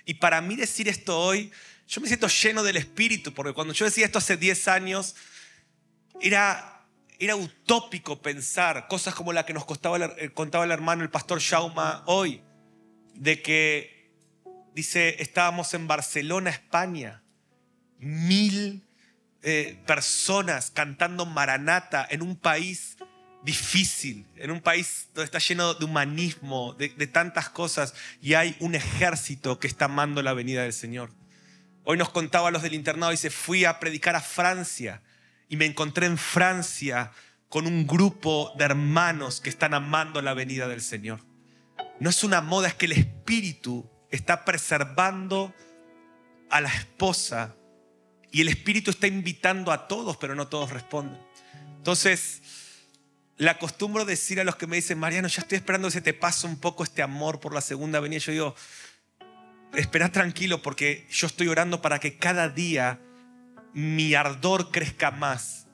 y 0.05 0.15
para 0.15 0.39
mí 0.41 0.55
decir 0.55 0.87
esto 0.87 1.17
hoy, 1.17 1.51
yo 1.87 2.01
me 2.01 2.07
siento 2.07 2.27
lleno 2.27 2.63
del 2.63 2.77
Espíritu, 2.77 3.33
porque 3.33 3.53
cuando 3.53 3.73
yo 3.73 3.85
decía 3.85 4.05
esto 4.05 4.19
hace 4.19 4.37
10 4.37 4.67
años, 4.67 5.15
era, 6.21 6.74
era 7.19 7.35
utópico 7.35 8.21
pensar 8.21 8.87
cosas 8.87 9.15
como 9.15 9.33
la 9.33 9.45
que 9.45 9.53
nos 9.53 9.63
eh, 9.63 10.29
contaba 10.33 10.65
el 10.65 10.71
hermano, 10.71 11.03
el 11.03 11.09
pastor 11.09 11.39
Shauma, 11.39 12.03
hoy, 12.05 12.41
de 13.13 13.41
que, 13.41 14.11
dice, 14.73 15.21
estábamos 15.21 15.73
en 15.73 15.87
Barcelona, 15.87 16.49
España, 16.49 17.23
mil 17.97 18.83
eh, 19.41 19.79
personas 19.85 20.71
cantando 20.71 21.25
Maranata 21.25 22.05
en 22.09 22.21
un 22.21 22.35
país 22.35 22.97
difícil, 23.43 24.25
en 24.35 24.51
un 24.51 24.59
país 24.59 25.09
donde 25.13 25.25
está 25.25 25.37
lleno 25.37 25.75
de 25.75 25.85
humanismo, 25.85 26.73
de, 26.73 26.89
tantas 27.07 27.49
cosas, 27.49 27.93
y 28.21 28.33
hay 28.33 28.55
un 28.59 28.73
ejército 28.73 29.59
que 29.59 29.67
está 29.67 29.85
amando 29.85 30.23
la 30.23 30.33
venida 30.33 30.63
del 30.63 30.73
Señor. 30.73 31.11
Hoy 31.83 31.97
nos 31.97 32.09
contaba 32.09 32.49
los 32.49 32.63
del 32.63 32.73
internado, 32.73 33.11
dice, 33.11 33.29
fui 33.29 33.63
a 33.63 33.79
predicar 33.79 34.15
a 34.15 34.21
Francia 34.21 35.03
y 35.49 35.57
me 35.57 35.65
encontré 35.65 36.05
en 36.05 36.17
Francia 36.17 37.11
con 37.49 37.67
un 37.67 37.87
grupo 37.87 38.53
de 38.57 38.65
hermanos 38.65 39.41
que 39.41 39.49
están 39.49 39.73
amando 39.73 40.21
la 40.21 40.33
venida 40.33 40.67
del 40.67 40.81
Señor. 40.81 41.21
No 41.99 42.09
es 42.09 42.23
una 42.23 42.41
moda, 42.41 42.67
es 42.67 42.73
que 42.73 42.85
el 42.87 42.93
Espíritu 42.93 43.89
está 44.09 44.43
preservando 44.43 45.53
a 46.49 46.61
la 46.61 46.73
esposa 46.73 47.55
y 48.31 48.41
el 48.41 48.49
Espíritu 48.49 48.91
está 48.91 49.07
invitando 49.07 49.71
a 49.71 49.87
todos, 49.87 50.17
pero 50.17 50.35
no 50.35 50.47
todos 50.47 50.71
responden. 50.71 51.19
Entonces, 51.77 52.41
la 53.37 53.51
acostumbro 53.51 54.05
decir 54.05 54.39
a 54.39 54.43
los 54.43 54.55
que 54.55 54.67
me 54.67 54.77
dicen, 54.77 54.99
Mariano, 54.99 55.27
ya 55.27 55.41
estoy 55.41 55.57
esperando 55.57 55.87
que 55.87 55.93
se 55.93 56.01
te 56.01 56.13
pase 56.13 56.47
un 56.47 56.57
poco 56.57 56.83
este 56.83 57.01
amor 57.01 57.39
por 57.39 57.53
la 57.53 57.61
segunda 57.61 57.99
venida. 57.99 58.19
Yo 58.19 58.31
digo, 58.31 58.55
espera 59.73 60.11
tranquilo 60.11 60.61
porque 60.61 61.07
yo 61.11 61.27
estoy 61.27 61.47
orando 61.47 61.81
para 61.81 61.99
que 61.99 62.17
cada 62.17 62.49
día 62.49 62.99
mi 63.75 64.15
ardor 64.15 64.71
crezca 64.71 65.11
más. 65.11 65.67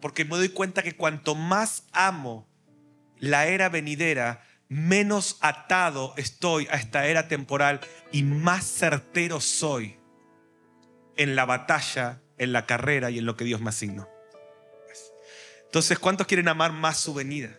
Porque 0.00 0.24
me 0.24 0.36
doy 0.36 0.48
cuenta 0.48 0.82
que 0.82 0.96
cuanto 0.96 1.36
más 1.36 1.84
amo 1.92 2.48
la 3.18 3.46
era 3.46 3.68
venidera, 3.68 4.42
menos 4.68 5.36
atado 5.42 6.14
estoy 6.16 6.66
a 6.70 6.76
esta 6.76 7.06
era 7.06 7.28
temporal 7.28 7.80
y 8.10 8.24
más 8.24 8.64
certero 8.64 9.40
soy 9.40 9.98
en 11.16 11.36
la 11.36 11.44
batalla, 11.44 12.22
en 12.38 12.52
la 12.52 12.64
carrera 12.66 13.10
y 13.10 13.18
en 13.18 13.26
lo 13.26 13.36
que 13.36 13.44
Dios 13.44 13.60
me 13.60 13.68
asignó. 13.68 14.08
Entonces, 15.66 15.98
¿cuántos 15.98 16.26
quieren 16.26 16.48
amar 16.48 16.72
más 16.72 16.98
su 16.98 17.14
venida? 17.14 17.56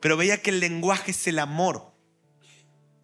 Pero 0.00 0.16
veía 0.16 0.40
que 0.40 0.50
el 0.50 0.58
lenguaje 0.58 1.10
es 1.10 1.26
el 1.26 1.38
amor. 1.38 1.92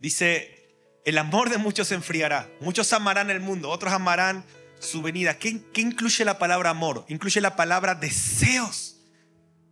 Dice, 0.00 0.74
el 1.04 1.18
amor 1.18 1.50
de 1.50 1.58
muchos 1.58 1.88
se 1.88 1.94
enfriará. 1.94 2.50
Muchos 2.60 2.92
amarán 2.92 3.30
el 3.30 3.40
mundo, 3.40 3.70
otros 3.70 3.92
amarán 3.92 4.44
su 4.80 5.02
venida. 5.02 5.38
¿Qué, 5.38 5.62
¿Qué, 5.72 5.80
incluye 5.80 6.24
la 6.24 6.38
palabra 6.38 6.70
amor? 6.70 7.04
Incluye 7.08 7.40
la 7.40 7.56
palabra 7.56 7.94
deseos, 7.94 8.96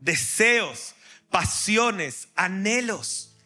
deseos, 0.01 0.95
pasiones, 1.31 2.29
anhelos. 2.37 3.37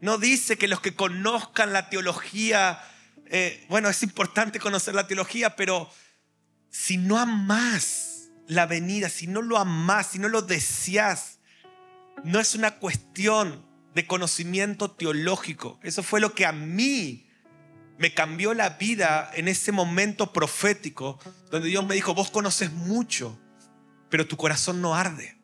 No 0.00 0.18
dice 0.18 0.58
que 0.58 0.68
los 0.68 0.80
que 0.80 0.94
conozcan 0.94 1.72
la 1.72 1.88
teología, 1.88 2.80
eh, 3.26 3.64
bueno, 3.68 3.88
es 3.88 4.02
importante 4.02 4.58
conocer 4.60 4.94
la 4.94 5.06
teología, 5.06 5.56
pero 5.56 5.90
si 6.70 6.96
no 6.98 7.18
amas 7.18 8.28
la 8.46 8.66
venida, 8.66 9.08
si 9.08 9.26
no 9.26 9.42
lo 9.42 9.58
amas, 9.58 10.08
si 10.12 10.18
no 10.18 10.28
lo 10.28 10.42
deseas, 10.42 11.38
no 12.24 12.40
es 12.40 12.54
una 12.54 12.72
cuestión 12.78 13.66
de 13.94 14.06
conocimiento 14.06 14.90
teológico. 14.90 15.80
Eso 15.82 16.02
fue 16.02 16.20
lo 16.20 16.34
que 16.34 16.46
a 16.46 16.52
mí 16.52 17.25
me 17.98 18.12
cambió 18.12 18.54
la 18.54 18.70
vida 18.70 19.30
en 19.34 19.48
ese 19.48 19.72
momento 19.72 20.32
profético, 20.32 21.18
donde 21.50 21.68
Dios 21.68 21.86
me 21.86 21.94
dijo, 21.94 22.14
vos 22.14 22.30
conoces 22.30 22.72
mucho, 22.72 23.38
pero 24.10 24.26
tu 24.26 24.36
corazón 24.36 24.80
no 24.80 24.94
arde. 24.94 25.36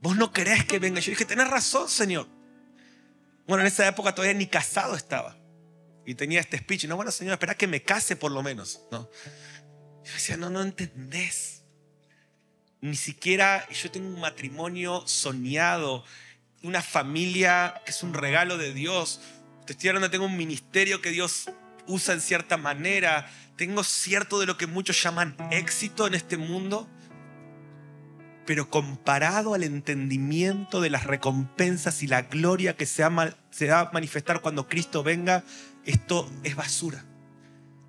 Vos 0.00 0.16
no 0.16 0.32
querés 0.32 0.64
que 0.64 0.78
venga. 0.78 1.00
Yo 1.00 1.10
dije, 1.10 1.24
tenés 1.24 1.48
razón, 1.48 1.88
Señor. 1.88 2.28
Bueno, 3.46 3.62
en 3.62 3.68
esa 3.68 3.86
época 3.86 4.14
todavía 4.14 4.36
ni 4.36 4.46
casado 4.46 4.96
estaba. 4.96 5.36
Y 6.04 6.14
tenía 6.14 6.40
este 6.40 6.58
speech. 6.58 6.84
No, 6.84 6.96
bueno, 6.96 7.10
Señor, 7.10 7.32
espera 7.34 7.54
que 7.54 7.66
me 7.66 7.82
case 7.82 8.16
por 8.16 8.30
lo 8.30 8.42
menos. 8.42 8.82
No. 8.90 9.08
Yo 10.04 10.12
decía, 10.12 10.36
no, 10.36 10.50
no 10.50 10.60
entendés. 10.60 11.62
Ni 12.80 12.96
siquiera 12.96 13.66
yo 13.70 13.90
tengo 13.90 14.08
un 14.08 14.20
matrimonio 14.20 15.06
soñado, 15.06 16.04
una 16.62 16.82
familia 16.82 17.80
que 17.86 17.92
es 17.92 18.02
un 18.02 18.12
regalo 18.12 18.58
de 18.58 18.74
Dios. 18.74 19.22
Te 19.66 19.72
estoy 19.72 19.88
hablando, 19.88 20.10
tengo 20.10 20.26
un 20.26 20.36
ministerio 20.36 21.00
que 21.00 21.10
Dios 21.10 21.50
usa 21.86 22.14
en 22.14 22.20
cierta 22.20 22.56
manera. 22.56 23.30
Tengo 23.56 23.82
cierto 23.82 24.38
de 24.38 24.46
lo 24.46 24.58
que 24.58 24.66
muchos 24.66 25.02
llaman 25.02 25.36
éxito 25.50 26.06
en 26.06 26.14
este 26.14 26.36
mundo. 26.36 26.88
Pero 28.44 28.68
comparado 28.68 29.54
al 29.54 29.62
entendimiento 29.62 30.82
de 30.82 30.90
las 30.90 31.04
recompensas 31.04 32.02
y 32.02 32.06
la 32.06 32.22
gloria 32.22 32.76
que 32.76 32.84
se 32.84 33.04
se 33.50 33.68
va 33.68 33.80
a 33.80 33.90
manifestar 33.92 34.42
cuando 34.42 34.68
Cristo 34.68 35.02
venga, 35.02 35.44
esto 35.86 36.30
es 36.42 36.54
basura. 36.56 37.04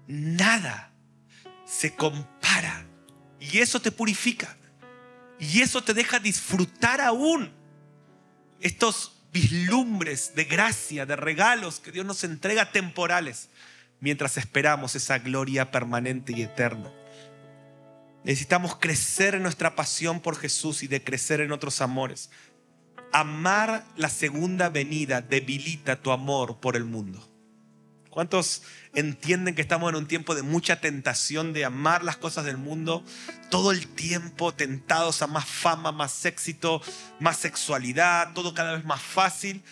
Nada 0.07 0.93
se 1.65 1.93
compara. 1.95 2.88
Y 3.39 3.57
eso 3.57 3.82
te 3.82 3.91
purifica. 3.91 4.55
Y 5.39 5.61
eso 5.61 5.84
te 5.84 5.93
deja 5.93 6.19
disfrutar 6.19 7.01
aún 7.01 7.51
estos 8.61 9.14
vislumbres 9.36 10.33
de 10.33 10.45
gracia, 10.45 11.05
de 11.05 11.17
regalos 11.17 11.81
que 11.81 11.91
Dios 11.91 12.05
nos 12.05 12.23
entrega 12.23 12.71
temporales. 12.71 13.49
mientras 14.01 14.38
esperamos 14.38 14.93
esa 14.95 15.17
gloria 15.19 15.71
permanente 15.71 16.33
y 16.36 16.43
eterna. 16.43 16.91
Necesitamos 18.23 18.75
crecer 18.75 19.33
en 19.33 19.41
nuestra 19.41 19.73
pasión 19.75 20.19
por 20.19 20.36
Jesús 20.36 20.83
y 20.83 20.88
de 20.88 21.03
crecer 21.03 21.39
en 21.39 21.51
otros 21.51 21.81
amores. 21.81 22.29
Amar 23.13 23.86
la 23.95 24.09
segunda 24.09 24.69
venida 24.69 25.21
debilita 25.21 26.01
tu 26.01 26.11
amor 26.11 26.59
por 26.59 26.75
el 26.75 26.83
mundo. 26.83 27.34
¿Cuántos 28.16 28.61
entienden 28.93 29.55
que 29.55 29.61
estamos 29.61 29.89
en 29.89 29.97
un 29.97 30.07
tiempo 30.07 30.36
de 30.36 30.41
mucha 30.41 30.80
tentación 30.80 31.51
de 31.51 31.66
amar 31.66 32.01
las 32.01 32.16
cosas 32.16 32.45
del 32.45 32.55
mundo? 32.55 33.03
Todo 33.51 33.74
el 33.74 33.89
tiempo 33.89 34.53
tentados 34.53 35.22
a 35.22 35.28
más 35.28 35.43
fama, 35.43 35.91
más 35.91 36.24
éxito, 36.24 36.82
más 37.20 37.36
sexualidad, 37.36 38.32
todo 38.32 38.53
cada 38.53 38.72
vez 38.72 38.86
más 38.86 39.01
fácil. 39.01 39.66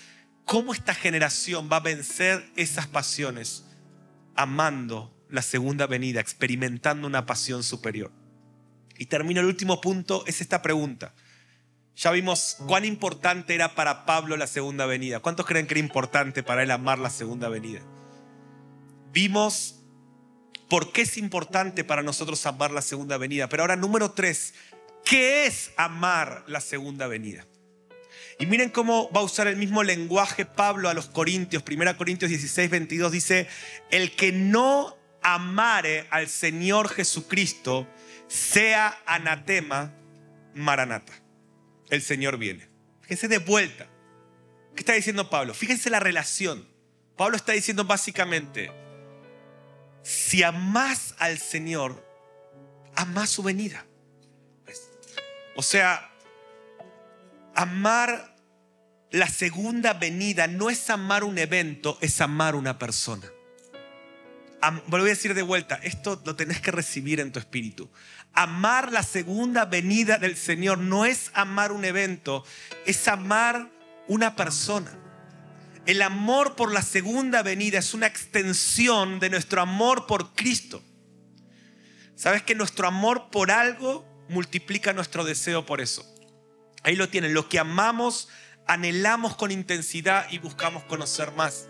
¿Cómo 0.44 0.74
esta 0.74 0.94
generación 0.94 1.70
va 1.72 1.78
a 1.78 1.80
vencer 1.80 2.46
esas 2.58 2.86
pasiones? 2.86 3.64
Amando 4.36 5.18
la 5.30 5.42
segunda 5.42 5.88
venida, 5.88 6.20
experimentando 6.20 7.08
una 7.08 7.26
pasión 7.26 7.64
superior. 7.64 8.12
Y 8.98 9.06
termino 9.06 9.40
el 9.40 9.48
último 9.48 9.80
punto, 9.80 10.26
es 10.28 10.42
esta 10.42 10.62
pregunta. 10.62 11.14
Ya 11.96 12.12
vimos 12.12 12.58
cuán 12.68 12.84
importante 12.84 13.56
era 13.56 13.74
para 13.74 14.06
Pablo 14.06 14.36
la 14.36 14.48
segunda 14.48 14.86
venida. 14.86 15.22
¿Cuántos 15.22 15.46
creen 15.46 15.66
que 15.66 15.76
era 15.76 15.80
importante 15.80 16.44
para 16.44 16.62
él 16.62 16.72
amar 16.72 17.00
la 17.00 17.10
segunda 17.10 17.48
venida? 17.48 17.80
Vimos 19.14 19.76
por 20.70 20.92
qué 20.92 21.04
es 21.04 21.18
importante 21.18 21.84
para 21.84 22.02
nosotros 22.02 22.44
amar 22.48 22.72
la 22.72 22.82
segunda 22.82 23.18
venida. 23.18 23.48
Pero 23.48 23.62
ahora, 23.62 23.76
número 23.76 24.12
tres, 24.12 24.56
¿qué 25.06 25.46
es 25.46 25.72
amar 25.78 26.44
la 26.48 26.60
segunda 26.60 27.06
venida? 27.06 27.46
Y 28.40 28.48
miren 28.48 28.72
cómo 28.72 29.12
va 29.12 29.22
a 29.22 29.24
usar 29.24 29.46
el 29.46 29.56
mismo 29.56 29.84
lenguaje 29.84 30.46
Pablo 30.46 30.90
a 30.90 30.96
los 30.96 31.06
Corintios. 31.06 31.64
1 31.70 31.96
Corintios 31.96 32.30
16, 32.30 32.72
22 32.72 33.12
dice, 33.12 33.48
el 33.92 34.16
que 34.16 34.32
no 34.32 34.98
amare 35.22 36.08
al 36.10 36.28
Señor 36.28 36.90
Jesucristo, 36.90 37.88
sea 38.28 39.00
anatema, 39.06 39.94
maranata. 40.56 41.14
El 41.92 42.02
Señor 42.02 42.38
viene. 42.38 42.68
Fíjense 43.02 43.28
de 43.28 43.38
vuelta. 43.38 43.86
¿Qué 44.76 44.80
está 44.80 44.94
diciendo 44.94 45.30
Pablo? 45.30 45.54
Fíjense 45.54 45.92
la 45.92 46.00
relación. 46.00 46.68
Pablo 47.16 47.38
está 47.38 47.52
diciendo 47.52 47.86
básicamente, 47.86 48.72
si 50.04 50.44
amás 50.44 51.16
al 51.18 51.40
Señor, 51.40 52.06
amás 52.96 53.30
su 53.30 53.42
venida. 53.42 53.86
O 55.56 55.62
sea, 55.62 56.12
amar 57.56 58.36
la 59.12 59.28
segunda 59.28 59.94
venida 59.94 60.48
no 60.48 60.70
es 60.70 60.90
amar 60.90 61.24
un 61.24 61.38
evento, 61.38 61.98
es 62.02 62.20
amar 62.20 62.56
una 62.56 62.80
persona. 62.80 63.28
voy 64.88 65.02
a 65.02 65.04
decir 65.04 65.36
de 65.36 65.44
vuelta, 65.44 65.76
esto 65.84 66.22
lo 66.26 66.36
tenés 66.36 66.60
que 66.60 66.72
recibir 66.72 67.20
en 67.20 67.32
tu 67.32 67.40
espíritu. 67.40 67.90
Amar 68.34 68.92
la 68.92 69.04
segunda 69.04 69.66
venida 69.66 70.18
del 70.18 70.36
Señor 70.36 70.80
no 70.80 71.06
es 71.06 71.30
amar 71.36 71.72
un 71.72 71.86
evento, 71.86 72.44
es 72.86 73.08
amar 73.08 73.70
una 74.08 74.36
persona. 74.36 75.03
El 75.86 76.02
amor 76.02 76.56
por 76.56 76.72
la 76.72 76.82
segunda 76.82 77.44
venida 77.44 77.80
es 77.80 77.94
una 77.94 78.08
extensión 78.08 79.20
de 79.20 79.30
nuestro 79.30 79.62
amor 79.62 80.08
por 80.08 80.34
Cristo. 80.34 80.82
¿Sabes 82.16 82.42
que 82.44 82.56
nuestro 82.56 82.88
amor 82.88 83.30
por 83.30 83.52
algo 83.52 84.06
multiplica 84.30 84.94
nuestro 84.94 85.26
deseo 85.26 85.66
por 85.66 85.82
eso? 85.82 86.06
Ahí 86.84 86.96
lo 86.96 87.10
tienen. 87.10 87.34
Lo 87.34 87.50
que 87.50 87.60
amamos, 87.60 88.30
anhelamos 88.66 89.36
con 89.36 89.52
intensidad 89.52 90.28
y 90.32 90.38
buscamos 90.38 90.84
conocer 90.86 91.34
más. 91.34 91.68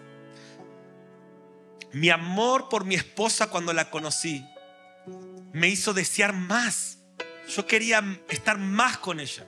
Mi 1.92 2.10
amor 2.10 2.70
por 2.70 2.86
mi 2.86 2.96
esposa 2.96 3.50
cuando 3.50 3.74
la 3.74 3.90
conocí 3.90 4.46
me 5.54 5.70
hizo 5.70 5.94
desear 5.94 6.34
más. 6.34 7.00
Yo 7.48 7.66
quería 7.66 8.04
estar 8.30 8.60
más 8.60 8.98
con 8.98 9.20
ella. 9.20 9.48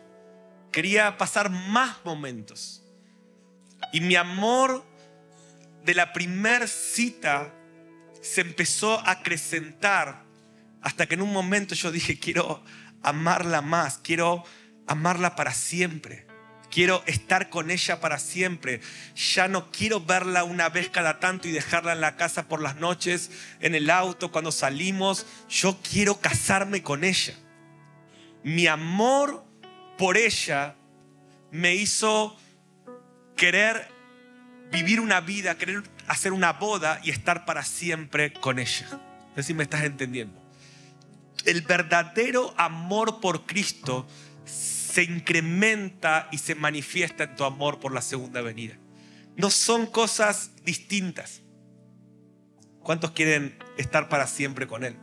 Quería 0.72 1.18
pasar 1.18 1.52
más 1.52 1.98
momentos. 2.04 2.85
Y 3.96 4.02
mi 4.02 4.18
amor 4.18 4.84
de 5.86 5.94
la 5.94 6.12
primer 6.12 6.68
cita 6.68 7.54
se 8.22 8.42
empezó 8.42 9.00
a 9.00 9.12
acrecentar 9.12 10.26
hasta 10.82 11.06
que 11.06 11.14
en 11.14 11.22
un 11.22 11.32
momento 11.32 11.76
yo 11.76 11.94
dije, 11.94 12.20
quiero 12.20 12.62
amarla 13.04 13.62
más, 13.62 13.98
quiero 14.00 14.44
amarla 14.86 15.38
para 15.38 15.54
siempre. 15.54 16.28
Quiero 16.70 17.04
estar 17.06 17.50
con 17.50 17.72
ella 17.72 18.02
para 18.02 18.20
siempre. 18.20 18.82
Ya 19.16 19.48
no 19.48 19.72
quiero 19.72 20.02
verla 20.02 20.44
una 20.44 20.68
vez 20.68 20.90
cada 20.90 21.22
tanto 21.22 21.48
y 21.48 21.54
dejarla 21.54 21.94
en 21.94 22.02
la 22.02 22.18
casa 22.18 22.50
por 22.50 22.62
las 22.62 22.76
noches, 22.76 23.32
en 23.62 23.76
el 23.76 23.90
auto, 23.90 24.30
cuando 24.30 24.52
salimos. 24.52 25.26
Yo 25.48 25.80
quiero 25.90 26.20
casarme 26.20 26.84
con 26.84 27.06
ella. 27.06 27.34
Mi 28.44 28.68
amor 28.68 29.46
por 29.98 30.18
ella 30.18 30.76
me 31.50 31.76
hizo 31.76 32.38
querer 33.36 33.88
vivir 34.72 35.00
una 35.00 35.22
vida, 35.22 35.58
querer 35.58 35.84
hacer 36.08 36.34
una 36.34 36.54
boda 36.54 37.00
y 37.04 37.10
estar 37.10 37.46
para 37.46 37.64
siempre 37.64 38.34
con 38.34 38.60
ella. 38.60 38.88
No 38.92 39.36
sé 39.36 39.44
si 39.44 39.54
me 39.54 39.64
estás 39.64 39.84
entendiendo. 39.84 40.42
El 41.46 41.62
verdadero 41.62 42.54
amor 42.58 43.20
por 43.22 43.46
Cristo 43.46 44.08
se 44.46 45.04
incrementa 45.04 46.28
y 46.32 46.38
se 46.38 46.56
manifiesta 46.56 47.26
en 47.26 47.36
tu 47.36 47.44
amor 47.44 47.80
por 47.80 47.94
la 47.94 48.02
segunda 48.02 48.42
venida. 48.42 48.76
No 49.36 49.50
son 49.50 49.86
cosas 49.86 50.52
distintas. 50.64 51.42
¿Cuántos 52.80 53.12
quieren 53.12 53.58
estar 53.78 54.10
para 54.10 54.28
siempre 54.28 54.68
con 54.68 54.84
Él? 54.84 54.96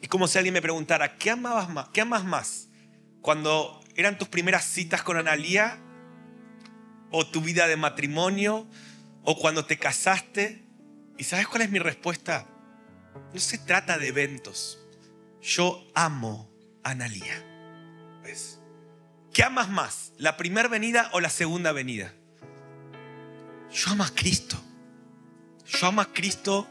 Es 0.00 0.08
como 0.08 0.26
si 0.26 0.38
alguien 0.38 0.54
me 0.54 0.62
preguntara, 0.62 1.16
¿qué 1.16 1.30
amabas 1.30 1.68
más? 1.68 1.88
¿Qué 1.90 2.00
amas 2.00 2.24
más? 2.24 2.68
Cuando 3.20 3.80
eran 3.94 4.18
tus 4.18 4.28
primeras 4.28 4.64
citas 4.64 5.02
con 5.02 5.16
Analía 5.16 5.78
o 7.10 7.26
tu 7.26 7.40
vida 7.40 7.66
de 7.66 7.76
matrimonio 7.76 8.66
o 9.24 9.38
cuando 9.38 9.64
te 9.64 9.78
casaste. 9.78 10.64
¿Y 11.16 11.24
sabes 11.24 11.48
cuál 11.48 11.62
es 11.62 11.70
mi 11.70 11.78
respuesta? 11.78 12.46
No 13.32 13.40
se 13.40 13.58
trata 13.58 13.98
de 13.98 14.08
eventos. 14.08 14.78
Yo 15.42 15.86
amo 15.94 16.50
a 16.82 16.90
Analía. 16.90 17.44
¿Ves? 18.22 18.60
¿Qué 19.32 19.42
amas 19.42 19.68
más? 19.68 20.12
¿La 20.16 20.36
primera 20.36 20.68
venida 20.68 21.10
o 21.12 21.20
la 21.20 21.30
segunda 21.30 21.72
venida? 21.72 22.14
Yo 23.70 23.90
amo 23.90 24.04
a 24.04 24.14
Cristo. 24.14 24.60
Yo 25.66 25.86
amo 25.86 26.00
a 26.00 26.12
Cristo 26.12 26.66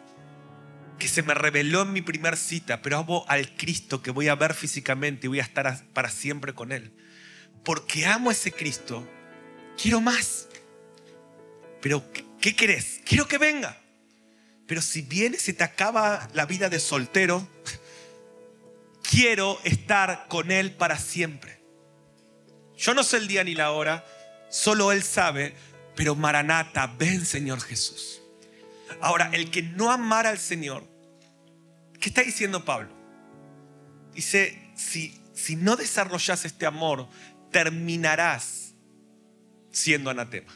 que 0.97 1.07
se 1.07 1.21
me 1.21 1.33
reveló 1.33 1.83
en 1.83 1.93
mi 1.93 2.01
primer 2.01 2.37
cita, 2.37 2.81
pero 2.81 2.97
amo 2.97 3.25
al 3.27 3.55
Cristo 3.55 4.01
que 4.01 4.11
voy 4.11 4.27
a 4.29 4.35
ver 4.35 4.53
físicamente 4.53 5.27
y 5.27 5.29
voy 5.29 5.39
a 5.39 5.43
estar 5.43 5.85
para 5.93 6.09
siempre 6.09 6.53
con 6.53 6.71
Él. 6.71 6.91
Porque 7.63 8.05
amo 8.05 8.29
a 8.29 8.33
ese 8.33 8.51
Cristo, 8.51 9.07
quiero 9.81 10.01
más. 10.01 10.47
Pero, 11.81 12.03
¿qué 12.41 12.55
querés? 12.55 13.01
Quiero 13.05 13.27
que 13.27 13.37
venga. 13.37 13.77
Pero 14.67 14.81
si 14.81 15.01
viene, 15.01 15.37
se 15.37 15.53
te 15.53 15.63
acaba 15.63 16.27
la 16.33 16.45
vida 16.45 16.67
de 16.67 16.79
soltero, 16.79 17.47
quiero 19.09 19.59
estar 19.63 20.27
con 20.27 20.51
Él 20.51 20.71
para 20.73 20.97
siempre. 20.97 21.61
Yo 22.77 22.93
no 22.93 23.03
sé 23.03 23.17
el 23.17 23.27
día 23.27 23.43
ni 23.43 23.55
la 23.55 23.71
hora, 23.71 24.05
solo 24.49 24.91
Él 24.91 25.03
sabe, 25.03 25.55
pero 25.95 26.15
Maranata, 26.15 26.87
ven 26.87 27.25
Señor 27.25 27.61
Jesús. 27.61 28.21
Ahora, 28.99 29.29
el 29.33 29.49
que 29.51 29.63
no 29.63 29.91
amara 29.91 30.29
al 30.29 30.39
Señor, 30.39 30.83
¿qué 31.99 32.09
está 32.09 32.21
diciendo 32.21 32.65
Pablo? 32.65 32.89
Dice, 34.13 34.71
si, 34.75 35.19
si 35.33 35.55
no 35.55 35.75
desarrollas 35.75 36.43
este 36.45 36.65
amor, 36.65 37.07
terminarás 37.51 38.66
siendo 39.77 40.09
anatema. 40.09 40.51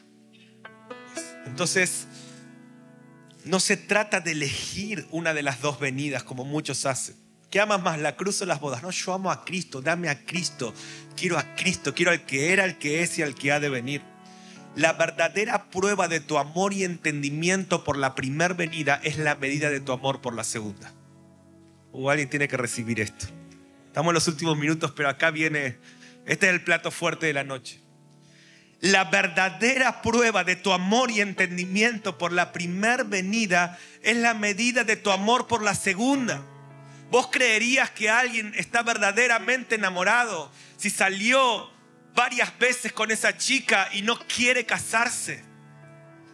Entonces, 1.46 2.08
no 3.46 3.60
se 3.60 3.78
trata 3.78 4.20
de 4.20 4.32
elegir 4.32 5.08
una 5.12 5.34
de 5.34 5.44
las 5.44 5.62
dos 5.62 5.80
venidas 5.80 6.24
como 6.24 6.44
muchos 6.44 6.86
hacen. 6.86 7.16
¿Qué 7.50 7.60
amas 7.60 7.82
más, 7.82 8.00
la 8.00 8.16
cruz 8.16 8.42
o 8.42 8.46
las 8.46 8.62
bodas? 8.62 8.82
No, 8.82 8.92
yo 8.92 9.14
amo 9.14 9.30
a 9.30 9.44
Cristo, 9.44 9.82
dame 9.82 10.10
a 10.10 10.24
Cristo. 10.24 10.74
Quiero 11.18 11.38
a 11.38 11.56
Cristo, 11.56 11.94
quiero 11.94 12.12
al 12.12 12.26
que 12.26 12.54
era, 12.54 12.64
al 12.64 12.78
que 12.78 13.02
es 13.02 13.18
y 13.20 13.24
al 13.24 13.36
que 13.36 13.52
ha 13.52 13.60
de 13.60 13.70
venir. 13.70 14.02
La 14.76 14.94
verdadera 14.94 15.70
prueba 15.70 16.08
de 16.08 16.22
tu 16.22 16.38
amor 16.38 16.74
y 16.74 16.86
entendimiento 16.86 17.84
por 17.84 17.98
la 17.98 18.16
primera 18.16 18.54
venida 18.54 19.02
es 19.04 19.18
la 19.18 19.36
medida 19.36 19.70
de 19.70 19.82
tu 19.82 19.92
amor 19.92 20.22
por 20.22 20.34
la 20.34 20.46
segunda. 20.46 20.94
O 21.92 22.10
alguien 22.10 22.30
tiene 22.30 22.48
que 22.48 22.56
recibir 22.56 23.02
esto. 23.02 23.26
Estamos 23.88 24.12
en 24.12 24.16
los 24.16 24.28
últimos 24.30 24.58
minutos, 24.58 24.94
pero 24.96 25.10
acá 25.10 25.30
viene, 25.30 25.78
este 26.26 26.48
es 26.48 26.54
el 26.54 26.64
plato 26.64 26.90
fuerte 26.90 27.26
de 27.26 27.34
la 27.34 27.44
noche 27.44 27.81
la 28.82 29.06
verdadera 29.06 30.02
prueba 30.02 30.44
de 30.44 30.56
tu 30.56 30.74
amor 30.74 31.12
y 31.12 31.22
entendimiento 31.22 32.18
por 32.18 32.34
la 32.34 32.52
primer 32.52 33.06
venida 33.06 33.80
es 34.02 34.18
la 34.18 34.34
medida 34.34 34.84
de 34.84 34.96
tu 34.96 35.12
amor 35.12 35.48
por 35.48 35.62
la 35.62 35.76
segunda. 35.76 36.42
¿Vos 37.12 37.28
creerías 37.32 37.92
que 37.92 38.10
alguien 38.10 38.54
está 38.58 38.82
verdaderamente 38.82 39.76
enamorado 39.76 40.52
si 40.78 40.90
salió 40.90 41.70
varias 42.16 42.58
veces 42.58 42.92
con 42.92 43.12
esa 43.12 43.38
chica 43.38 43.88
y 43.94 44.02
no 44.02 44.18
quiere 44.28 44.66
casarse? 44.66 45.44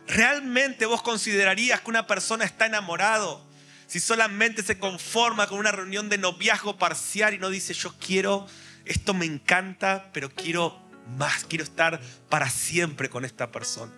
¿Realmente 0.07 0.85
vos 0.85 1.01
considerarías 1.01 1.81
que 1.81 1.89
una 1.89 2.07
persona 2.07 2.45
está 2.45 2.65
enamorado 2.65 3.45
si 3.87 3.99
solamente 3.99 4.63
se 4.63 4.79
conforma 4.79 5.47
con 5.47 5.59
una 5.59 5.73
reunión 5.73 6.07
de 6.07 6.17
noviazgo 6.17 6.77
parcial 6.77 7.33
y 7.33 7.39
no 7.39 7.49
dice 7.49 7.73
yo 7.73 7.93
quiero, 7.99 8.47
esto 8.85 9.13
me 9.13 9.25
encanta, 9.25 10.09
pero 10.13 10.29
quiero 10.29 10.86
más, 11.17 11.45
quiero 11.45 11.63
estar 11.63 12.01
para 12.29 12.49
siempre 12.49 13.09
con 13.09 13.25
esta 13.25 13.51
persona? 13.51 13.93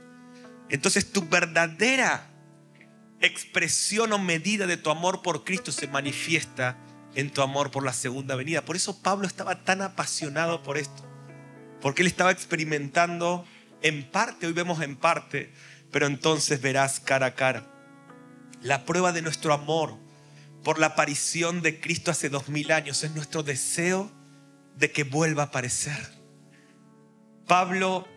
Entonces 0.70 1.12
tu 1.12 1.28
verdadera 1.28 2.30
expresión 3.22 4.14
o 4.14 4.20
medida 4.20 4.68
de 4.68 4.78
tu 4.78 4.90
amor 4.90 5.22
por 5.22 5.44
Cristo 5.44 5.72
se 5.72 5.88
manifiesta 5.88 6.78
en 7.16 7.32
tu 7.32 7.42
amor 7.42 7.72
por 7.72 7.84
la 7.84 7.94
segunda 7.94 8.36
venida. 8.36 8.64
Por 8.64 8.76
eso 8.76 9.02
Pablo 9.02 9.28
estaba 9.28 9.64
tan 9.64 9.82
apasionado 9.82 10.64
por 10.64 10.78
esto, 10.78 11.04
porque 11.82 12.02
él 12.02 12.08
estaba 12.08 12.32
experimentando 12.32 13.46
en 13.82 14.10
parte, 14.10 14.48
hoy 14.48 14.54
vemos 14.54 14.82
en 14.82 14.96
parte, 14.96 15.52
pero 15.92 16.06
entonces 16.06 16.62
verás 16.62 17.00
cara 17.00 17.28
a 17.28 17.36
cara. 17.36 17.68
La 18.62 18.86
prueba 18.86 19.12
de 19.12 19.22
nuestro 19.22 19.54
amor 19.54 19.98
por 20.64 20.80
la 20.80 20.88
aparición 20.88 21.62
de 21.62 21.80
Cristo 21.80 22.12
hace 22.12 22.30
dos 22.30 22.50
mil 22.50 22.72
años 22.72 23.04
es 23.04 23.12
nuestro 23.16 23.44
deseo 23.44 24.12
de 24.76 24.92
que 24.92 25.04
vuelva 25.04 25.44
a 25.44 25.46
aparecer. 25.48 26.19
Pablo 27.50 28.08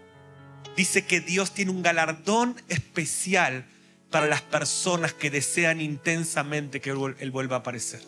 dice 0.76 1.06
que 1.06 1.20
Dios 1.22 1.54
tiene 1.54 1.70
un 1.70 1.82
galardón 1.82 2.54
especial 2.68 3.64
para 4.10 4.26
las 4.26 4.42
personas 4.42 5.14
que 5.14 5.30
desean 5.30 5.80
intensamente 5.80 6.82
que 6.82 6.90
Él 6.90 7.30
vuelva 7.30 7.56
a 7.56 7.58
aparecer. 7.60 8.02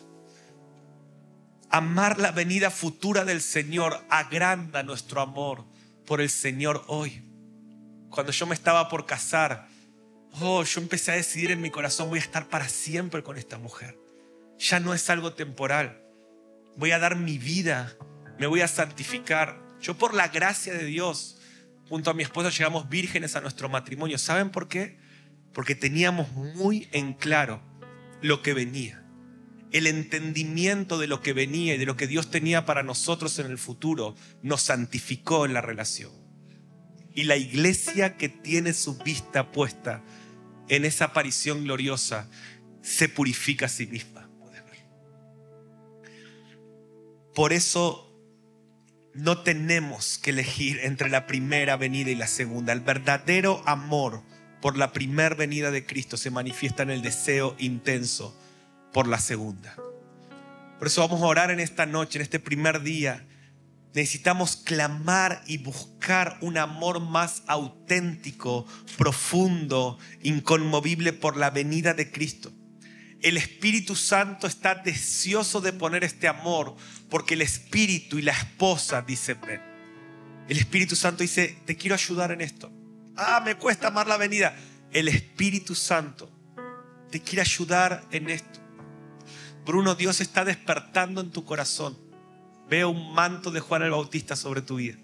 Amar 1.71 2.19
la 2.19 2.31
venida 2.31 2.69
futura 2.69 3.25
del 3.25 3.41
Señor 3.41 4.05
agranda 4.07 4.83
nuestro 4.83 5.19
amor 5.19 5.65
por 6.05 6.21
el 6.21 6.29
Señor 6.29 6.83
hoy. 6.85 7.23
Cuando 8.11 8.31
yo 8.31 8.45
me 8.45 8.53
estaba 8.53 8.87
por 8.87 9.07
casar, 9.07 9.67
oh, 10.39 10.63
yo 10.63 10.79
empecé 10.79 11.11
a 11.11 11.15
decidir 11.15 11.49
en 11.49 11.59
mi 11.59 11.71
corazón, 11.71 12.07
voy 12.09 12.19
a 12.19 12.21
estar 12.21 12.49
para 12.49 12.69
siempre 12.69 13.23
con 13.23 13.39
esta 13.39 13.57
mujer. 13.57 13.97
Ya 14.59 14.79
no 14.79 14.93
es 14.93 15.09
algo 15.09 15.33
temporal. 15.33 16.03
Voy 16.77 16.91
a 16.91 16.99
dar 16.99 17.15
mi 17.15 17.39
vida, 17.39 17.97
me 18.37 18.45
voy 18.45 18.61
a 18.61 18.67
santificar. 18.67 19.64
Yo 19.81 19.97
por 19.97 20.13
la 20.13 20.29
gracia 20.29 20.73
de 20.73 20.85
Dios, 20.85 21.37
junto 21.89 22.09
a 22.09 22.13
mi 22.13 22.23
esposa, 22.23 22.49
llegamos 22.49 22.89
vírgenes 22.89 23.35
a 23.35 23.41
nuestro 23.41 23.69
matrimonio. 23.69 24.17
¿Saben 24.17 24.49
por 24.49 24.67
qué? 24.67 24.97
Porque 25.53 25.75
teníamos 25.75 26.31
muy 26.31 26.87
en 26.91 27.13
claro 27.13 27.61
lo 28.21 28.41
que 28.41 28.53
venía. 28.53 29.03
El 29.71 29.87
entendimiento 29.87 30.97
de 30.97 31.07
lo 31.07 31.21
que 31.21 31.33
venía 31.33 31.75
y 31.75 31.77
de 31.77 31.85
lo 31.85 31.97
que 31.97 32.07
Dios 32.07 32.31
tenía 32.31 32.65
para 32.65 32.83
nosotros 32.83 33.39
en 33.39 33.47
el 33.47 33.57
futuro 33.57 34.15
nos 34.41 34.61
santificó 34.61 35.45
en 35.45 35.53
la 35.53 35.61
relación. 35.61 36.11
Y 37.13 37.23
la 37.23 37.37
iglesia 37.37 38.17
que 38.17 38.29
tiene 38.29 38.73
su 38.73 38.97
vista 38.97 39.51
puesta 39.51 40.03
en 40.67 40.85
esa 40.85 41.05
aparición 41.05 41.63
gloriosa 41.63 42.29
se 42.81 43.09
purifica 43.09 43.65
a 43.65 43.69
sí 43.69 43.87
misma. 43.87 44.15
Por 47.35 47.51
eso 47.51 48.04
no 49.15 49.41
tenemos 49.41 50.17
que 50.17 50.31
elegir 50.31 50.79
entre 50.83 51.09
la 51.09 51.25
primera 51.25 51.77
venida 51.77 52.09
y 52.11 52.15
la 52.15 52.27
segunda. 52.27 52.73
El 52.73 52.81
verdadero 52.81 53.63
amor 53.65 54.21
por 54.61 54.77
la 54.77 54.91
primera 54.91 55.35
venida 55.35 55.71
de 55.71 55.85
Cristo 55.85 56.17
se 56.17 56.31
manifiesta 56.31 56.83
en 56.83 56.91
el 56.91 57.01
deseo 57.01 57.55
intenso 57.57 58.37
por 58.93 59.07
la 59.07 59.19
segunda. 59.19 59.75
Por 60.77 60.87
eso 60.87 61.01
vamos 61.01 61.21
a 61.21 61.25
orar 61.25 61.51
en 61.51 61.59
esta 61.59 61.85
noche, 61.85 62.19
en 62.19 62.23
este 62.23 62.39
primer 62.39 62.81
día 62.81 63.25
Necesitamos 63.95 64.57
clamar 64.57 65.41
y 65.47 65.57
buscar 65.57 66.37
un 66.41 66.57
amor 66.57 66.99
más 66.99 67.43
auténtico, 67.47 68.67
profundo, 68.97 69.97
inconmovible 70.21 71.13
por 71.13 71.37
la 71.37 71.49
venida 71.49 71.93
de 71.93 72.11
Cristo. 72.11 72.51
El 73.25 73.37
Espíritu 73.37 73.95
Santo 73.95 74.45
está 74.45 74.75
deseoso 74.75 75.59
de 75.59 75.73
poner 75.73 76.03
este 76.03 76.27
amor 76.27 76.75
porque 77.09 77.33
el 77.33 77.41
Espíritu 77.41 78.19
y 78.19 78.21
la 78.21 78.33
esposa 78.33 79.01
dicen, 79.01 79.39
ven. 79.41 79.61
El 80.47 80.57
Espíritu 80.57 80.95
Santo 80.95 81.23
dice, 81.23 81.57
te 81.65 81.75
quiero 81.75 81.95
ayudar 81.95 82.31
en 82.31 82.41
esto. 82.41 82.71
Ah, 83.15 83.41
me 83.43 83.55
cuesta 83.55 83.87
amar 83.87 84.07
la 84.07 84.17
venida. 84.17 84.55
El 84.91 85.07
Espíritu 85.07 85.73
Santo 85.73 86.31
te 87.09 87.19
quiere 87.19 87.41
ayudar 87.41 88.05
en 88.11 88.29
esto. 88.29 88.59
Bruno, 89.65 89.95
Dios 89.95 90.21
está 90.21 90.45
despertando 90.45 91.21
en 91.21 91.31
tu 91.31 91.43
corazón 91.45 92.05
Veo 92.69 92.89
un 92.89 93.13
manto 93.13 93.51
de 93.51 93.59
Juan 93.59 93.83
el 93.83 93.91
Bautista 93.91 94.35
sobre 94.35 94.61
tu 94.61 94.77
vida. 94.77 94.97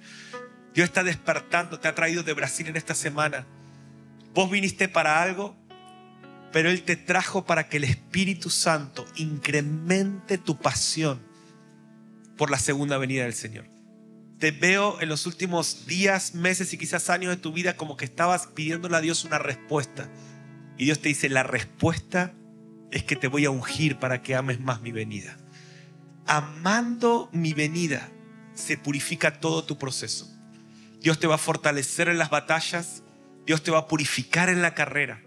Dios 0.73 0.85
está 0.85 1.03
despertando, 1.03 1.79
te 1.79 1.87
ha 1.87 1.95
traído 1.95 2.23
de 2.23 2.33
Brasil 2.33 2.67
en 2.67 2.75
esta 2.75 2.95
semana. 2.95 3.45
Vos 4.33 4.49
viniste 4.49 4.87
para 4.87 5.21
algo, 5.21 5.55
pero 6.51 6.69
Él 6.69 6.83
te 6.83 6.95
trajo 6.95 7.45
para 7.45 7.69
que 7.69 7.77
el 7.77 7.83
Espíritu 7.83 8.49
Santo 8.49 9.05
incremente 9.15 10.37
tu 10.37 10.57
pasión 10.57 11.21
por 12.37 12.51
la 12.51 12.59
segunda 12.59 12.97
venida 12.97 13.23
del 13.23 13.33
Señor. 13.33 13.65
Te 14.39 14.51
veo 14.51 14.99
en 15.01 15.09
los 15.09 15.25
últimos 15.27 15.85
días, 15.85 16.33
meses 16.33 16.73
y 16.73 16.77
quizás 16.77 17.09
años 17.09 17.29
de 17.35 17.41
tu 17.41 17.53
vida 17.53 17.77
como 17.77 17.95
que 17.95 18.05
estabas 18.05 18.47
pidiéndole 18.47 18.97
a 18.97 19.01
Dios 19.01 19.23
una 19.23 19.37
respuesta. 19.37 20.09
Y 20.77 20.85
Dios 20.85 20.99
te 20.99 21.09
dice, 21.09 21.29
la 21.29 21.43
respuesta 21.43 22.33
es 22.91 23.03
que 23.03 23.15
te 23.15 23.27
voy 23.27 23.45
a 23.45 23.51
ungir 23.51 23.99
para 23.99 24.21
que 24.23 24.35
ames 24.35 24.59
más 24.59 24.81
mi 24.81 24.91
venida 24.91 25.37
amando 26.31 27.29
mi 27.33 27.53
venida, 27.53 28.09
se 28.53 28.77
purifica 28.77 29.39
todo 29.39 29.63
tu 29.63 29.77
proceso. 29.77 30.27
Dios 30.99 31.19
te 31.19 31.27
va 31.27 31.35
a 31.35 31.39
fortalecer 31.39 32.07
en 32.09 32.17
las 32.17 32.29
batallas, 32.29 33.03
Dios 33.45 33.63
te 33.63 33.71
va 33.71 33.79
a 33.79 33.87
purificar 33.87 34.49
en 34.49 34.61
la 34.61 34.73
carrera. 34.73 35.21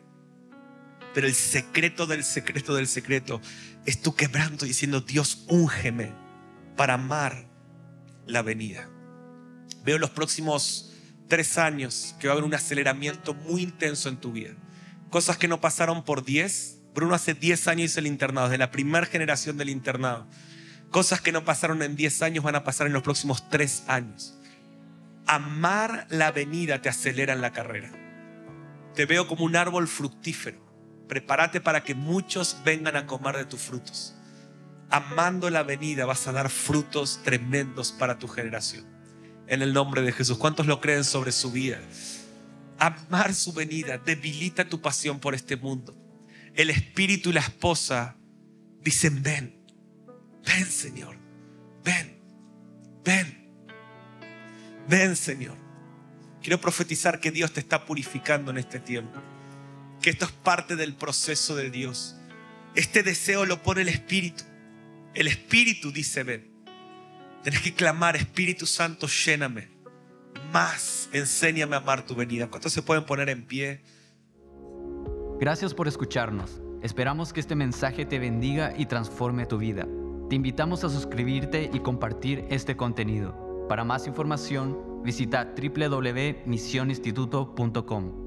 Pero 1.14 1.26
el 1.26 1.34
secreto 1.34 2.06
del 2.06 2.24
secreto 2.24 2.74
del 2.74 2.88
secreto 2.88 3.40
es 3.86 4.02
tu 4.02 4.14
quebranto 4.14 4.66
diciendo, 4.66 5.00
Dios, 5.00 5.44
úngeme 5.48 6.12
para 6.76 6.94
amar 6.94 7.48
la 8.26 8.42
venida. 8.42 8.88
Veo 9.84 9.98
los 9.98 10.10
próximos 10.10 10.92
tres 11.28 11.56
años 11.56 12.16
que 12.18 12.26
va 12.26 12.32
a 12.32 12.34
haber 12.34 12.44
un 12.44 12.54
aceleramiento 12.54 13.34
muy 13.34 13.62
intenso 13.62 14.08
en 14.08 14.16
tu 14.16 14.32
vida. 14.32 14.54
Cosas 15.10 15.36
que 15.36 15.48
no 15.48 15.60
pasaron 15.60 16.04
por 16.04 16.24
diez. 16.24 16.80
Bruno 16.94 17.14
hace 17.14 17.34
diez 17.34 17.68
años 17.68 17.90
hizo 17.90 18.00
el 18.00 18.06
internado, 18.06 18.48
de 18.48 18.58
la 18.58 18.70
primera 18.70 19.06
generación 19.06 19.56
del 19.56 19.68
internado. 19.70 20.28
Cosas 20.94 21.20
que 21.20 21.32
no 21.32 21.44
pasaron 21.44 21.82
en 21.82 21.96
10 21.96 22.22
años 22.22 22.44
van 22.44 22.54
a 22.54 22.62
pasar 22.62 22.86
en 22.86 22.92
los 22.92 23.02
próximos 23.02 23.50
3 23.50 23.82
años. 23.88 24.38
Amar 25.26 26.06
la 26.08 26.30
venida 26.30 26.80
te 26.82 26.88
acelera 26.88 27.32
en 27.32 27.40
la 27.40 27.52
carrera. 27.52 27.90
Te 28.94 29.04
veo 29.04 29.26
como 29.26 29.44
un 29.44 29.56
árbol 29.56 29.88
fructífero. 29.88 30.63
Prepárate 31.08 31.60
para 31.60 31.82
que 31.82 31.94
muchos 31.94 32.58
vengan 32.64 32.96
a 32.96 33.06
comer 33.06 33.36
de 33.36 33.44
tus 33.44 33.60
frutos. 33.60 34.14
Amando 34.90 35.50
la 35.50 35.62
venida 35.62 36.06
vas 36.06 36.26
a 36.26 36.32
dar 36.32 36.50
frutos 36.50 37.20
tremendos 37.24 37.92
para 37.92 38.18
tu 38.18 38.28
generación. 38.28 38.86
En 39.46 39.62
el 39.62 39.72
nombre 39.72 40.02
de 40.02 40.12
Jesús. 40.12 40.38
¿Cuántos 40.38 40.66
lo 40.66 40.80
creen 40.80 41.04
sobre 41.04 41.32
su 41.32 41.52
vida? 41.52 41.78
Amar 42.78 43.34
su 43.34 43.52
venida 43.52 43.98
debilita 43.98 44.68
tu 44.68 44.80
pasión 44.80 45.20
por 45.20 45.34
este 45.34 45.56
mundo. 45.56 45.94
El 46.54 46.70
espíritu 46.70 47.30
y 47.30 47.34
la 47.34 47.40
esposa 47.40 48.16
dicen, 48.80 49.22
ven, 49.22 49.64
Ven, 50.44 50.66
Señor. 50.66 51.16
Ven. 51.82 52.18
Ven. 53.04 53.48
Ven, 54.88 55.16
Señor. 55.16 55.56
Quiero 56.42 56.60
profetizar 56.60 57.20
que 57.20 57.30
Dios 57.30 57.52
te 57.52 57.60
está 57.60 57.86
purificando 57.86 58.50
en 58.50 58.58
este 58.58 58.78
tiempo. 58.78 59.20
Que 60.00 60.10
esto 60.10 60.26
es 60.26 60.32
parte 60.32 60.76
del 60.76 60.94
proceso 60.94 61.56
de 61.56 61.70
Dios. 61.70 62.16
Este 62.74 63.02
deseo 63.02 63.46
lo 63.46 63.62
pone 63.62 63.82
el 63.82 63.88
Espíritu. 63.88 64.44
El 65.14 65.28
Espíritu 65.28 65.92
dice, 65.92 66.24
ven. 66.24 66.50
Tienes 67.42 67.60
que 67.60 67.74
clamar, 67.74 68.16
Espíritu 68.16 68.66
Santo, 68.66 69.06
lléname. 69.06 69.68
Más, 70.52 71.08
enséñame 71.12 71.76
a 71.76 71.78
amar 71.78 72.06
tu 72.06 72.14
venida. 72.14 72.48
¿Cuántos 72.48 72.72
se 72.72 72.82
pueden 72.82 73.04
poner 73.04 73.28
en 73.28 73.46
pie? 73.46 73.82
Gracias 75.38 75.74
por 75.74 75.86
escucharnos. 75.88 76.60
Esperamos 76.82 77.32
que 77.32 77.40
este 77.40 77.54
mensaje 77.54 78.04
te 78.04 78.18
bendiga 78.18 78.74
y 78.76 78.84
transforme 78.86 79.46
tu 79.46 79.58
vida. 79.58 79.86
Te 80.28 80.36
invitamos 80.36 80.84
a 80.84 80.88
suscribirte 80.88 81.70
y 81.72 81.80
compartir 81.80 82.44
este 82.50 82.76
contenido. 82.76 83.66
Para 83.68 83.84
más 83.84 84.06
información, 84.06 85.02
visita 85.02 85.54
www.misioninstituto.com. 85.54 88.23